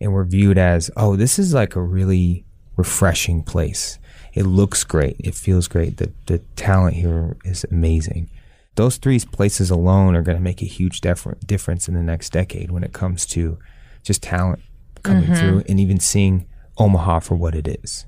and 0.00 0.12
we're 0.12 0.24
viewed 0.24 0.58
as, 0.58 0.90
oh, 0.96 1.16
this 1.16 1.38
is 1.38 1.54
like 1.54 1.76
a 1.76 1.82
really 1.82 2.44
refreshing 2.76 3.42
place. 3.42 3.98
It 4.32 4.44
looks 4.44 4.84
great. 4.84 5.16
It 5.18 5.34
feels 5.34 5.68
great. 5.68 5.96
The, 5.96 6.12
the 6.26 6.38
talent 6.56 6.96
here 6.96 7.36
is 7.44 7.64
amazing. 7.70 8.30
Those 8.76 8.96
three 8.96 9.18
places 9.18 9.70
alone 9.70 10.14
are 10.14 10.22
going 10.22 10.38
to 10.38 10.42
make 10.42 10.62
a 10.62 10.66
huge 10.66 11.00
differ- 11.00 11.36
difference 11.44 11.88
in 11.88 11.94
the 11.94 12.02
next 12.02 12.32
decade 12.32 12.70
when 12.70 12.84
it 12.84 12.92
comes 12.92 13.26
to 13.26 13.58
just 14.02 14.22
talent 14.22 14.60
coming 15.02 15.24
mm-hmm. 15.24 15.34
through 15.34 15.62
and 15.68 15.80
even 15.80 15.98
seeing 15.98 16.46
Omaha 16.78 17.20
for 17.20 17.34
what 17.34 17.54
it 17.54 17.68
is. 17.82 18.06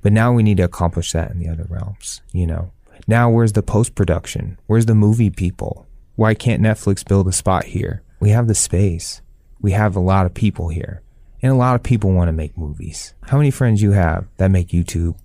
But 0.00 0.12
now 0.12 0.32
we 0.32 0.42
need 0.42 0.58
to 0.58 0.62
accomplish 0.62 1.12
that 1.12 1.30
in 1.30 1.38
the 1.38 1.48
other 1.48 1.66
realms, 1.68 2.22
you 2.32 2.46
know. 2.46 2.72
Now 3.08 3.30
where's 3.30 3.54
the 3.54 3.62
post 3.62 3.94
production? 3.94 4.58
Where's 4.66 4.84
the 4.84 4.94
movie 4.94 5.30
people? 5.30 5.86
Why 6.16 6.34
can't 6.34 6.62
Netflix 6.62 7.06
build 7.06 7.26
a 7.26 7.32
spot 7.32 7.64
here? 7.64 8.02
We 8.20 8.30
have 8.30 8.48
the 8.48 8.54
space. 8.54 9.22
We 9.62 9.72
have 9.72 9.96
a 9.96 10.00
lot 10.00 10.26
of 10.26 10.34
people 10.34 10.68
here. 10.68 11.00
And 11.40 11.50
a 11.50 11.56
lot 11.56 11.74
of 11.74 11.82
people 11.82 12.12
want 12.12 12.28
to 12.28 12.32
make 12.32 12.58
movies. 12.58 13.14
How 13.22 13.38
many 13.38 13.50
friends 13.50 13.80
you 13.80 13.92
have 13.92 14.26
that 14.36 14.50
make 14.50 14.68
YouTube 14.68 15.16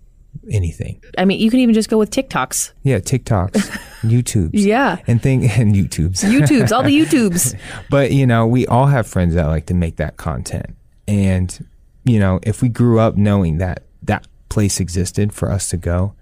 anything? 0.50 1.04
I 1.18 1.26
mean, 1.26 1.42
you 1.42 1.50
can 1.50 1.60
even 1.60 1.76
just 1.76 1.90
go 1.90 1.98
with 1.98 2.10
TikToks. 2.10 2.72
Yeah, 2.84 3.00
TikToks, 3.00 3.52
YouTubes. 4.02 4.52
Yeah. 4.54 5.00
And 5.06 5.22
thing 5.22 5.44
and 5.50 5.76
YouTubes. 5.76 6.24
YouTubes, 6.24 6.72
all 6.72 6.84
the 6.84 6.98
YouTubes. 6.98 7.60
But 7.90 8.14
you 8.14 8.26
know, 8.26 8.48
we 8.48 8.66
all 8.68 8.86
have 8.86 9.08
friends 9.08 9.36
that 9.36 9.48
like 9.48 9.66
to 9.66 9.74
make 9.74 9.98
that 9.98 10.16
content. 10.16 10.78
And 11.06 11.68
you 12.06 12.18
know, 12.18 12.40
if 12.44 12.62
we 12.62 12.70
grew 12.70 13.00
up 13.00 13.18
knowing 13.18 13.58
that 13.58 13.84
that 14.04 14.26
place 14.48 14.80
existed 14.80 15.34
for 15.34 15.52
us 15.52 15.70
to 15.72 15.78
go, 15.78 16.16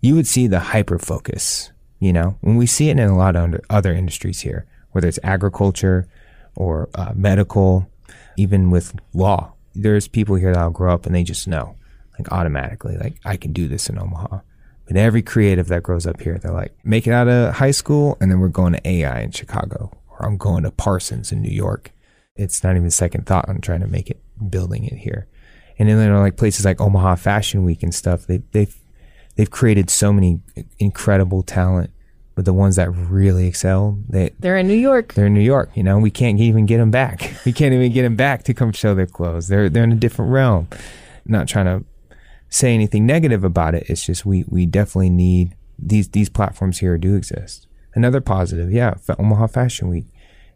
you 0.00 0.14
would 0.14 0.26
see 0.26 0.46
the 0.46 0.60
hyper 0.60 0.98
focus. 0.98 1.72
You 1.98 2.12
know, 2.12 2.38
when 2.40 2.56
we 2.56 2.66
see 2.66 2.88
it 2.88 2.98
in 2.98 3.08
a 3.08 3.16
lot 3.16 3.36
of 3.36 3.60
other 3.68 3.92
industries 3.92 4.40
here, 4.40 4.66
whether 4.92 5.06
it's 5.06 5.18
agriculture 5.22 6.08
or 6.56 6.88
uh, 6.94 7.12
medical, 7.14 7.90
even 8.36 8.70
with 8.70 8.94
law, 9.12 9.52
there's 9.74 10.08
people 10.08 10.36
here 10.36 10.52
that'll 10.52 10.70
grow 10.70 10.94
up 10.94 11.04
and 11.04 11.14
they 11.14 11.22
just 11.22 11.46
know, 11.46 11.76
like 12.18 12.32
automatically, 12.32 12.96
like 12.96 13.16
I 13.24 13.36
can 13.36 13.52
do 13.52 13.68
this 13.68 13.88
in 13.88 13.98
Omaha. 13.98 14.40
But 14.86 14.96
every 14.96 15.22
creative 15.22 15.68
that 15.68 15.82
grows 15.82 16.06
up 16.06 16.20
here, 16.20 16.38
they're 16.38 16.52
like, 16.52 16.74
make 16.82 17.06
it 17.06 17.12
out 17.12 17.28
of 17.28 17.54
high 17.54 17.70
school, 17.70 18.16
and 18.20 18.28
then 18.30 18.40
we're 18.40 18.48
going 18.48 18.72
to 18.72 18.88
AI 18.88 19.20
in 19.20 19.30
Chicago, 19.30 19.92
or 20.08 20.26
I'm 20.26 20.36
going 20.36 20.64
to 20.64 20.72
Parsons 20.72 21.30
in 21.30 21.42
New 21.42 21.52
York. 21.52 21.92
It's 22.34 22.64
not 22.64 22.74
even 22.74 22.90
second 22.90 23.26
thought 23.26 23.48
on 23.48 23.60
trying 23.60 23.80
to 23.80 23.86
make 23.86 24.10
it, 24.10 24.20
building 24.50 24.84
it 24.84 24.96
here. 24.96 25.28
And 25.78 25.88
then 25.88 25.96
there 25.96 26.12
are 26.14 26.20
like 26.20 26.36
places 26.36 26.64
like 26.64 26.80
Omaha 26.80 27.14
Fashion 27.16 27.64
Week 27.64 27.84
and 27.84 27.94
stuff. 27.94 28.26
They, 28.26 28.38
they've 28.50 28.76
they've 29.40 29.50
created 29.50 29.88
so 29.88 30.12
many 30.12 30.38
incredible 30.78 31.42
talent, 31.42 31.88
but 32.34 32.44
the 32.44 32.52
ones 32.52 32.76
that 32.76 32.90
really 32.90 33.46
excel, 33.46 33.98
they 34.06 34.32
They're 34.38 34.58
in 34.58 34.68
New 34.68 34.74
York. 34.74 35.14
they're 35.14 35.28
in 35.28 35.32
New 35.32 35.40
York. 35.40 35.70
You 35.74 35.82
know, 35.82 35.98
we 35.98 36.10
can't 36.10 36.38
even 36.38 36.66
get 36.66 36.76
them 36.76 36.90
back. 36.90 37.32
We 37.46 37.52
can't 37.54 37.72
even 37.72 37.90
get 37.90 38.02
them 38.02 38.16
back 38.16 38.42
to 38.44 38.52
come 38.52 38.70
show 38.72 38.94
their 38.94 39.06
clothes. 39.06 39.48
They're 39.48 39.70
they're 39.70 39.84
in 39.84 39.92
a 39.92 40.02
different 40.06 40.30
realm. 40.30 40.68
Not 41.24 41.48
trying 41.48 41.64
to 41.64 41.86
say 42.50 42.74
anything 42.74 43.06
negative 43.06 43.44
about 43.44 43.74
it. 43.74 43.84
It's 43.88 44.04
just 44.04 44.26
we 44.26 44.44
we 44.46 44.66
definitely 44.66 45.08
need 45.08 45.56
these 45.78 46.10
these 46.10 46.28
platforms 46.28 46.80
here 46.80 46.98
do 46.98 47.16
exist. 47.16 47.66
Another 47.94 48.20
positive, 48.20 48.70
yeah, 48.70 48.92
Omaha 49.18 49.46
Fashion 49.46 49.88
Week. 49.88 50.04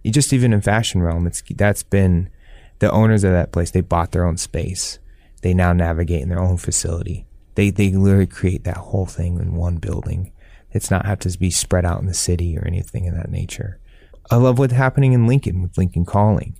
You 0.02 0.12
just 0.12 0.30
even 0.34 0.52
in 0.52 0.60
fashion 0.60 1.00
realm, 1.00 1.26
it's 1.26 1.42
that's 1.56 1.82
been 1.82 2.28
the 2.80 2.90
owners 2.92 3.24
of 3.24 3.32
that 3.32 3.50
place. 3.50 3.70
They 3.70 3.80
bought 3.80 4.12
their 4.12 4.26
own 4.26 4.36
space. 4.36 4.98
They 5.40 5.54
now 5.54 5.72
navigate 5.72 6.20
in 6.20 6.28
their 6.28 6.38
own 6.38 6.58
facility. 6.58 7.24
They 7.54 7.70
they 7.70 7.90
literally 7.92 8.26
create 8.26 8.64
that 8.64 8.76
whole 8.78 9.06
thing 9.06 9.38
in 9.38 9.54
one 9.54 9.76
building. 9.76 10.32
It's 10.72 10.90
not 10.90 11.06
have 11.06 11.20
to 11.20 11.38
be 11.38 11.50
spread 11.50 11.84
out 11.84 12.00
in 12.00 12.06
the 12.06 12.14
city 12.14 12.58
or 12.58 12.66
anything 12.66 13.06
of 13.08 13.14
that 13.14 13.30
nature. 13.30 13.78
I 14.30 14.36
love 14.36 14.58
what's 14.58 14.72
happening 14.72 15.12
in 15.12 15.26
Lincoln 15.26 15.62
with 15.62 15.76
Lincoln 15.78 16.04
Calling. 16.04 16.56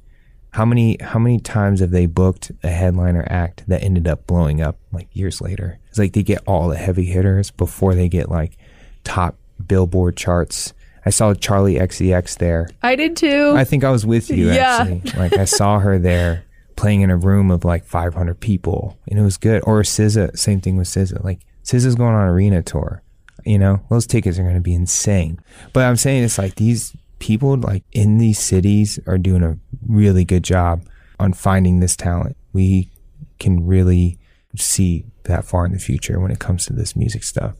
How 0.51 0.65
many 0.65 0.97
how 1.01 1.19
many 1.19 1.41
times 1.41 1.81
have 1.81 1.91
they 1.91 2.07
booked 2.07 2.53
a 2.63 2.69
headliner 2.69 3.27
act 3.29 3.65
that 3.67 3.83
ended 3.83 4.07
up 4.07 4.27
blowing 4.27 4.61
up 4.61 4.79
like 4.93 5.09
years 5.13 5.41
later? 5.41 5.81
It's 5.89 5.99
like 5.99 6.13
they 6.13 6.23
get 6.23 6.43
all 6.47 6.69
the 6.69 6.77
heavy 6.77 7.07
hitters 7.07 7.51
before 7.51 7.95
they 7.95 8.09
get 8.09 8.29
like 8.31 8.57
top 9.03 9.37
Billboard 9.67 10.17
charts. 10.17 10.73
I 11.07 11.11
saw 11.11 11.35
Charli 11.35 11.79
XCX 11.81 12.39
there. 12.39 12.69
I 12.83 12.95
did 12.97 13.17
too. 13.17 13.53
I 13.57 13.65
think 13.65 13.83
I 13.85 13.91
was 13.91 14.07
with 14.07 14.31
you 14.31 14.51
Yeah. 14.53 14.79
actually. 14.89 15.03
Like 15.19 15.33
I 15.37 15.45
saw 15.45 15.79
her 15.81 15.99
there 15.99 16.45
playing 16.77 17.03
in 17.03 17.11
a 17.11 17.17
room 17.17 17.51
of 17.51 17.65
like 17.65 17.85
500 17.85 18.39
people, 18.41 18.99
and 19.09 19.19
it 19.19 19.23
was 19.23 19.37
good. 19.37 19.63
Or 19.67 19.83
SZA, 19.83 20.39
same 20.39 20.61
thing 20.61 20.77
with 20.77 20.89
SZA. 20.89 21.23
Like 21.25 21.41
SZA's 21.65 21.95
going 21.95 22.15
on 22.15 22.29
arena 22.29 22.63
tour. 22.63 23.03
You 23.45 23.59
know, 23.59 23.83
those 23.91 24.07
tickets 24.07 24.39
are 24.39 24.43
going 24.43 24.55
to 24.55 24.61
be 24.61 24.75
insane. 24.75 25.39
But 25.73 25.85
I'm 25.85 25.97
saying 25.97 26.25
it's 26.25 26.39
like 26.39 26.55
these 26.55 26.97
people 27.19 27.57
like 27.57 27.85
in 27.93 28.19
these 28.19 28.39
cities 28.39 28.99
are 29.07 29.19
doing 29.19 29.43
a 29.43 29.59
really 29.87 30.25
good 30.25 30.45
job 30.45 30.83
on 31.19 31.33
finding 31.33 31.81
this 31.81 31.97
talent. 31.97 32.37
We 32.53 32.91
can 33.39 33.67
really 33.67 34.19
see 34.57 35.05
that 35.25 35.45
far 35.45 35.67
in 35.67 35.73
the 35.73 35.79
future 35.79 36.21
when 36.21 36.31
it 36.31 36.39
comes 36.39 36.67
to 36.67 36.73
this 36.73 36.97
music 36.97 37.23
stuff. 37.23 37.57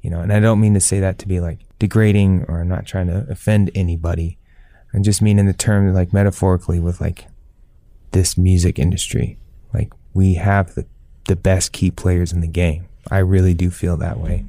You 0.00 0.10
know, 0.10 0.20
and 0.20 0.32
I 0.32 0.40
don't 0.40 0.60
mean 0.60 0.74
to 0.74 0.80
say 0.80 1.00
that 1.00 1.18
to 1.18 1.28
be 1.28 1.40
like 1.40 1.60
degrading 1.78 2.44
or 2.48 2.60
I'm 2.60 2.68
not 2.68 2.86
trying 2.86 3.08
to 3.08 3.26
offend 3.28 3.70
anybody. 3.74 4.38
I 4.94 4.98
just 5.00 5.20
mean 5.20 5.38
in 5.38 5.46
the 5.46 5.52
term 5.52 5.92
like 5.92 6.12
metaphorically 6.12 6.80
with 6.80 7.00
like 7.00 7.26
this 8.12 8.36
music 8.38 8.78
industry. 8.78 9.38
Like 9.74 9.92
we 10.14 10.34
have 10.34 10.74
the 10.74 10.86
the 11.26 11.36
best 11.36 11.72
key 11.72 11.90
players 11.90 12.32
in 12.32 12.40
the 12.40 12.46
game. 12.48 12.86
I 13.10 13.18
really 13.18 13.54
do 13.54 13.70
feel 13.70 13.96
that 13.98 14.18
way. 14.18 14.44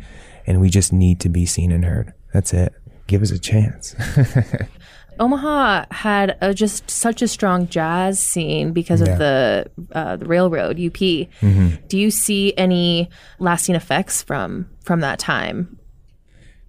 And 0.48 0.60
we 0.62 0.70
just 0.70 0.92
need 0.94 1.20
to 1.22 1.30
be 1.30 1.46
seen 1.46 1.72
and 1.72 1.86
heard. 1.86 2.14
That's 2.34 2.54
it. 2.54 2.74
Give 3.08 3.22
us 3.22 3.32
a 3.32 3.40
chance. 3.40 3.96
Omaha 5.20 5.86
had 5.92 6.38
a, 6.40 6.54
just 6.54 6.90
such 6.90 7.22
a 7.22 7.28
strong 7.28 7.68
jazz 7.68 8.20
scene 8.20 8.72
because 8.72 9.02
Yeah. 9.02 9.10
of 9.14 9.20
the 9.20 9.72
uh, 9.92 10.16
the 10.16 10.26
railroad 10.26 10.80
UP. 10.80 10.98
Do 10.98 11.98
you 11.98 12.10
see 12.12 12.54
any 12.56 13.10
lasting 13.40 13.76
effects 13.76 14.22
from 14.24 14.70
from 14.84 15.02
that 15.02 15.20
time? 15.20 15.78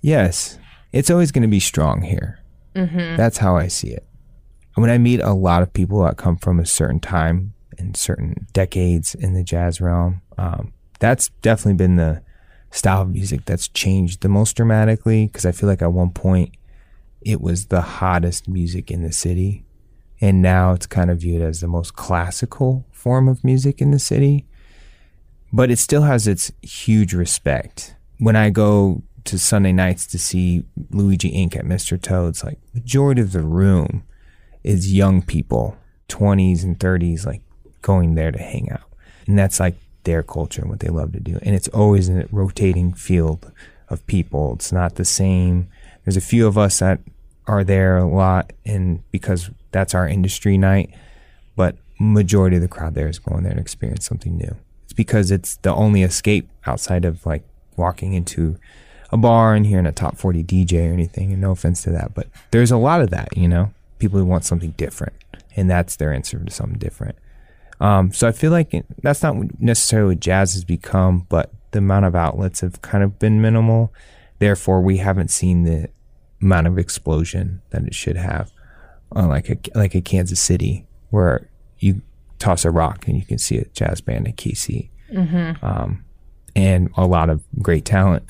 Yes, 0.01 0.59
it's 0.93 1.11
always 1.11 1.30
going 1.30 1.43
to 1.43 1.49
be 1.49 1.61
strong 1.61 2.03
here. 2.03 2.38
That's 2.74 3.36
how 3.38 3.57
I 3.57 3.68
see 3.68 3.88
it. 3.91 4.07
When 4.81 4.91
I 4.91 4.99
meet 4.99 5.20
a 5.20 5.33
lot 5.33 5.62
of 5.62 5.72
people 5.72 6.03
that 6.05 6.16
come 6.16 6.37
from 6.37 6.59
a 6.59 6.66
certain 6.66 7.01
time 7.01 7.55
and 7.78 7.97
certain 7.97 8.47
decades 8.53 9.14
in 9.14 9.35
the 9.35 9.45
jazz 9.45 9.81
realm, 9.81 10.22
um, 10.39 10.72
that's 10.99 11.28
definitely 11.43 11.74
been 11.74 11.97
the 11.97 12.22
style 12.70 13.03
of 13.03 13.11
music 13.11 13.45
that's 13.45 13.68
changed 13.68 14.20
the 14.20 14.28
most 14.28 14.57
dramatically. 14.57 15.26
Because 15.26 15.45
I 15.45 15.53
feel 15.53 15.68
like 15.68 15.83
at 15.83 15.93
one 15.93 16.11
point 16.11 16.55
it 17.20 17.41
was 17.41 17.66
the 17.66 17.83
hottest 17.83 18.49
music 18.49 18.91
in 18.91 19.03
the 19.03 19.12
city, 19.12 19.64
and 20.20 20.41
now 20.41 20.72
it's 20.72 20.87
kind 20.87 21.11
of 21.11 21.20
viewed 21.20 21.43
as 21.43 21.61
the 21.61 21.68
most 21.68 21.95
classical 21.95 22.87
form 22.91 23.28
of 23.28 23.45
music 23.45 23.81
in 23.81 23.91
the 23.91 23.99
city 23.99 24.47
but 25.53 25.70
it 25.70 25.78
still 25.78 26.03
has 26.03 26.26
its 26.26 26.53
huge 26.62 27.12
respect. 27.12 27.95
When 28.18 28.37
I 28.37 28.51
go 28.51 29.03
to 29.24 29.39
Sunday 29.39 29.72
nights 29.72 30.07
to 30.09 30.18
see 30.18 30.64
Luigi 30.91 31.33
Inc. 31.33 31.57
at 31.57 31.64
Mr. 31.64 32.01
Toad's, 32.01 32.45
like 32.45 32.59
majority 32.72 33.20
of 33.20 33.33
the 33.33 33.43
room 33.43 34.05
is 34.62 34.92
young 34.92 35.22
people, 35.22 35.76
20s 36.08 36.62
and 36.62 36.78
30s, 36.78 37.26
like 37.26 37.42
going 37.82 38.14
there 38.14 38.30
to 38.30 38.38
hang 38.38 38.70
out. 38.70 38.82
And 39.26 39.38
that's 39.38 39.61
like 39.61 39.76
their 40.04 40.22
culture 40.22 40.62
and 40.62 40.70
what 40.70 40.80
they 40.80 40.88
love 40.88 41.12
to 41.12 41.20
do. 41.20 41.38
And 41.42 41.54
it's 41.54 41.68
always 41.68 42.08
a 42.08 42.26
rotating 42.30 42.92
field 42.92 43.52
of 43.88 44.06
people. 44.06 44.54
It's 44.54 44.72
not 44.72 44.94
the 44.94 45.04
same. 45.04 45.68
There's 46.04 46.16
a 46.16 46.22
few 46.22 46.46
of 46.46 46.56
us 46.56 46.78
that 46.78 47.00
are 47.46 47.64
there 47.64 47.98
a 47.98 48.06
lot 48.06 48.52
and 48.64 49.02
because 49.11 49.50
that's 49.72 49.94
our 49.94 50.06
industry 50.06 50.56
night, 50.56 50.90
but 51.56 51.76
majority 51.98 52.56
of 52.56 52.62
the 52.62 52.68
crowd 52.68 52.94
there 52.94 53.08
is 53.08 53.18
going 53.18 53.42
there 53.42 53.54
to 53.54 53.61
experience 53.61 54.06
something 54.06 54.36
new. 54.36 54.56
It's 54.84 54.92
because 54.92 55.30
it's 55.30 55.56
the 55.56 55.74
only 55.74 56.02
escape 56.02 56.48
outside 56.66 57.04
of 57.04 57.24
like 57.26 57.44
walking 57.76 58.14
into 58.14 58.58
a 59.11 59.16
bar 59.16 59.54
and 59.54 59.66
hearing 59.66 59.86
a 59.86 59.92
top 59.92 60.16
40 60.16 60.44
DJ 60.44 60.88
or 60.88 60.92
anything. 60.92 61.32
And 61.32 61.40
no 61.40 61.52
offense 61.52 61.82
to 61.82 61.90
that, 61.90 62.14
but 62.14 62.28
there's 62.50 62.70
a 62.70 62.76
lot 62.76 63.00
of 63.00 63.11
that, 63.11 63.36
you 63.36 63.48
know, 63.48 63.72
people 64.01 64.18
who 64.18 64.24
want 64.24 64.44
something 64.44 64.72
different 64.72 65.14
and 65.57 65.70
that's 65.70 65.96
their 65.96 66.12
answer 66.12 66.38
to 66.38 66.51
something 66.51 66.78
different. 66.78 67.16
Um, 67.80 68.12
so 68.12 68.28
I 68.28 68.32
feel 68.32 68.51
like 68.51 68.74
it, 68.74 68.86
that's 69.03 69.22
not 69.22 69.36
necessarily 69.61 70.14
what 70.14 70.20
jazz 70.20 70.55
has 70.55 70.64
become, 70.64 71.26
but 71.28 71.51
the 71.70 71.78
amount 71.78 72.05
of 72.05 72.14
outlets 72.14 72.61
have 72.61 72.82
kind 72.82 73.03
of 73.03 73.18
been 73.18 73.40
minimal. 73.40 73.92
Therefore, 74.38 74.80
we 74.80 74.98
haven't 74.98 75.30
seen 75.30 75.64
the 75.64 75.88
amount 76.42 76.66
of 76.66 76.78
explosion 76.78 77.62
that 77.70 77.84
it 77.84 77.94
should 77.94 78.16
have, 78.16 78.51
unlike 79.14 79.48
a, 79.51 79.78
like 79.78 79.94
a 79.94 80.01
Kansas 80.01 80.40
City, 80.40 80.86
where 81.11 81.48
you 81.78 82.03
toss 82.38 82.64
a 82.64 82.70
rock 82.70 83.07
and 83.07 83.16
you 83.16 83.24
can 83.24 83.38
see 83.38 83.59
a 83.59 83.64
jazz 83.68 84.01
band 84.01 84.28
at 84.28 84.36
KC, 84.36 84.90
um, 85.62 86.05
and 86.55 86.90
a 86.96 87.07
lot 87.07 87.30
of 87.30 87.42
great 87.61 87.84
talent 87.84 88.28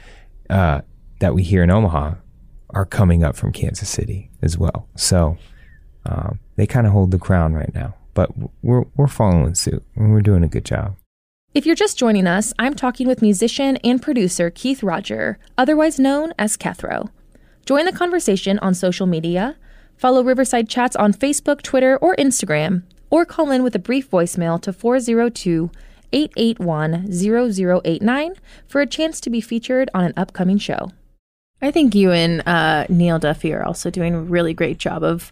uh, 0.50 0.80
that 1.18 1.34
we 1.34 1.42
hear 1.42 1.62
in 1.62 1.70
Omaha 1.70 2.14
are 2.74 2.86
coming 2.86 3.22
up 3.22 3.36
from 3.36 3.52
Kansas 3.52 3.88
City 3.88 4.30
as 4.40 4.58
well. 4.58 4.88
So 4.96 5.38
um, 6.04 6.40
they 6.56 6.66
kind 6.66 6.86
of 6.86 6.92
hold 6.92 7.10
the 7.10 7.18
crown 7.18 7.54
right 7.54 7.74
now, 7.74 7.94
but 8.14 8.30
we're 8.62 8.84
we're 8.96 9.06
following 9.06 9.54
suit 9.54 9.84
and 9.94 10.12
we're 10.12 10.20
doing 10.20 10.42
a 10.42 10.48
good 10.48 10.64
job. 10.64 10.96
If 11.54 11.66
you're 11.66 11.74
just 11.74 11.98
joining 11.98 12.26
us, 12.26 12.54
I'm 12.58 12.74
talking 12.74 13.06
with 13.06 13.20
musician 13.20 13.76
and 13.78 14.00
producer 14.00 14.50
Keith 14.50 14.82
Roger, 14.82 15.38
otherwise 15.58 15.98
known 15.98 16.32
as 16.38 16.56
Kethro. 16.56 17.10
Join 17.66 17.84
the 17.84 17.92
conversation 17.92 18.58
on 18.60 18.74
social 18.74 19.06
media, 19.06 19.56
follow 19.96 20.24
Riverside 20.24 20.68
Chats 20.68 20.96
on 20.96 21.12
Facebook, 21.12 21.60
Twitter, 21.60 21.98
or 21.98 22.16
Instagram, 22.16 22.84
or 23.10 23.26
call 23.26 23.50
in 23.50 23.62
with 23.62 23.74
a 23.74 23.78
brief 23.78 24.10
voicemail 24.10 24.60
to 24.62 24.72
402 24.72 25.70
881 26.14 27.12
0089 27.12 28.34
for 28.66 28.80
a 28.80 28.86
chance 28.86 29.20
to 29.20 29.30
be 29.30 29.40
featured 29.40 29.90
on 29.94 30.04
an 30.04 30.14
upcoming 30.16 30.58
show. 30.58 30.90
I 31.62 31.70
think 31.70 31.94
you 31.94 32.10
and 32.10 32.46
uh, 32.46 32.86
Neil 32.88 33.18
Duffy 33.18 33.52
are 33.52 33.64
also 33.64 33.90
doing 33.90 34.14
a 34.14 34.20
really 34.20 34.52
great 34.52 34.78
job 34.78 35.02
of 35.04 35.30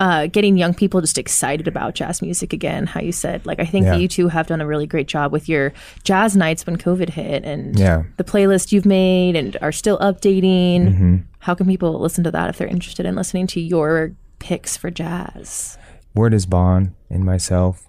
uh, 0.00 0.26
getting 0.26 0.56
young 0.56 0.74
people 0.74 1.00
just 1.00 1.18
excited 1.18 1.68
about 1.68 1.94
jazz 1.94 2.20
music 2.22 2.52
again. 2.52 2.86
How 2.86 3.00
you 3.00 3.12
said, 3.12 3.44
like, 3.46 3.60
I 3.60 3.64
think 3.64 3.86
Yeah. 3.86 3.94
you 3.96 4.08
two 4.08 4.28
have 4.28 4.46
done 4.48 4.60
a 4.60 4.66
really 4.66 4.86
great 4.86 5.06
job 5.06 5.32
with 5.32 5.48
your 5.48 5.72
jazz 6.02 6.36
nights 6.36 6.66
when 6.66 6.76
COVID 6.76 7.10
hit 7.10 7.44
and 7.44 7.78
Yeah. 7.78 8.02
the 8.16 8.24
playlist 8.24 8.72
you've 8.72 8.86
made 8.86 9.36
and 9.36 9.56
are 9.62 9.70
still 9.72 9.98
updating. 9.98 10.88
Mm-hmm. 10.88 11.16
How 11.40 11.54
can 11.54 11.66
people 11.66 11.98
listen 12.00 12.24
to 12.24 12.30
that 12.32 12.48
if 12.50 12.58
they're 12.58 12.66
interested 12.68 13.06
in 13.06 13.14
listening 13.14 13.46
to 13.48 13.60
your 13.60 14.12
picks 14.40 14.76
for 14.76 14.90
jazz? 14.90 15.78
Word 16.14 16.34
is 16.34 16.46
Bond 16.46 16.92
and 17.10 17.24
myself, 17.24 17.88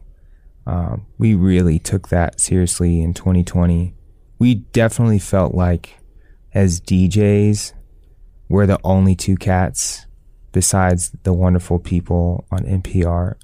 um, 0.67 1.05
we 1.17 1.33
really 1.35 1.77
took 1.79 2.09
that 2.09 2.39
seriously 2.39 3.01
in 3.01 3.13
2020. 3.13 3.93
We 4.39 4.55
definitely 4.55 5.19
felt 5.19 5.53
like, 5.55 5.97
as 6.55 6.79
DJs, 6.79 7.73
we're 8.47 8.65
the 8.65 8.79
only 8.83 9.13
two 9.13 9.35
cats 9.35 10.05
besides 10.53 11.11
the 11.23 11.33
wonderful 11.33 11.77
people 11.77 12.45
on 12.49 12.63
NPR 12.63 13.35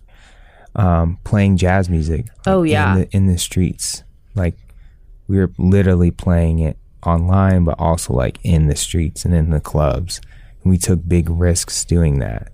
um, 0.76 1.20
playing 1.26 1.58
jazz 1.58 1.90
music. 1.90 2.28
Oh, 2.48 2.62
like, 2.62 2.72
yeah. 2.72 2.94
in 2.94 3.00
the, 3.00 3.16
in 3.18 3.26
the 3.28 3.38
streets. 3.38 4.04
Like 4.34 4.56
we 5.28 5.38
were 5.38 5.52
literally 5.58 6.10
playing 6.10 6.60
it 6.60 6.78
online, 7.06 7.66
but 7.66 7.78
also 7.78 8.14
like 8.14 8.40
in 8.44 8.68
the 8.68 8.78
streets 8.78 9.26
and 9.26 9.34
in 9.34 9.50
the 9.50 9.60
clubs. 9.60 10.22
And 10.64 10.72
we 10.72 10.78
took 10.78 11.06
big 11.06 11.30
risks 11.30 11.84
doing 11.84 12.20
that 12.20 12.54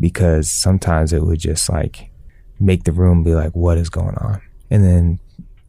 because 0.00 0.50
sometimes 0.50 1.12
it 1.12 1.22
would 1.22 1.40
just 1.40 1.68
like 1.68 2.10
make 2.58 2.84
the 2.84 2.92
room 2.92 3.22
be 3.22 3.34
like, 3.34 3.54
what 3.54 3.76
is 3.76 3.90
going 3.90 4.16
on? 4.16 4.40
And 4.70 4.82
then 4.82 5.20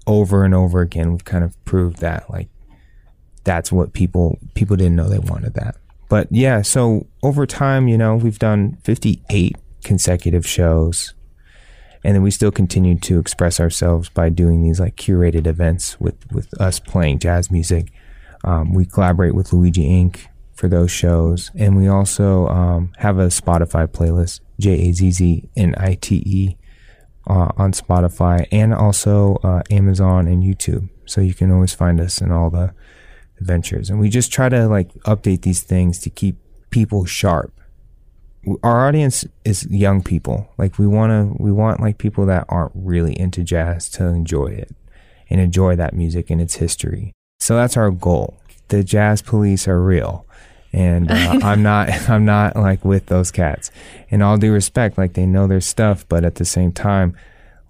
over 0.08 0.46
and 0.46 0.56
over 0.56 0.80
again, 0.80 1.12
we've 1.12 1.26
kind 1.26 1.44
of 1.44 1.62
proved 1.66 1.98
that 1.98 2.30
like 2.30 2.48
that's 3.44 3.72
what 3.72 3.94
people 3.94 4.40
people 4.54 4.76
didn't 4.76 4.96
know 4.96 5.10
they 5.10 5.20
wanted 5.20 5.54
that. 5.56 5.76
But 6.10 6.28
yeah, 6.32 6.62
so 6.62 7.08
over 7.24 7.46
time, 7.46 7.88
you 7.88 7.98
know, 7.98 8.16
we've 8.16 8.40
done 8.40 8.78
58 8.84 9.56
consecutive 9.84 10.46
shows. 10.46 11.14
And 12.04 12.14
then 12.14 12.22
we 12.22 12.32
still 12.32 12.52
continue 12.52 13.00
to 13.00 13.18
express 13.18 13.60
ourselves 13.60 14.10
by 14.10 14.30
doing 14.30 14.62
these 14.62 14.80
like 14.80 14.98
curated 14.98 15.48
events 15.48 16.00
with, 16.00 16.16
with 16.32 16.54
us 16.62 16.80
playing 16.80 17.20
jazz 17.20 17.50
music. 17.50 17.92
Um, 18.44 18.74
we 18.74 18.86
collaborate 18.86 19.34
with 19.34 19.54
Luigi 19.54 19.84
Inc. 19.84 20.28
for 20.54 20.68
those 20.68 20.92
shows. 20.92 21.50
And 21.56 21.78
we 21.78 21.88
also 21.88 22.48
um, 22.50 22.92
have 22.98 23.18
a 23.18 23.28
Spotify 23.28 23.88
playlist, 23.88 24.42
J 24.60 24.90
A 24.90 24.92
Z 24.92 25.12
Z 25.12 25.50
N 25.56 25.74
I 25.78 25.96
T 25.96 26.22
E, 26.26 26.58
uh, 27.28 27.52
on 27.58 27.72
Spotify 27.72 28.48
and 28.52 28.74
also 28.74 29.36
uh, 29.44 29.62
Amazon 29.72 30.28
and 30.28 30.44
YouTube. 30.44 30.90
So 31.06 31.22
you 31.22 31.34
can 31.34 31.52
always 31.52 31.74
find 31.74 32.00
us 32.00 32.22
in 32.22 32.32
all 32.32 32.50
the 32.50 32.74
adventures. 33.40 33.90
And 33.90 34.00
we 34.00 34.10
just 34.10 34.32
try 34.32 34.50
to 34.50 34.68
like 34.68 34.94
update 35.06 35.42
these 35.42 35.62
things 35.62 36.00
to 36.00 36.10
keep 36.10 36.38
people 36.70 37.06
sharp. 37.06 37.54
Our 38.62 38.88
audience 38.88 39.26
is 39.46 39.66
young 39.68 40.04
people. 40.04 40.50
Like 40.58 40.78
we 40.78 40.88
want 40.88 41.12
to, 41.12 41.42
we 41.42 41.52
want 41.52 41.80
like 41.80 41.98
people 41.98 42.26
that 42.26 42.46
aren't 42.50 42.74
really 42.76 43.18
into 43.18 43.44
jazz 43.44 43.90
to 43.92 44.06
enjoy 44.06 44.48
it 44.48 44.76
and 45.30 45.40
enjoy 45.40 45.76
that 45.78 45.94
music 45.94 46.30
and 46.30 46.42
its 46.42 46.56
history. 46.56 47.14
So 47.40 47.56
that's 47.56 47.78
our 47.78 47.92
goal. 47.92 48.38
The 48.68 48.84
jazz 48.84 49.22
police 49.22 49.68
are 49.68 49.82
real 49.82 50.26
and 50.74 51.10
uh, 51.10 51.14
I'm 51.44 51.64
not 51.64 52.10
I'm 52.10 52.26
not 52.26 52.56
like 52.56 52.84
with 52.84 53.06
those 53.06 53.32
cats. 53.32 53.72
In 54.10 54.22
all 54.22 54.38
due 54.38 54.52
respect, 54.52 54.98
like 54.98 55.14
they 55.14 55.26
know 55.26 55.48
their 55.48 55.62
stuff, 55.62 56.06
but 56.10 56.26
at 56.26 56.36
the 56.36 56.46
same 56.46 56.72
time, 56.72 57.16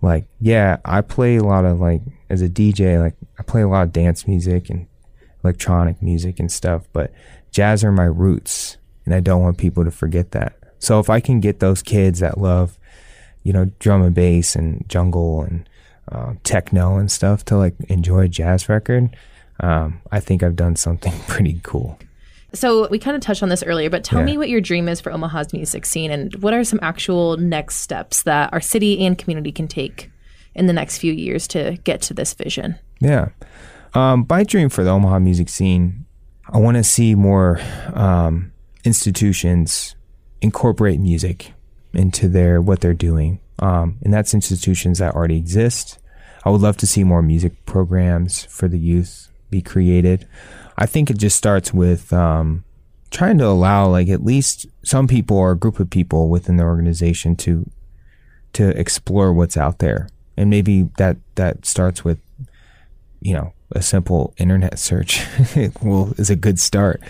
like 0.01 0.25
yeah, 0.39 0.77
I 0.85 1.01
play 1.01 1.35
a 1.35 1.43
lot 1.43 1.65
of 1.65 1.79
like 1.79 2.01
as 2.29 2.41
a 2.41 2.49
DJ, 2.49 2.99
like 2.99 3.15
I 3.37 3.43
play 3.43 3.61
a 3.61 3.67
lot 3.67 3.83
of 3.83 3.93
dance 3.93 4.27
music 4.27 4.69
and 4.69 4.87
electronic 5.43 6.01
music 6.01 6.39
and 6.39 6.51
stuff, 6.51 6.87
but 6.93 7.11
jazz 7.51 7.83
are 7.83 7.91
my 7.91 8.05
roots, 8.05 8.77
and 9.05 9.13
I 9.13 9.19
don't 9.19 9.41
want 9.41 9.57
people 9.57 9.83
to 9.83 9.91
forget 9.91 10.31
that. 10.31 10.57
So 10.79 10.99
if 10.99 11.09
I 11.09 11.19
can 11.19 11.39
get 11.39 11.59
those 11.59 11.81
kids 11.81 12.19
that 12.19 12.37
love, 12.37 12.77
you 13.43 13.53
know, 13.53 13.65
drum 13.79 14.01
and 14.01 14.15
bass 14.15 14.55
and 14.55 14.83
jungle 14.87 15.41
and 15.43 15.67
uh, 16.11 16.33
techno 16.43 16.97
and 16.97 17.11
stuff 17.11 17.45
to 17.45 17.57
like 17.57 17.75
enjoy 17.89 18.21
a 18.21 18.27
jazz 18.27 18.67
record, 18.69 19.15
um, 19.59 20.01
I 20.11 20.19
think 20.19 20.43
I've 20.43 20.55
done 20.55 20.75
something 20.75 21.13
pretty 21.27 21.59
cool. 21.63 21.97
So 22.53 22.87
we 22.89 22.99
kind 22.99 23.15
of 23.15 23.21
touched 23.21 23.41
on 23.41 23.49
this 23.49 23.63
earlier, 23.63 23.89
but 23.89 24.03
tell 24.03 24.19
Yeah. 24.19 24.25
me 24.25 24.37
what 24.37 24.47
your 24.49 24.61
dream 24.61 24.87
is 24.87 25.01
for 25.01 25.11
Omaha's 25.11 25.53
music 25.53 25.85
scene 25.85 26.11
and 26.11 26.35
what 26.35 26.53
are 26.53 26.63
some 26.63 26.79
actual 26.83 27.35
next 27.37 27.77
steps 27.77 28.23
that 28.23 28.53
our 28.53 28.61
city 28.61 29.03
and 29.05 29.17
community 29.17 29.51
can 29.51 29.67
take 29.67 30.11
in 30.53 30.67
the 30.67 30.73
next 30.73 30.99
few 30.99 31.11
years 31.13 31.47
to 31.49 31.77
get 31.83 32.01
to 32.03 32.13
this 32.13 32.33
vision? 32.35 32.75
Yeah. 32.99 33.29
Um, 33.95 34.25
my 34.27 34.43
dream 34.43 34.69
for 34.69 34.83
the 34.83 34.89
Omaha 34.89 35.19
music 35.19 35.49
scene, 35.49 36.05
I 36.51 36.57
want 36.57 36.77
to 36.77 36.83
see 36.83 37.15
more 37.15 37.59
um, 37.93 38.51
institutions 38.83 39.95
incorporate 40.41 40.99
music 40.99 41.53
into 41.93 42.27
their 42.27 42.61
what 42.61 42.81
they're 42.81 42.93
doing, 42.93 43.39
um, 43.59 43.99
and 44.03 44.13
that's 44.13 44.33
institutions 44.33 44.99
that 44.99 45.13
already 45.13 45.37
exist. 45.37 45.99
I 46.43 46.49
would 46.49 46.61
love 46.61 46.77
to 46.77 46.87
see 46.87 47.03
more 47.03 47.21
music 47.21 47.65
programs 47.65 48.45
for 48.45 48.67
the 48.67 48.79
youth 48.79 49.29
be 49.49 49.61
created. 49.61 50.27
I 50.77 50.87
think 50.87 51.09
it 51.09 51.17
just 51.17 51.37
starts 51.37 51.73
with 51.73 52.11
um, 52.11 52.65
trying 53.11 53.37
to 53.37 53.45
allow, 53.45 53.87
like, 53.87 54.09
at 54.09 54.25
least 54.25 54.65
some 54.83 55.07
people 55.07 55.37
or 55.37 55.51
a 55.51 55.57
group 55.57 55.79
of 55.79 55.89
people 55.89 56.29
within 56.29 56.57
the 56.57 56.63
organization 56.63 57.35
to 57.37 57.69
to 58.53 58.69
explore 58.77 59.31
what's 59.33 59.55
out 59.55 59.79
there, 59.79 60.09
and 60.35 60.49
maybe 60.49 60.89
that 60.97 61.17
that 61.35 61.65
starts 61.65 62.03
with 62.03 62.19
you 63.23 63.33
know, 63.33 63.53
a 63.71 63.81
simple 63.81 64.33
internet 64.37 64.77
search 64.77 65.25
will 65.81 66.13
is 66.17 66.29
a 66.29 66.35
good 66.35 66.59
start. 66.59 67.01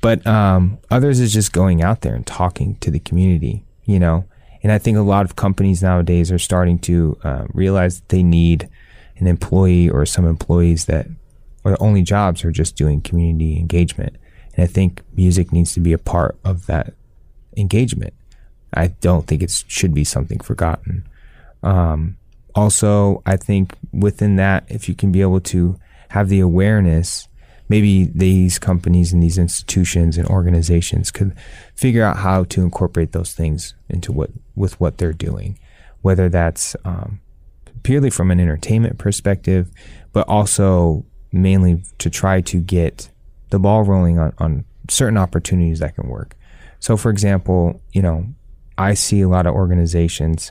But 0.00 0.26
um, 0.26 0.78
others 0.90 1.20
is 1.20 1.32
just 1.32 1.52
going 1.52 1.82
out 1.82 2.00
there 2.00 2.14
and 2.14 2.26
talking 2.26 2.76
to 2.76 2.90
the 2.90 2.98
community, 2.98 3.64
you 3.84 3.98
know. 3.98 4.24
And 4.62 4.72
I 4.72 4.78
think 4.78 4.96
a 4.96 5.02
lot 5.02 5.24
of 5.24 5.36
companies 5.36 5.82
nowadays 5.82 6.32
are 6.32 6.38
starting 6.38 6.78
to 6.80 7.18
uh, 7.22 7.44
realize 7.52 8.00
that 8.00 8.08
they 8.08 8.22
need 8.22 8.68
an 9.18 9.26
employee 9.26 9.88
or 9.88 10.06
some 10.06 10.26
employees 10.26 10.86
that 10.86 11.06
or 11.64 11.72
the 11.72 11.78
only 11.78 12.02
jobs 12.02 12.44
are 12.44 12.50
just 12.50 12.76
doing 12.76 13.00
community 13.00 13.58
engagement. 13.58 14.16
And 14.54 14.64
I 14.64 14.66
think 14.66 15.02
music 15.14 15.52
needs 15.52 15.72
to 15.74 15.80
be 15.80 15.92
a 15.92 15.98
part 15.98 16.38
of 16.44 16.66
that 16.66 16.94
engagement. 17.56 18.14
I 18.72 18.88
don't 18.88 19.26
think 19.26 19.42
it 19.42 19.64
should 19.66 19.94
be 19.94 20.04
something 20.04 20.40
forgotten. 20.40 21.08
Um, 21.62 22.16
also, 22.58 23.22
I 23.24 23.36
think 23.36 23.76
within 23.92 24.34
that, 24.34 24.64
if 24.66 24.88
you 24.88 24.94
can 24.96 25.12
be 25.12 25.20
able 25.20 25.40
to 25.42 25.78
have 26.08 26.28
the 26.28 26.40
awareness, 26.40 27.28
maybe 27.68 28.06
these 28.06 28.58
companies 28.58 29.12
and 29.12 29.22
these 29.22 29.38
institutions 29.38 30.18
and 30.18 30.26
organizations 30.26 31.12
could 31.12 31.36
figure 31.76 32.02
out 32.02 32.16
how 32.16 32.42
to 32.44 32.62
incorporate 32.62 33.12
those 33.12 33.32
things 33.32 33.76
into 33.88 34.10
what 34.10 34.30
with 34.56 34.80
what 34.80 34.98
they're 34.98 35.12
doing, 35.12 35.56
whether 36.02 36.28
that's 36.28 36.74
um, 36.84 37.20
purely 37.84 38.10
from 38.10 38.28
an 38.32 38.40
entertainment 38.40 38.98
perspective, 38.98 39.70
but 40.12 40.28
also 40.28 41.06
mainly 41.30 41.84
to 41.98 42.10
try 42.10 42.40
to 42.40 42.60
get 42.60 43.08
the 43.50 43.60
ball 43.60 43.84
rolling 43.84 44.18
on, 44.18 44.32
on 44.38 44.64
certain 44.90 45.16
opportunities 45.16 45.78
that 45.78 45.94
can 45.94 46.08
work. 46.08 46.36
So, 46.80 46.96
for 46.96 47.10
example, 47.10 47.80
you 47.92 48.02
know, 48.02 48.26
I 48.76 48.94
see 48.94 49.20
a 49.20 49.28
lot 49.28 49.46
of 49.46 49.54
organizations 49.54 50.50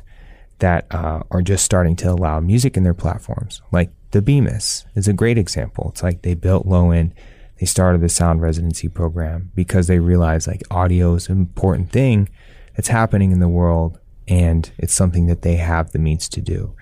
that 0.59 0.87
uh, 0.91 1.21
are 1.31 1.41
just 1.41 1.63
starting 1.63 1.95
to 1.97 2.11
allow 2.11 2.39
music 2.39 2.77
in 2.77 2.83
their 2.83 2.93
platforms. 2.93 3.61
Like 3.71 3.91
the 4.11 4.21
Bemis 4.21 4.85
is 4.95 5.07
a 5.07 5.13
great 5.13 5.37
example. 5.37 5.89
It's 5.89 6.03
like 6.03 6.21
they 6.21 6.33
built 6.33 6.65
low 6.65 6.91
end, 6.91 7.13
they 7.59 7.65
started 7.65 8.01
the 8.01 8.09
sound 8.09 8.41
residency 8.41 8.87
program 8.87 9.51
because 9.55 9.87
they 9.87 9.99
realized 9.99 10.47
like 10.47 10.61
audio 10.69 11.15
is 11.15 11.27
an 11.27 11.37
important 11.37 11.91
thing 11.91 12.29
that's 12.75 12.87
happening 12.89 13.31
in 13.31 13.39
the 13.39 13.47
world 13.47 13.99
and 14.27 14.71
it's 14.77 14.93
something 14.93 15.27
that 15.27 15.41
they 15.41 15.55
have 15.55 15.91
the 15.91 15.99
means 15.99 16.29
to 16.29 16.41
do. 16.41 16.73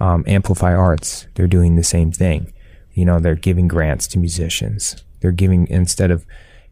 Um, 0.00 0.24
Amplify 0.26 0.74
Arts, 0.74 1.26
they're 1.34 1.46
doing 1.46 1.76
the 1.76 1.84
same 1.84 2.10
thing. 2.10 2.52
You 2.92 3.04
know, 3.04 3.18
they're 3.18 3.34
giving 3.34 3.68
grants 3.68 4.06
to 4.08 4.18
musicians. 4.18 5.04
They're 5.20 5.32
giving 5.32 5.66
instead 5.68 6.10
of, 6.10 6.26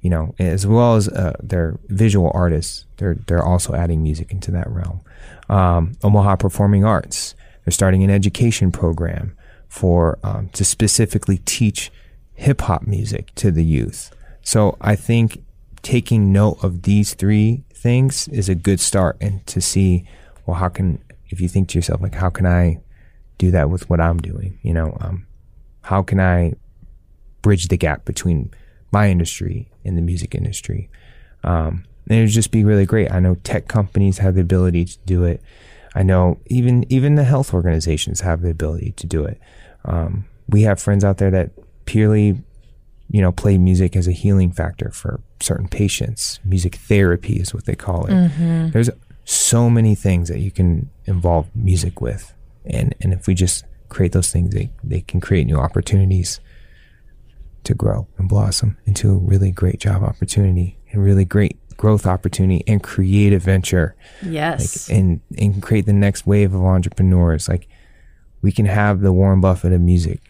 you 0.05 0.11
know, 0.11 0.35
as 0.39 0.67
well 0.67 0.97
as 0.97 1.09
uh, 1.09 1.33
their 1.43 1.81
visual 1.89 2.31
artists, 2.35 2.85
they're 2.99 3.15
they're 3.27 3.43
also 3.43 3.75
adding 3.75 4.03
music 4.03 4.31
into 4.31 4.51
that 4.51 4.69
realm. 4.69 5.01
Um, 5.49 5.93
Omaha 6.05 6.37
Performing 6.37 6.85
Arts, 6.85 7.35
they're 7.65 7.73
starting 7.73 8.05
an 8.05 8.11
education 8.11 8.71
program 8.71 9.35
for 9.67 10.19
um, 10.23 10.51
to 10.51 10.63
specifically 10.63 11.39
teach 11.39 11.91
hip 12.35 12.61
hop 12.61 12.87
music 12.87 13.35
to 13.37 13.51
the 13.51 13.65
youth. 13.65 14.15
So 14.43 14.77
I 14.79 14.95
think 14.95 15.43
taking 15.81 16.31
note 16.31 16.63
of 16.63 16.83
these 16.83 17.15
three 17.15 17.65
things 17.73 18.29
is 18.29 18.51
a 18.51 18.55
good 18.55 18.81
start, 18.81 19.17
and 19.23 19.45
to 19.47 19.63
see, 19.63 20.07
well, 20.45 20.59
how 20.59 20.69
can 20.69 21.03
if 21.31 21.41
you 21.41 21.49
think 21.49 21.71
to 21.71 21.79
yourself 21.79 22.03
like, 22.03 22.15
how 22.15 22.29
can 22.29 22.45
I 22.45 22.79
do 23.39 23.51
that 23.53 23.71
with 23.71 23.89
what 23.89 24.03
I'm 24.03 24.19
doing? 24.19 24.59
You 24.61 24.75
know, 24.75 24.99
um, 25.01 25.27
how 25.81 26.03
can 26.03 26.21
I 26.21 26.53
bridge 27.41 27.69
the 27.69 27.79
gap 27.79 28.05
between 28.05 28.53
my 28.93 29.09
industry 29.09 29.71
and 29.85 29.97
the 29.97 30.03
music 30.03 30.35
industry? 30.35 30.89
Um, 31.43 31.85
and 32.09 32.19
it 32.19 32.23
would 32.23 32.31
just 32.31 32.51
be 32.51 32.65
really 32.65 32.87
great. 32.87 33.11
I 33.11 33.21
know 33.21 33.37
tech 33.37 33.69
companies 33.69 34.19
have 34.19 34.35
the 34.35 34.41
ability 34.41 34.85
to 34.85 34.99
do 35.07 35.25
it. 35.25 35.43
I 35.95 36.03
know 36.03 36.39
even 36.47 36.85
even 36.93 37.15
the 37.15 37.25
health 37.25 37.55
organizations 37.55 38.21
have 38.21 38.43
the 38.43 38.51
ability 38.51 38.93
to 38.97 39.07
do 39.07 39.25
it. 39.25 39.41
Um, 39.85 40.27
we 40.49 40.63
have 40.63 40.81
friends 40.81 41.05
out 41.05 41.19
there 41.19 41.31
that 41.31 41.51
purely, 41.85 42.43
you 43.11 43.21
know, 43.21 43.33
play 43.33 43.59
music 43.59 43.97
as 43.97 44.09
a 44.09 44.13
healing 44.13 44.51
factor 44.53 44.91
for 44.91 45.21
certain 45.41 45.69
patients. 45.69 46.41
Music 46.45 46.75
therapy 46.77 47.35
is 47.35 47.55
what 47.55 47.65
they 47.65 47.75
call 47.77 48.07
it. 48.07 48.13
There's 48.73 48.91
so 49.25 49.71
many 49.71 49.95
things 49.95 50.29
that 50.29 50.41
you 50.41 50.51
can 50.51 50.91
involve 51.07 51.55
music 51.55 52.01
with, 52.01 52.35
and 52.65 52.95
and 53.01 53.13
if 53.13 53.27
we 53.27 53.35
just 53.35 53.65
create 53.89 54.13
those 54.13 54.31
things, 54.33 54.53
they 54.53 54.71
they 54.83 55.01
can 55.01 55.21
create 55.21 55.47
new 55.47 55.59
opportunities 55.59 56.41
to 57.65 57.75
grow 57.75 58.07
and 58.19 58.29
blossom 58.29 58.77
into 58.85 59.11
a 59.11 59.19
really 59.19 59.51
great 59.51 59.81
job 59.81 60.03
opportunity 60.03 60.79
and 60.91 61.03
really 61.03 61.25
great 61.25 61.59
growth 61.77 62.07
opportunity 62.07 62.63
and 62.67 62.83
creative 62.83 63.43
venture. 63.43 63.97
Yes. 64.23 64.89
and 64.89 65.21
and 65.39 65.63
create 65.63 65.87
the 65.87 65.93
next 65.93 66.27
wave 66.27 66.55
of 66.55 66.63
entrepreneurs. 66.63 67.49
Like 67.49 67.69
we 68.43 68.53
can 68.53 68.67
have 68.67 69.01
the 69.01 69.13
Warren 69.13 69.41
Buffett 69.41 69.73
of 69.73 69.81
music 69.81 70.21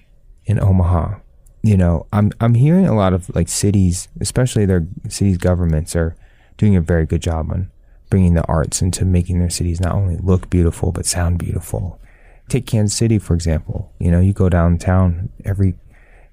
in 0.46 0.60
Omaha. 0.60 1.16
You 1.62 1.78
know 1.78 2.06
i'm 2.12 2.30
i'm 2.40 2.52
hearing 2.52 2.86
a 2.86 2.94
lot 2.94 3.14
of 3.14 3.34
like 3.34 3.48
cities 3.48 4.08
especially 4.20 4.66
their 4.66 4.86
cities 5.08 5.38
governments 5.38 5.96
are 5.96 6.14
doing 6.58 6.76
a 6.76 6.80
very 6.82 7.06
good 7.06 7.22
job 7.22 7.50
on 7.50 7.70
bringing 8.10 8.34
the 8.34 8.44
arts 8.44 8.82
into 8.82 9.06
making 9.06 9.38
their 9.38 9.48
cities 9.48 9.80
not 9.80 9.94
only 9.94 10.16
look 10.16 10.50
beautiful 10.50 10.92
but 10.92 11.06
sound 11.06 11.38
beautiful. 11.38 11.98
Take 12.48 12.66
Kansas 12.66 12.96
City 12.96 13.18
for 13.18 13.34
example. 13.34 13.92
You 13.98 14.10
know 14.10 14.20
you 14.20 14.34
go 14.34 14.50
downtown 14.50 15.30
every 15.44 15.74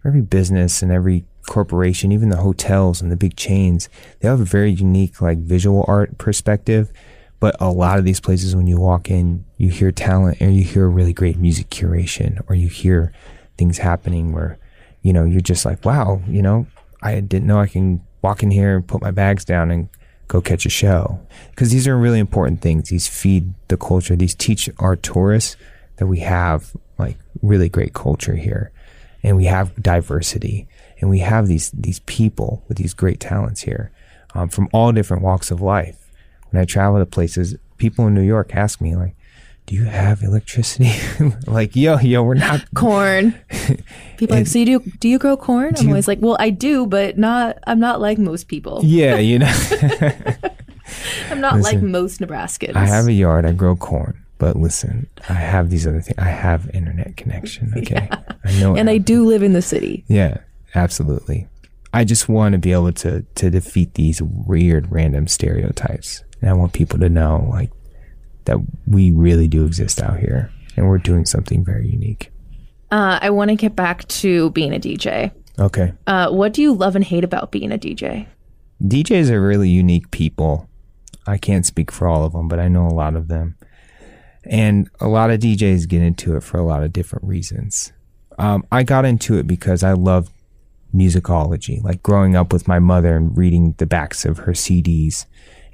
every 0.06 0.22
business 0.22 0.82
and 0.82 0.91
every 0.91 1.26
corporation, 1.47 2.12
even 2.12 2.30
the 2.30 2.38
hotels 2.38 3.02
and 3.02 3.12
the 3.12 3.18
big 3.18 3.36
chains, 3.36 3.89
they 4.20 4.28
have 4.28 4.39
a 4.39 4.45
very 4.45 4.72
unique 4.72 5.22
like 5.22 5.39
visual 5.39 5.86
art 5.88 6.18
perspective. 6.18 6.91
But 7.39 7.56
a 7.60 7.72
lot 7.72 7.97
of 7.97 8.06
these 8.06 8.20
places, 8.20 8.56
when 8.56 8.68
you 8.68 8.80
walk 8.80 9.10
in, 9.10 9.45
you 9.58 9.70
hear 9.70 9.91
talent 9.91 10.41
or 10.41 10.49
you 10.49 10.64
hear 10.64 10.88
really 10.88 11.14
great 11.14 11.38
music 11.38 11.70
curation 11.70 12.39
or 12.47 12.56
you 12.56 12.68
hear 12.68 13.12
things 13.58 13.80
happening 13.80 14.32
where, 14.32 14.60
you 15.02 15.12
know, 15.12 15.26
you're 15.26 15.41
just 15.41 15.66
like, 15.66 15.84
wow, 15.84 16.22
you 16.28 16.41
know, 16.41 16.68
I 17.02 17.20
didn't 17.20 17.47
know 17.47 17.60
I 17.60 17.68
can 17.68 18.06
walk 18.22 18.43
in 18.43 18.52
here 18.52 18.76
and 18.76 18.88
put 18.88 19.02
my 19.02 19.10
bags 19.10 19.43
down 19.43 19.72
and 19.72 19.89
go 20.28 20.39
catch 20.39 20.68
a 20.68 20.70
show. 20.70 21.20
Because 21.49 21.72
these 21.72 21.88
are 21.88 21.97
really 21.97 22.20
important 22.20 22.62
things. 22.62 22.89
These 22.89 23.08
feed 23.08 23.56
the 23.70 23.78
culture. 23.78 24.16
These 24.16 24.36
teach 24.36 24.70
our 24.78 24.95
tourists 24.95 25.58
that 25.97 26.06
we 26.06 26.20
have 26.20 26.76
like 26.99 27.18
really 27.41 27.70
great 27.70 27.93
culture 27.93 28.36
here 28.36 28.72
and 29.24 29.38
we 29.38 29.45
have 29.45 29.76
diversity 29.82 30.67
and 30.99 31.09
we 31.09 31.19
have 31.19 31.47
these 31.47 31.72
these 31.72 31.99
people 32.01 32.63
with 32.67 32.78
these 32.78 32.93
great 32.93 33.19
talents 33.19 33.61
here 33.61 33.91
um, 34.36 34.49
from 34.49 34.67
all 34.74 34.91
different 34.91 35.24
walks 35.24 35.51
of 35.51 35.61
life 35.61 35.97
when 36.49 36.61
i 36.61 36.65
travel 36.65 36.99
to 36.99 37.05
places 37.05 37.55
people 37.78 38.07
in 38.07 38.13
new 38.13 38.22
york 38.22 38.55
ask 38.55 38.80
me 38.82 38.95
like 38.95 39.15
do 39.67 39.76
you 39.76 39.84
have 39.86 40.22
electricity 40.24 40.91
like 41.47 41.76
yo 41.76 41.97
yo 41.99 42.24
we're 42.24 42.34
not 42.34 42.61
corn. 42.76 43.36
People 44.17 44.36
are 44.36 44.39
like, 44.39 44.47
so 44.47 44.59
you 44.59 44.65
do 44.80 44.91
do 44.99 45.07
you 45.09 45.17
grow 45.17 45.36
corn? 45.38 45.76
I'm 45.78 45.84
you- 45.84 45.89
always 45.89 46.07
like, 46.07 46.19
well, 46.22 46.36
I 46.39 46.49
do, 46.51 46.86
but 46.86 47.17
not. 47.17 47.57
I'm 47.65 47.80
not 47.80 47.99
like 48.01 48.17
most 48.19 48.47
people. 48.47 48.82
yeah 48.84 49.17
you 49.17 49.39
know 49.39 49.51
I'm 51.30 51.39
not 51.41 51.59
like 51.61 51.82
most 51.82 52.19
Nebraskans. 52.19 52.76
i 52.76 52.86
have 52.86 53.07
a 53.07 53.13
yard 53.13 53.45
i 53.45 53.51
grow 53.51 53.76
corn 53.76 54.20
but 54.41 54.55
listen 54.55 55.07
i 55.29 55.33
have 55.33 55.69
these 55.69 55.85
other 55.85 56.01
things 56.01 56.17
i 56.17 56.29
have 56.29 56.67
internet 56.73 57.15
connection 57.15 57.71
okay 57.77 58.09
i 58.43 58.59
know 58.59 58.75
and 58.75 58.89
I 58.89 58.97
do 58.97 59.25
live 59.25 59.43
in 59.43 59.53
the 59.53 59.61
city. 59.61 60.03
Yeah, 60.07 60.39
absolutely. 60.75 61.47
I 61.93 62.03
just 62.03 62.27
want 62.27 62.53
to 62.53 62.59
be 62.59 62.71
able 62.71 62.91
to 62.93 63.21
to 63.35 63.49
defeat 63.49 63.93
these 63.93 64.21
weird 64.21 64.91
random 64.91 65.27
stereotypes. 65.27 66.23
And 66.41 66.49
I 66.49 66.53
want 66.53 66.73
people 66.73 66.99
to 66.99 67.09
know 67.09 67.47
like 67.49 67.71
that 68.45 68.57
we 68.87 69.11
really 69.11 69.47
do 69.47 69.65
exist 69.65 70.01
out 70.01 70.19
here 70.19 70.51
and 70.75 70.87
we're 70.87 70.97
doing 70.97 71.25
something 71.25 71.63
very 71.63 71.87
unique. 71.87 72.31
Uh, 72.91 73.19
I 73.21 73.29
want 73.29 73.49
to 73.49 73.55
get 73.55 73.75
back 73.75 74.07
to 74.07 74.49
being 74.51 74.73
a 74.73 74.79
DJ. 74.79 75.31
Okay. 75.59 75.93
Uh, 76.07 76.29
what 76.31 76.53
do 76.53 76.61
you 76.61 76.73
love 76.73 76.95
and 76.95 77.05
hate 77.05 77.23
about 77.23 77.51
being 77.51 77.71
a 77.71 77.77
DJ? 77.77 78.25
DJs 78.83 79.29
are 79.29 79.41
really 79.41 79.69
unique 79.69 80.11
people. 80.11 80.67
I 81.27 81.37
can't 81.37 81.65
speak 81.65 81.91
for 81.91 82.07
all 82.07 82.25
of 82.25 82.33
them, 82.33 82.47
but 82.47 82.59
I 82.59 82.67
know 82.67 82.87
a 82.87 82.89
lot 82.89 83.15
of 83.15 83.27
them. 83.27 83.55
And 84.43 84.89
a 84.99 85.07
lot 85.07 85.29
of 85.29 85.39
DJs 85.39 85.87
get 85.87 86.01
into 86.01 86.35
it 86.35 86.41
for 86.41 86.57
a 86.57 86.63
lot 86.63 86.83
of 86.83 86.93
different 86.93 87.25
reasons. 87.25 87.91
Um, 88.39 88.65
I 88.71 88.83
got 88.83 89.05
into 89.05 89.37
it 89.37 89.45
because 89.45 89.83
I 89.83 89.93
love 89.93 90.31
musicology, 90.95 91.81
like 91.83 92.01
growing 92.01 92.35
up 92.35 92.51
with 92.51 92.67
my 92.67 92.79
mother 92.79 93.15
and 93.15 93.37
reading 93.37 93.75
the 93.77 93.85
backs 93.85 94.25
of 94.25 94.39
her 94.39 94.53
CDs 94.53 95.25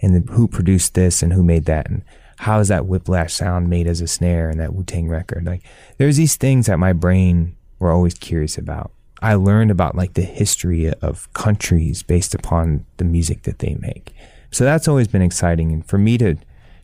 and 0.02 0.16
the, 0.16 0.32
who 0.32 0.48
produced 0.48 0.94
this 0.94 1.24
and 1.24 1.34
who 1.34 1.44
made 1.44 1.66
that 1.66 1.90
and 1.90 2.04
how 2.40 2.60
is 2.60 2.68
that 2.68 2.86
whiplash 2.86 3.34
sound 3.34 3.70
made 3.70 3.88
as 3.88 4.00
a 4.00 4.08
snare 4.08 4.50
and 4.50 4.60
that 4.60 4.74
Wu 4.74 4.84
Tang 4.84 5.10
record? 5.10 5.46
Like, 5.46 5.64
there's 5.98 6.18
these 6.18 6.36
things 6.36 6.68
that 6.68 6.78
my 6.78 6.94
brain 6.94 7.56
were 7.80 7.92
always 7.92 8.14
curious 8.14 8.58
about. 8.58 8.92
I 9.22 9.34
learned 9.34 9.72
about 9.72 9.96
like 9.96 10.14
the 10.14 10.22
history 10.22 10.94
of 10.94 11.32
countries 11.34 12.04
based 12.04 12.36
upon 12.36 12.86
the 12.98 13.06
music 13.06 13.44
that 13.44 13.60
they 13.60 13.76
make. 13.80 14.14
So 14.52 14.64
that's 14.64 14.88
always 14.88 15.08
been 15.08 15.24
exciting. 15.24 15.72
And 15.72 15.86
for 15.86 15.98
me 15.98 16.18
to 16.20 16.36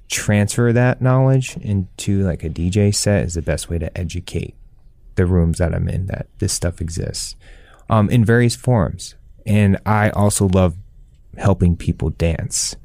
transfer 0.09 0.71
that 0.73 1.01
knowledge 1.01 1.57
into 1.57 2.23
like 2.23 2.43
a 2.43 2.49
DJ 2.49 2.93
set 2.93 3.23
is 3.23 3.33
the 3.33 3.41
best 3.41 3.69
way 3.69 3.79
to 3.79 3.95
educate 3.97 4.55
the 5.15 5.25
rooms 5.25 5.59
that 5.59 5.73
I'm 5.73 5.87
in 5.87 6.07
that 6.07 6.27
this 6.39 6.53
stuff 6.53 6.81
exists 6.81 7.35
um, 7.89 8.09
in 8.09 8.25
various 8.25 8.55
forms. 8.55 9.15
And 9.45 9.77
I 9.85 10.09
also 10.11 10.47
love 10.47 10.75
helping 11.37 11.75
people 11.75 12.09
dance. 12.11 12.75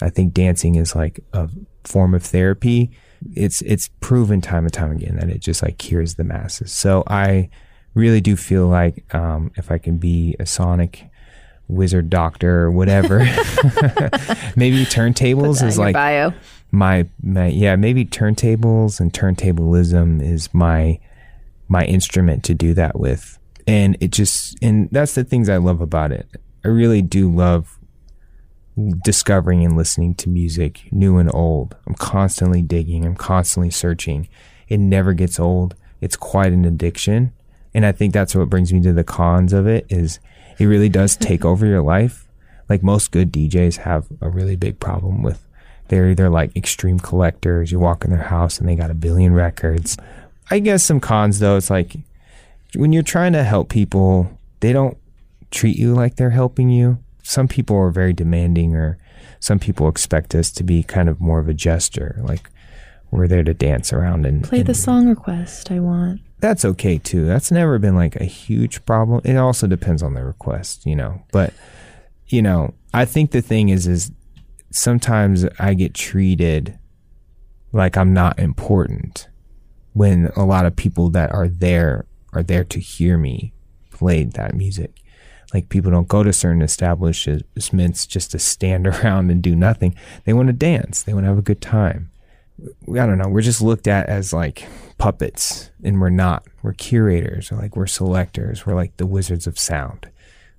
I 0.00 0.10
think 0.10 0.34
dancing 0.34 0.74
is 0.74 0.94
like 0.94 1.20
a 1.32 1.48
form 1.84 2.14
of 2.14 2.22
therapy. 2.22 2.90
It's 3.34 3.62
it's 3.62 3.88
proven 4.00 4.40
time 4.40 4.64
and 4.64 4.72
time 4.72 4.90
again 4.90 5.16
that 5.16 5.30
it 5.30 5.40
just 5.40 5.62
like 5.62 5.78
cures 5.78 6.14
the 6.14 6.24
masses. 6.24 6.72
So 6.72 7.04
I 7.06 7.50
really 7.94 8.20
do 8.20 8.36
feel 8.36 8.66
like 8.66 9.14
um, 9.14 9.52
if 9.56 9.70
I 9.70 9.78
can 9.78 9.98
be 9.98 10.34
a 10.40 10.46
sonic 10.46 11.04
wizard 11.68 12.10
doctor 12.10 12.62
or 12.62 12.70
whatever, 12.70 13.18
maybe 14.56 14.84
turntables 14.84 15.66
is 15.66 15.78
like 15.78 15.94
bio. 15.94 16.32
My 16.72 17.06
my 17.22 17.48
yeah 17.48 17.76
maybe 17.76 18.04
turntables 18.04 18.98
and 18.98 19.12
turntablism 19.12 20.22
is 20.22 20.52
my 20.52 20.98
my 21.68 21.84
instrument 21.84 22.42
to 22.44 22.54
do 22.54 22.74
that 22.74 22.98
with. 22.98 23.38
And 23.66 23.96
it 24.00 24.10
just 24.10 24.56
and 24.62 24.88
that's 24.90 25.14
the 25.14 25.22
things 25.22 25.48
i 25.48 25.58
love 25.58 25.80
about 25.80 26.10
it. 26.10 26.26
I 26.64 26.68
really 26.68 27.02
do 27.02 27.30
love 27.30 27.78
discovering 29.04 29.64
and 29.64 29.76
listening 29.76 30.14
to 30.14 30.30
music 30.30 30.88
new 30.90 31.18
and 31.18 31.32
old. 31.32 31.76
I'm 31.86 31.94
constantly 31.94 32.62
digging. 32.62 33.04
I'm 33.04 33.16
constantly 33.16 33.70
searching. 33.70 34.28
It 34.68 34.80
never 34.80 35.12
gets 35.12 35.38
old. 35.38 35.76
It's 36.00 36.16
quite 36.16 36.52
an 36.52 36.64
addiction. 36.64 37.32
And 37.74 37.86
i 37.86 37.92
think 37.92 38.12
that's 38.12 38.34
what 38.34 38.50
brings 38.50 38.72
me 38.72 38.80
to 38.82 38.92
the 38.92 39.04
cons 39.04 39.52
of 39.52 39.66
it 39.66 39.86
is 39.88 40.20
it 40.58 40.66
really 40.66 40.88
does 40.88 41.16
take 41.16 41.44
over 41.44 41.66
your 41.66 41.82
life. 41.82 42.28
Like 42.68 42.82
most 42.82 43.12
good 43.12 43.30
djs 43.30 43.76
have 43.78 44.06
a 44.22 44.30
really 44.30 44.56
big 44.56 44.80
problem 44.80 45.22
with 45.22 45.46
they're 45.92 46.08
either 46.08 46.30
like 46.30 46.56
extreme 46.56 46.98
collectors 46.98 47.70
you 47.70 47.78
walk 47.78 48.02
in 48.02 48.10
their 48.10 48.22
house 48.22 48.58
and 48.58 48.66
they 48.66 48.74
got 48.74 48.90
a 48.90 48.94
billion 48.94 49.34
records 49.34 49.98
i 50.50 50.58
guess 50.58 50.82
some 50.82 50.98
cons 50.98 51.38
though 51.38 51.58
it's 51.58 51.68
like 51.68 51.96
when 52.74 52.94
you're 52.94 53.02
trying 53.02 53.34
to 53.34 53.44
help 53.44 53.68
people 53.68 54.38
they 54.60 54.72
don't 54.72 54.96
treat 55.50 55.76
you 55.76 55.92
like 55.94 56.16
they're 56.16 56.30
helping 56.30 56.70
you 56.70 56.96
some 57.22 57.46
people 57.46 57.76
are 57.76 57.90
very 57.90 58.14
demanding 58.14 58.74
or 58.74 58.96
some 59.38 59.58
people 59.58 59.86
expect 59.86 60.34
us 60.34 60.50
to 60.50 60.64
be 60.64 60.82
kind 60.82 61.10
of 61.10 61.20
more 61.20 61.38
of 61.40 61.46
a 61.46 61.52
gesture 61.52 62.18
like 62.22 62.48
we're 63.10 63.28
there 63.28 63.42
to 63.44 63.52
dance 63.52 63.92
around 63.92 64.24
and 64.24 64.42
Play 64.44 64.62
the 64.62 64.72
song 64.72 65.06
request 65.10 65.70
I 65.70 65.78
want. 65.80 66.22
that's 66.40 66.64
okay 66.64 66.96
too. 66.96 67.26
That's 67.26 67.50
never 67.50 67.78
been 67.78 67.94
like 67.94 68.16
a 68.16 68.24
huge 68.24 68.82
problem. 68.86 69.20
It 69.24 69.36
also 69.36 69.66
depends 69.66 70.02
on 70.02 70.14
the 70.14 70.24
request, 70.24 70.86
you 70.86 70.96
know. 70.96 71.20
But 71.30 71.52
you 72.28 72.40
know, 72.40 72.72
I 72.94 73.04
think 73.04 73.32
the 73.32 73.42
thing 73.42 73.68
is 73.68 73.86
is 73.86 74.10
sometimes 74.74 75.44
I 75.58 75.74
get 75.74 75.94
treated 75.94 76.78
like 77.72 77.96
I'm 77.96 78.12
not 78.12 78.38
important 78.38 79.28
when 79.94 80.30
a 80.36 80.44
lot 80.44 80.66
of 80.66 80.76
people 80.76 81.10
that 81.10 81.32
are 81.32 81.48
there 81.48 82.06
are 82.32 82.42
there 82.42 82.64
to 82.64 82.80
hear 82.80 83.18
me 83.18 83.52
play 83.90 84.24
that 84.24 84.54
music. 84.54 85.02
Like 85.52 85.68
people 85.68 85.90
don't 85.90 86.08
go 86.08 86.22
to 86.22 86.32
certain 86.32 86.62
establishments 86.62 88.06
just 88.06 88.30
to 88.30 88.38
stand 88.38 88.86
around 88.86 89.30
and 89.30 89.42
do 89.42 89.54
nothing. 89.54 89.94
They 90.24 90.32
want 90.32 90.48
to 90.48 90.54
dance. 90.54 91.02
They 91.02 91.12
want 91.12 91.24
to 91.24 91.28
have 91.28 91.38
a 91.38 91.42
good 91.42 91.60
time. 91.60 92.10
I 92.88 93.06
don't 93.06 93.18
know. 93.18 93.28
We're 93.28 93.42
just 93.42 93.60
looked 93.60 93.86
at 93.86 94.08
as 94.08 94.32
like 94.32 94.66
puppets, 94.98 95.70
and 95.82 96.00
we're 96.00 96.10
not. 96.10 96.46
We're 96.62 96.74
curators, 96.74 97.50
or 97.50 97.56
like 97.56 97.76
we're 97.76 97.86
selectors. 97.86 98.64
We're 98.64 98.74
like 98.74 98.96
the 98.98 99.06
wizards 99.06 99.46
of 99.46 99.58
sound. 99.58 100.08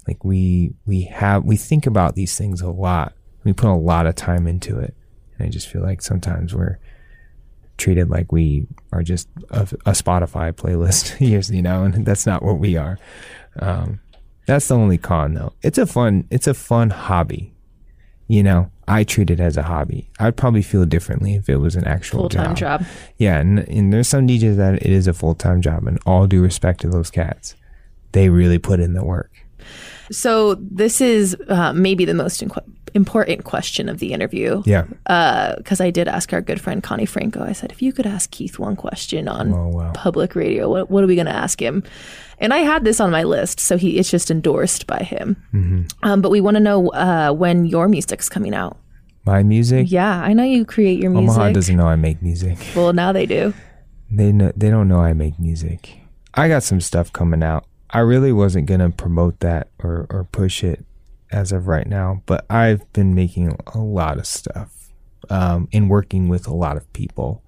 Like 0.07 0.23
we 0.23 0.73
we 0.85 1.03
have 1.03 1.45
we 1.45 1.55
think 1.55 1.85
about 1.85 2.15
these 2.15 2.37
things 2.37 2.61
a 2.61 2.69
lot. 2.69 3.13
We 3.43 3.53
put 3.53 3.69
a 3.69 3.75
lot 3.75 4.05
of 4.05 4.15
time 4.15 4.47
into 4.47 4.79
it, 4.79 4.95
and 5.37 5.47
I 5.47 5.49
just 5.49 5.67
feel 5.67 5.81
like 5.81 6.01
sometimes 6.01 6.53
we're 6.53 6.79
treated 7.77 8.09
like 8.09 8.31
we 8.31 8.67
are 8.91 9.03
just 9.03 9.27
a, 9.49 9.61
a 9.85 9.91
Spotify 9.91 10.53
playlist. 10.53 11.19
you 11.53 11.61
know, 11.61 11.83
and 11.83 12.05
that's 12.05 12.25
not 12.25 12.43
what 12.43 12.59
we 12.59 12.77
are. 12.77 12.99
Um, 13.59 13.99
that's 14.45 14.67
the 14.67 14.75
only 14.75 14.97
con, 14.97 15.33
though. 15.33 15.53
It's 15.61 15.77
a 15.77 15.85
fun. 15.85 16.27
It's 16.29 16.47
a 16.47 16.53
fun 16.53 16.89
hobby. 16.89 17.53
You 18.27 18.41
know, 18.43 18.71
I 18.87 19.03
treat 19.03 19.29
it 19.29 19.39
as 19.39 19.57
a 19.57 19.63
hobby. 19.63 20.09
I'd 20.19 20.37
probably 20.37 20.61
feel 20.61 20.85
differently 20.85 21.35
if 21.35 21.49
it 21.49 21.57
was 21.57 21.75
an 21.75 21.85
actual 21.85 22.21
Full 22.21 22.29
time 22.29 22.55
job. 22.55 22.85
yeah, 23.17 23.39
and, 23.39 23.59
and 23.59 23.93
there's 23.93 24.07
some 24.07 24.27
DJs 24.27 24.55
that 24.57 24.75
it 24.75 24.91
is 24.91 25.07
a 25.07 25.13
full 25.13 25.35
time 25.35 25.61
job, 25.61 25.85
and 25.87 25.99
all 26.05 26.25
due 26.27 26.41
respect 26.41 26.81
to 26.81 26.89
those 26.89 27.09
cats, 27.11 27.55
they 28.13 28.29
really 28.29 28.57
put 28.57 28.79
in 28.79 28.93
the 28.93 29.03
work. 29.05 29.31
So 30.11 30.55
this 30.55 31.01
is 31.01 31.35
uh, 31.47 31.73
maybe 31.73 32.05
the 32.05 32.13
most 32.13 32.41
inqu- 32.41 32.63
important 32.93 33.43
question 33.43 33.89
of 33.89 33.99
the 33.99 34.13
interview. 34.13 34.61
Yeah. 34.65 34.85
Because 35.57 35.81
I 35.81 35.89
did 35.89 36.07
ask 36.07 36.31
our 36.33 36.41
good 36.41 36.61
friend 36.61 36.83
Connie 36.83 37.05
Franco. 37.05 37.43
I 37.43 37.53
said, 37.53 37.71
if 37.71 37.81
you 37.81 37.91
could 37.93 38.05
ask 38.05 38.29
Keith 38.31 38.59
one 38.59 38.75
question 38.75 39.27
on 39.27 39.53
Oh 39.53 39.67
wow. 39.69 39.91
public 39.93 40.35
radio, 40.35 40.69
what, 40.69 40.89
what 40.91 41.03
are 41.03 41.07
we 41.07 41.15
going 41.15 41.25
to 41.27 41.35
ask 41.35 41.61
him? 41.61 41.83
And 42.39 42.53
I 42.53 42.59
had 42.59 42.83
this 42.83 42.99
on 42.99 43.09
my 43.11 43.23
list, 43.23 43.59
so 43.59 43.77
he 43.77 43.97
it's 43.97 44.11
just 44.11 44.29
endorsed 44.29 44.85
by 44.85 44.99
him. 44.99 45.37
Mm-hmm. 45.53 45.83
Um, 46.07 46.21
but 46.21 46.29
we 46.29 46.41
want 46.41 46.55
to 46.55 46.59
know 46.59 46.89
uh, 46.89 47.31
when 47.31 47.65
your 47.65 47.87
music's 47.87 48.27
coming 48.29 48.53
out. 48.53 48.77
My 49.25 49.41
music. 49.43 49.89
Yeah, 49.89 50.21
I 50.21 50.33
know 50.33 50.43
you 50.43 50.65
create 50.65 50.99
your 50.99 51.09
music. 51.11 51.29
Omaha 51.37 51.53
doesn't 51.53 51.77
know 51.77 51.87
I 51.87 51.95
make 51.95 52.21
music. 52.21 52.57
well, 52.75 52.91
now 52.91 53.13
they 53.13 53.25
do. 53.25 53.53
They 54.11 54.31
know, 54.33 54.51
they 54.57 54.69
don't 54.69 54.87
know 54.89 54.99
I 54.99 55.13
make 55.13 55.39
music. 55.39 55.97
I 56.33 56.47
got 56.49 56.63
some 56.63 56.81
stuff 56.81 57.13
coming 57.13 57.41
out. 57.41 57.65
I 57.93 57.99
really 57.99 58.33
wasn't 58.33 58.65
gonna 58.65 58.89
promote 58.89 59.39
that 59.41 59.69
or 59.77 60.07
or 60.09 60.23
push 60.31 60.63
it 60.63 60.83
as 61.31 61.51
of 61.51 61.67
right 61.67 61.87
now, 61.87 62.23
but 62.25 62.43
I've 62.49 62.91
been 62.91 63.13
making 63.13 63.55
a 63.67 63.77
lot 63.77 64.17
of 64.17 64.25
stuff 64.25 64.91
um, 65.29 65.67
and 65.71 65.89
working 65.89 66.27
with 66.27 66.47
a 66.47 66.53
lot 66.53 66.75
of 66.75 66.91
people. 66.93 67.43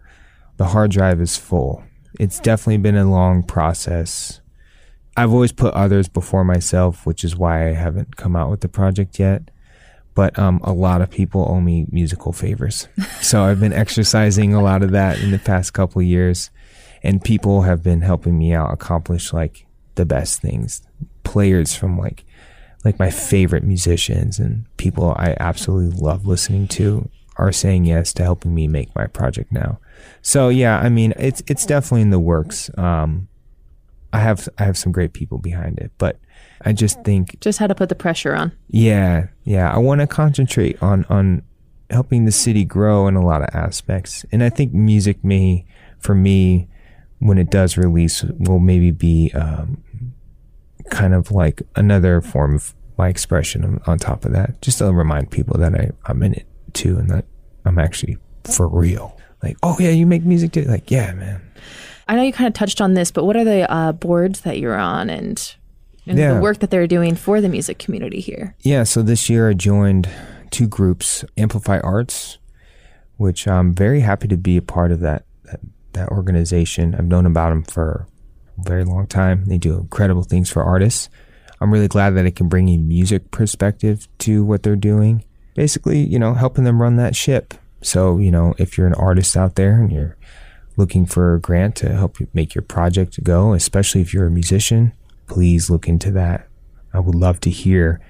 The 0.58 0.66
hard 0.66 0.92
drive 0.92 1.20
is 1.20 1.36
full. 1.36 1.84
It's 2.20 2.40
definitely 2.40 2.78
been 2.78 2.96
a 2.96 3.10
long 3.10 3.42
process. 3.42 4.40
I've 5.18 5.34
always 5.34 5.52
put 5.52 5.74
others 5.74 6.08
before 6.08 6.44
myself, 6.44 7.06
which 7.06 7.24
is 7.24 7.36
why 7.36 7.70
I 7.70 7.74
haven't 7.74 8.16
come 8.16 8.36
out 8.36 8.52
with 8.52 8.62
the 8.62 8.70
project 8.70 9.18
yet. 9.20 9.50
But 10.14 10.38
um, 10.40 10.62
a 10.64 10.72
lot 10.72 11.02
of 11.02 11.10
people 11.10 11.46
owe 11.50 11.60
me 11.60 11.88
musical 11.90 12.32
favors, 12.32 12.88
so 13.22 13.44
I've 13.44 13.60
been 13.60 13.74
exercising 13.74 14.54
a 14.54 14.62
lot 14.62 14.84
of 14.84 14.92
that 14.92 15.20
in 15.20 15.32
the 15.32 15.40
past 15.40 15.74
couple 15.74 16.02
of 16.02 16.08
years, 16.08 16.52
and 17.02 17.22
people 17.22 17.64
have 17.64 17.82
been 17.82 18.02
helping 18.02 18.38
me 18.38 18.54
out 18.54 18.72
accomplish 18.72 19.34
like 19.34 19.65
the 19.96 20.06
best 20.06 20.42
things. 20.42 20.82
Players 21.24 21.76
from 21.76 21.98
like 21.98 22.24
like 22.84 23.00
my 23.00 23.10
favorite 23.10 23.64
musicians 23.64 24.38
and 24.40 24.66
people 24.78 25.12
I 25.18 25.36
absolutely 25.40 26.00
love 26.00 26.26
listening 26.28 26.68
to 26.70 27.10
are 27.38 27.52
saying 27.52 27.86
yes 27.86 28.14
to 28.14 28.24
helping 28.24 28.54
me 28.54 28.68
make 28.68 28.96
my 28.96 29.08
project 29.08 29.52
now. 29.52 29.80
So 30.22 30.50
yeah, 30.50 30.80
I 30.80 30.90
mean 30.90 31.14
it's 31.18 31.42
it's 31.48 31.66
definitely 31.66 32.02
in 32.02 32.12
the 32.12 32.20
works. 32.20 32.70
Um, 32.78 33.28
I 34.14 34.20
have 34.20 34.48
I 34.58 34.64
have 34.64 34.78
some 34.78 34.92
great 34.92 35.14
people 35.14 35.40
behind 35.40 35.80
it, 35.80 35.92
but 35.98 36.20
I 36.62 36.72
just 36.74 37.04
think 37.04 37.40
Just 37.42 37.60
how 37.60 37.68
to 37.68 37.76
put 37.76 37.90
the 37.90 37.96
pressure 37.96 38.34
on. 38.34 38.52
yeah, 38.70 39.28
yeah, 39.44 39.74
I 39.74 39.78
want 39.78 40.02
to 40.02 40.08
concentrate 40.08 40.82
on 40.82 41.06
on 41.10 41.42
helping 41.90 42.26
the 42.26 42.32
city 42.32 42.64
grow 42.66 43.08
in 43.08 43.16
a 43.16 43.26
lot 43.26 43.42
of 43.42 43.50
aspects, 43.54 44.26
and 44.32 44.42
I 44.44 44.50
think 44.50 44.74
music 44.74 45.24
may, 45.24 45.66
for 46.00 46.16
me, 46.16 46.68
when 47.20 47.38
it 47.38 47.50
does 47.52 47.78
release, 47.78 48.24
will 48.24 48.60
maybe 48.60 48.92
be 48.92 49.32
um, 49.34 49.84
kind 50.90 51.14
of 51.14 51.32
like 51.32 51.62
another 51.76 52.22
form 52.22 52.56
of 52.56 52.74
my 52.98 53.10
expression 53.10 53.82
on, 53.88 53.98
top 53.98 54.24
of 54.26 54.32
that, 54.32 54.62
just 54.62 54.78
to 54.78 54.92
remind 54.94 55.30
people 55.32 55.58
that 55.60 55.76
I 55.76 55.92
I'm 56.06 56.24
in 56.24 56.34
it 56.34 56.48
too, 56.74 56.98
and 56.98 57.10
that 57.10 57.26
I'm 57.66 57.78
actually 57.80 58.18
for 58.44 58.68
real. 58.68 59.20
Like, 59.44 59.58
oh 59.64 59.76
yeah, 59.80 59.90
you 59.90 60.06
make 60.06 60.24
music 60.24 60.52
too. 60.54 60.64
Like, 60.64 60.90
yeah, 60.90 61.14
man. 61.14 61.42
I 62.08 62.16
know 62.16 62.22
you 62.22 62.32
kind 62.34 62.48
of 62.48 62.54
touched 62.54 62.82
on 62.82 62.94
this, 62.94 63.12
but 63.12 63.26
what 63.26 63.36
are 63.36 63.44
the 63.44 63.70
uh, 63.72 63.92
boards 63.92 64.42
that 64.42 64.60
you're 64.60 64.78
on 64.78 65.10
and 65.10 65.56
and 66.08 66.18
Yeah. 66.20 66.36
the 66.36 66.40
work 66.40 66.60
that 66.60 66.70
they're 66.70 66.88
doing 66.88 67.16
for 67.16 67.42
the 67.42 67.50
music 67.50 67.80
community 67.80 68.20
here. 68.22 68.56
Yeah, 68.62 68.84
so 68.84 69.02
this 69.02 69.28
year 69.30 69.50
I 69.50 69.54
joined 69.54 70.08
two 70.52 70.68
groups, 70.68 71.26
Amplify 71.36 71.80
Arts, 71.80 72.38
which 73.18 73.48
I'm 73.48 73.74
very 73.74 74.02
happy 74.02 74.28
to 74.28 74.38
be 74.38 74.56
a 74.56 74.62
part 74.62 74.92
of 74.92 75.00
that 75.02 75.26
that, 75.46 75.60
that 75.94 76.10
organization. 76.10 76.94
I've 76.96 77.06
known 77.06 77.26
about 77.26 77.50
them 77.50 77.64
for 77.64 78.08
very 78.58 78.84
long 78.84 79.08
time. 79.08 79.46
They 79.46 79.58
do 79.58 79.78
incredible 79.78 80.24
things 80.24 80.50
for 80.50 80.64
artists. 80.64 81.10
I'm 81.62 81.72
really 81.72 81.88
glad 81.88 82.12
that 82.12 82.26
I 82.26 82.32
can 82.32 82.50
bring 82.50 82.70
a 82.70 82.78
music 82.78 83.32
perspective 83.32 84.08
to 84.20 84.44
what 84.44 84.64
they're 84.64 84.76
doing. 84.76 85.24
Basically, 85.56 86.00
you 86.00 86.20
know, 86.20 86.34
helping 86.34 86.64
them 86.64 86.82
run 86.82 86.98
that 86.98 87.16
ship. 87.16 87.54
So, 87.82 88.18
you 88.18 88.32
know, 88.32 88.54
if 88.58 88.78
you're 88.78 88.88
an 88.88 88.94
artist 88.96 89.38
out 89.38 89.56
there 89.56 89.82
and 89.82 89.92
you're 89.92 90.18
looking 90.78 91.06
for 91.06 91.36
a 91.36 91.40
grant 91.40 91.76
to 91.78 91.94
help 91.94 92.20
you 92.20 92.28
make 92.34 92.56
your 92.56 92.62
project 92.62 93.24
go, 93.24 93.54
especially 93.54 94.02
if 94.02 94.14
you're 94.14 94.28
a 94.28 94.32
musician, 94.32 94.92
please 95.28 95.70
look 95.70 95.88
into 95.88 96.12
that. 96.12 96.48
I 96.94 97.00
would 97.00 97.16
love 97.16 97.40
to 97.42 97.50
hear 97.50 98.02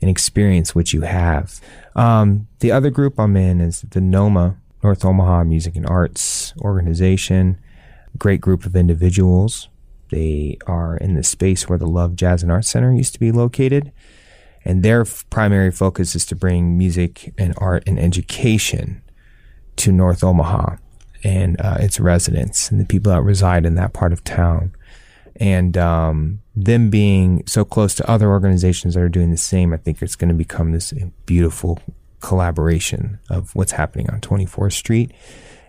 and 0.00 0.10
experience 0.10 0.74
what 0.74 0.92
you 0.92 1.02
have. 1.02 1.60
Um, 1.94 2.48
the 2.60 2.72
other 2.72 2.90
group 2.90 3.18
I'm 3.18 3.36
in 3.36 3.60
is 3.60 3.82
the 3.82 4.00
NOMA, 4.00 4.56
North 4.82 5.04
Omaha 5.04 5.44
Music 5.44 5.76
and 5.76 5.86
Arts 5.86 6.54
Organization. 6.60 7.58
Great 8.18 8.40
group 8.40 8.64
of 8.64 8.76
individuals. 8.76 9.68
They 10.10 10.58
are 10.66 10.96
in 10.96 11.14
the 11.14 11.22
space 11.22 11.68
where 11.68 11.78
the 11.78 11.86
Love 11.86 12.16
Jazz 12.16 12.42
and 12.42 12.52
Arts 12.52 12.68
Center 12.68 12.92
used 12.92 13.14
to 13.14 13.20
be 13.20 13.32
located. 13.32 13.92
And 14.64 14.82
their 14.82 15.02
f- 15.02 15.24
primary 15.30 15.70
focus 15.70 16.14
is 16.14 16.26
to 16.26 16.36
bring 16.36 16.76
music 16.76 17.32
and 17.38 17.54
art 17.58 17.84
and 17.86 17.98
education 17.98 19.02
to 19.76 19.92
North 19.92 20.24
Omaha 20.24 20.76
and 21.22 21.60
uh, 21.60 21.76
its 21.80 22.00
residents 22.00 22.70
and 22.70 22.80
the 22.80 22.84
people 22.84 23.12
that 23.12 23.22
reside 23.22 23.66
in 23.66 23.74
that 23.76 23.92
part 23.92 24.12
of 24.12 24.24
town. 24.24 24.72
And 25.36 25.76
um, 25.76 26.40
them 26.54 26.88
being 26.88 27.44
so 27.46 27.64
close 27.64 27.94
to 27.96 28.10
other 28.10 28.28
organizations 28.28 28.94
that 28.94 29.02
are 29.02 29.08
doing 29.08 29.30
the 29.30 29.36
same, 29.36 29.72
I 29.72 29.76
think 29.76 30.00
it's 30.00 30.16
going 30.16 30.30
to 30.30 30.34
become 30.34 30.72
this 30.72 30.92
beautiful 31.26 31.78
collaboration 32.20 33.18
of 33.28 33.54
what's 33.54 33.72
happening 33.72 34.08
on 34.10 34.20
24th 34.20 34.72
Street. 34.72 35.12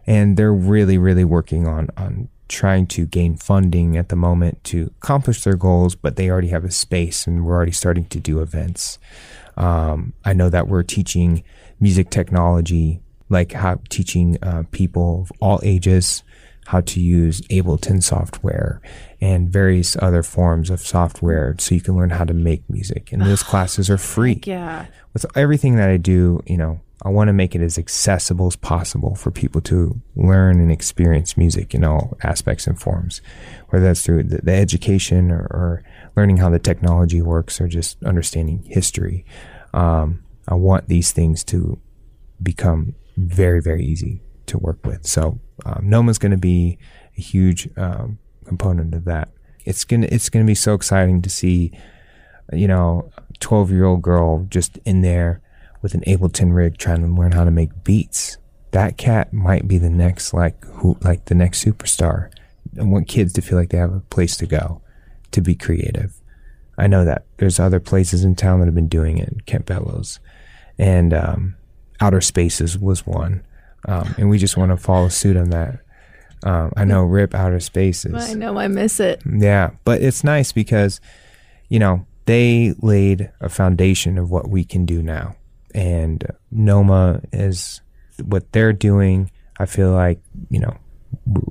And 0.06 0.38
they're 0.38 0.54
really, 0.54 0.98
really 0.98 1.26
working 1.26 1.68
on 1.68 1.90
on 1.98 2.30
trying 2.48 2.88
to 2.88 3.06
gain 3.06 3.36
funding 3.38 3.98
at 3.98 4.10
the 4.10 4.16
moment 4.16 4.64
to 4.66 4.92
accomplish 5.02 5.44
their 5.44 5.56
goals, 5.56 5.96
but 5.96 6.16
they 6.16 6.30
already 6.30 6.48
have 6.50 6.64
a 6.66 6.72
space 6.72 7.28
and 7.28 7.46
we're 7.46 7.56
already 7.56 7.72
starting 7.72 8.06
to 8.06 8.20
do 8.20 8.42
events. 8.42 9.00
Um, 9.56 10.14
I 10.24 10.34
know 10.34 10.50
that 10.50 10.68
we're 10.68 10.84
teaching 10.84 11.44
music 11.80 12.10
technology, 12.10 13.02
like 13.30 13.54
how 13.54 13.80
teaching 13.90 14.38
uh, 14.42 14.64
people 14.72 15.22
of 15.22 15.32
all 15.42 15.60
ages 15.64 16.24
how 16.68 16.82
to 16.82 17.00
use 17.00 17.40
Ableton 17.44 18.04
software 18.04 18.82
and 19.22 19.50
various 19.50 19.96
other 20.02 20.22
forms 20.22 20.70
of 20.70 20.82
software 20.82 21.56
so 21.60 21.74
you 21.74 21.80
can 21.80 21.96
learn 21.96 22.10
how 22.10 22.26
to 22.26 22.34
make 22.34 22.70
music. 22.70 23.12
And 23.14 23.22
those 23.22 23.42
classes 23.52 23.90
are 23.90 23.98
free 23.98 24.42
Yeah. 24.44 24.88
with 25.14 25.26
everything 25.36 25.78
that 25.78 25.90
I 25.90 25.96
do, 25.96 26.42
you 26.46 26.58
know, 26.58 26.82
I 27.04 27.10
want 27.10 27.28
to 27.28 27.34
make 27.34 27.54
it 27.54 27.62
as 27.62 27.78
accessible 27.78 28.48
as 28.48 28.56
possible 28.56 29.14
for 29.16 29.30
people 29.30 29.62
to 29.62 30.02
learn 30.16 30.60
and 30.60 30.72
experience 30.72 31.38
music 31.38 31.76
in 31.76 31.84
all 31.84 32.18
aspects 32.24 32.66
and 32.66 32.80
forms, 32.80 33.22
whether 33.70 33.86
that's 33.86 34.02
through 34.02 34.24
the, 34.24 34.38
the 34.38 34.54
education 34.54 35.32
or, 35.32 35.42
or 35.52 35.84
learning 36.16 36.38
how 36.38 36.50
the 36.50 36.60
technology 36.60 37.22
works 37.22 37.62
or 37.62 37.68
just 37.68 38.04
understanding 38.04 38.64
history. 38.64 39.26
Um, 39.74 40.24
I 40.48 40.56
want 40.56 40.88
these 40.88 41.12
things 41.12 41.44
to 41.46 41.80
become 42.42 42.96
very, 43.16 43.62
very 43.62 43.86
easy 43.86 44.22
to 44.48 44.58
work 44.58 44.84
with. 44.86 45.06
So 45.06 45.40
um, 45.66 45.90
Noma's 45.90 46.18
going 46.18 46.32
to 46.32 46.38
be 46.38 46.80
a 47.16 47.22
huge 47.22 47.70
um, 47.78 48.18
component 48.46 48.96
of 48.96 49.06
that. 49.06 49.30
It's 49.66 49.84
gonna 49.84 50.08
it's 50.10 50.30
gonna 50.30 50.46
be 50.46 50.56
so 50.56 50.74
exciting 50.74 51.22
to 51.24 51.30
see, 51.30 51.78
you 52.54 52.70
know, 52.70 53.12
twelve 53.40 53.70
year 53.70 53.84
old 53.84 54.02
girl 54.02 54.46
just 54.50 54.78
in 54.86 55.02
there 55.02 55.42
with 55.82 55.94
an 55.94 56.02
Ableton 56.02 56.54
rig 56.56 56.78
trying 56.78 57.02
to 57.02 57.08
learn 57.08 57.32
how 57.32 57.44
to 57.44 57.52
make 57.52 57.84
beats. 57.84 58.38
That 58.72 58.98
cat 58.98 59.34
might 59.34 59.68
be 59.68 59.78
the 59.78 59.90
next 59.90 60.34
like 60.34 60.64
who 60.66 60.98
like 61.02 61.26
the 61.26 61.36
next 61.36 61.64
superstar. 61.64 62.32
I 62.80 62.84
want 62.84 63.08
kids 63.08 63.34
to 63.34 63.42
feel 63.42 63.58
like 63.58 63.70
they 63.70 63.78
have 63.78 63.94
a 63.94 64.02
place 64.02 64.38
to 64.38 64.46
go 64.46 64.82
to 65.32 65.42
be 65.42 65.56
creative. 65.56 66.14
I 66.78 66.88
know 66.88 67.06
that 67.06 67.26
there's 67.38 67.60
other 67.60 67.80
places 67.80 68.24
in 68.24 68.36
town 68.36 68.60
that 68.60 68.66
have 68.66 68.76
been 68.76 68.88
doing 68.88 69.18
it. 69.18 69.46
Kent 69.46 69.66
Bellows 69.66 70.20
and 70.78 71.14
um, 71.14 71.56
Outer 72.00 72.22
Spaces 72.22 72.78
was 72.78 73.06
one, 73.08 73.44
um, 73.86 74.14
and 74.18 74.30
we 74.30 74.38
just 74.38 74.58
want 74.58 74.72
to 74.72 74.78
follow 74.78 75.10
suit 75.10 75.38
on 75.38 75.50
that. 75.50 75.80
Um, 76.44 76.72
I 76.78 76.86
know 76.86 77.04
Rip 77.04 77.34
Outer 77.34 77.60
Spaces. 77.60 78.14
I 78.14 78.34
know 78.34 78.58
I 78.60 78.68
miss 78.68 79.00
it. 79.00 79.24
Yeah, 79.26 79.72
but 79.86 80.02
it's 80.04 80.24
nice 80.24 80.52
because, 80.52 81.02
you 81.68 81.80
know, 81.80 82.06
they 82.26 82.76
laid 82.80 83.32
a 83.42 83.50
foundation 83.50 84.18
of 84.18 84.30
what 84.30 84.50
we 84.50 84.64
can 84.64 84.86
do 84.86 85.02
now. 85.02 85.36
And 85.78 86.26
Noma 86.50 87.22
is 87.32 87.82
what 88.24 88.52
they're 88.52 88.74
doing. 88.74 89.30
I 89.60 89.68
feel 89.68 89.92
like, 89.92 90.20
you 90.50 90.60
know, 90.60 90.76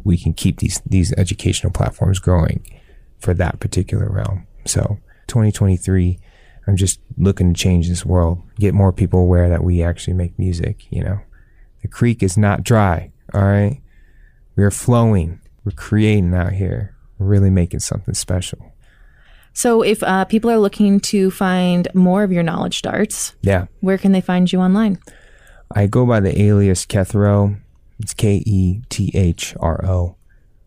we 0.02 0.18
can 0.18 0.32
keep 0.32 0.58
these, 0.58 0.82
these 0.84 1.12
educational 1.12 1.72
platforms 1.72 2.18
growing 2.18 2.66
for 3.20 3.34
that 3.34 3.60
particular 3.60 4.10
realm. 4.10 4.48
So 4.64 4.98
2023, 5.28 6.18
I'm 6.66 6.76
just 6.76 6.98
looking 7.16 7.54
to 7.54 7.60
change 7.60 7.88
this 7.88 8.04
world, 8.04 8.42
get 8.58 8.74
more 8.74 8.92
people 8.92 9.20
aware 9.20 9.48
that 9.48 9.62
we 9.62 9.80
actually 9.80 10.14
make 10.14 10.36
music, 10.40 10.90
you 10.90 11.04
know. 11.04 11.20
The 11.82 11.88
creek 11.88 12.20
is 12.20 12.36
not 12.36 12.64
dry, 12.64 13.12
all 13.32 13.44
right? 13.44 13.80
We 14.56 14.64
are 14.64 14.72
flowing. 14.72 15.40
We're 15.64 15.70
creating 15.70 16.34
out 16.34 16.54
here. 16.54 16.96
We're 17.16 17.26
really 17.26 17.50
making 17.50 17.80
something 17.80 18.14
special. 18.14 18.72
So, 19.56 19.80
if 19.80 20.02
uh, 20.02 20.26
people 20.26 20.50
are 20.50 20.58
looking 20.58 21.00
to 21.12 21.30
find 21.30 21.88
more 21.94 22.22
of 22.22 22.30
your 22.30 22.42
knowledge 22.42 22.82
darts, 22.82 23.34
Yeah. 23.40 23.68
where 23.80 23.96
can 23.96 24.12
they 24.12 24.20
find 24.20 24.52
you 24.52 24.60
online? 24.60 24.98
I 25.74 25.86
go 25.86 26.04
by 26.04 26.20
the 26.20 26.38
alias 26.42 26.84
Kethro. 26.84 27.56
It's 27.98 28.12
K 28.12 28.42
E 28.44 28.82
T 28.90 29.10
H 29.14 29.56
R 29.58 29.82
O. 29.86 30.16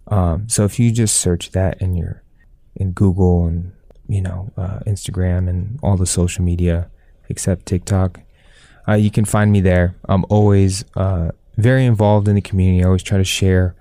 Um, 0.08 0.50
so 0.50 0.66
if 0.66 0.80
you 0.80 0.92
just 0.92 1.18
search 1.18 1.52
that 1.52 1.80
in 1.80 1.94
your 1.96 2.24
in 2.76 2.92
Google 2.94 3.46
and 3.46 3.74
you 4.08 4.22
know 4.22 4.52
uh, 4.58 4.80
Instagram 4.88 5.48
and 5.48 5.80
all 5.84 5.96
the 5.96 6.08
social 6.08 6.44
media 6.44 6.90
except 7.30 7.68
TikTok, 7.68 8.20
uh, 8.88 8.94
you 8.96 9.12
can 9.12 9.24
find 9.24 9.52
me 9.52 9.62
there. 9.62 9.96
I'm 10.10 10.26
always 10.30 10.84
uh, 10.98 11.30
very 11.58 11.86
involved 11.86 12.28
in 12.28 12.34
the 12.34 12.42
community. 12.42 12.82
I 12.84 12.88
always 12.88 13.04
try 13.04 13.20
to 13.20 13.24
share 13.24 13.76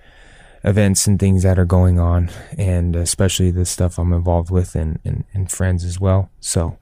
events 0.64 1.06
and 1.06 1.18
things 1.18 1.42
that 1.42 1.59
are 1.59 1.64
going 1.64 1.98
on, 1.98 2.30
and 2.56 2.96
especially 2.96 3.50
the 3.50 3.64
stuff 3.64 3.98
I'm 3.98 4.12
involved 4.12 4.50
with 4.50 4.74
and, 4.74 4.98
and, 5.04 5.24
and 5.32 5.50
friends 5.50 5.84
as 5.84 6.00
well. 6.00 6.30
So 6.40 6.78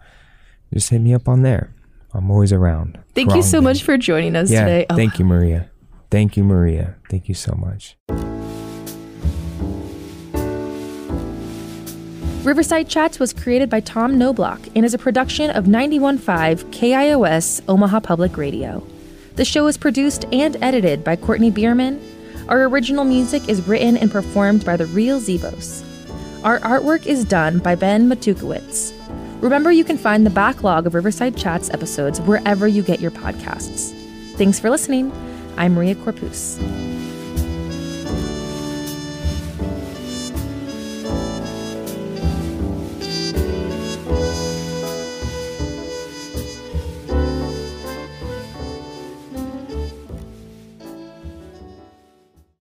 just 0.72 0.90
hit 0.90 1.00
me 1.00 1.14
up 1.14 1.28
on 1.28 1.42
there. 1.42 1.72
I'm 2.14 2.30
always 2.30 2.52
around. 2.52 2.98
Thank 3.14 3.34
you 3.34 3.42
so 3.42 3.52
Growing. 3.60 3.64
much 3.64 3.82
for 3.82 3.98
joining 3.98 4.36
us 4.36 4.50
Yeah, 4.50 4.60
today. 4.64 4.86
Oh, 4.88 4.96
thank 4.96 5.18
you, 5.18 5.24
Maria. 5.24 5.70
Thank 6.10 6.36
you, 6.36 6.44
Maria. 6.44 6.94
Thank 7.10 7.28
you 7.28 7.34
so 7.34 7.54
much. 7.54 7.96
Riverside 12.44 12.88
Chats 12.88 13.18
was 13.18 13.32
created 13.32 13.68
by 13.68 13.80
Tom 13.80 14.16
Noblock 14.16 14.70
and 14.76 14.84
is 14.84 14.94
a 14.94 14.98
production 14.98 15.50
of 15.50 15.64
91.5 15.64 16.64
KIOS 16.70 17.60
Omaha 17.68 18.00
Public 18.00 18.36
Radio. 18.36 18.86
The 19.34 19.44
show 19.44 19.66
is 19.66 19.76
produced 19.76 20.24
and 20.32 20.56
edited 20.62 21.02
by 21.02 21.16
Courtney 21.16 21.50
Bierman. 21.50 22.00
Our 22.48 22.62
original 22.68 23.04
music 23.04 23.48
is 23.48 23.66
written 23.66 23.96
and 23.96 24.10
performed 24.10 24.64
by 24.64 24.76
the 24.76 24.86
Real 24.86 25.18
Zebos. 25.20 25.84
Our 26.44 26.60
artwork 26.60 27.06
is 27.06 27.24
done 27.24 27.58
by 27.58 27.74
Ben 27.74 28.08
Matukowitz. 28.08 28.92
Remember, 29.42 29.72
you 29.72 29.82
can 29.82 29.98
find 29.98 30.24
the 30.24 30.30
backlog 30.30 30.86
of 30.86 30.94
Riverside 30.94 31.36
Chats 31.36 31.70
episodes 31.70 32.20
wherever 32.20 32.68
you 32.68 32.84
get 32.84 33.00
your 33.00 33.10
podcasts. 33.10 33.92
Thanks 34.36 34.60
for 34.60 34.70
listening. 34.70 35.10
I'm 35.56 35.74
Maria 35.74 35.96
Corpuz. 35.96 36.95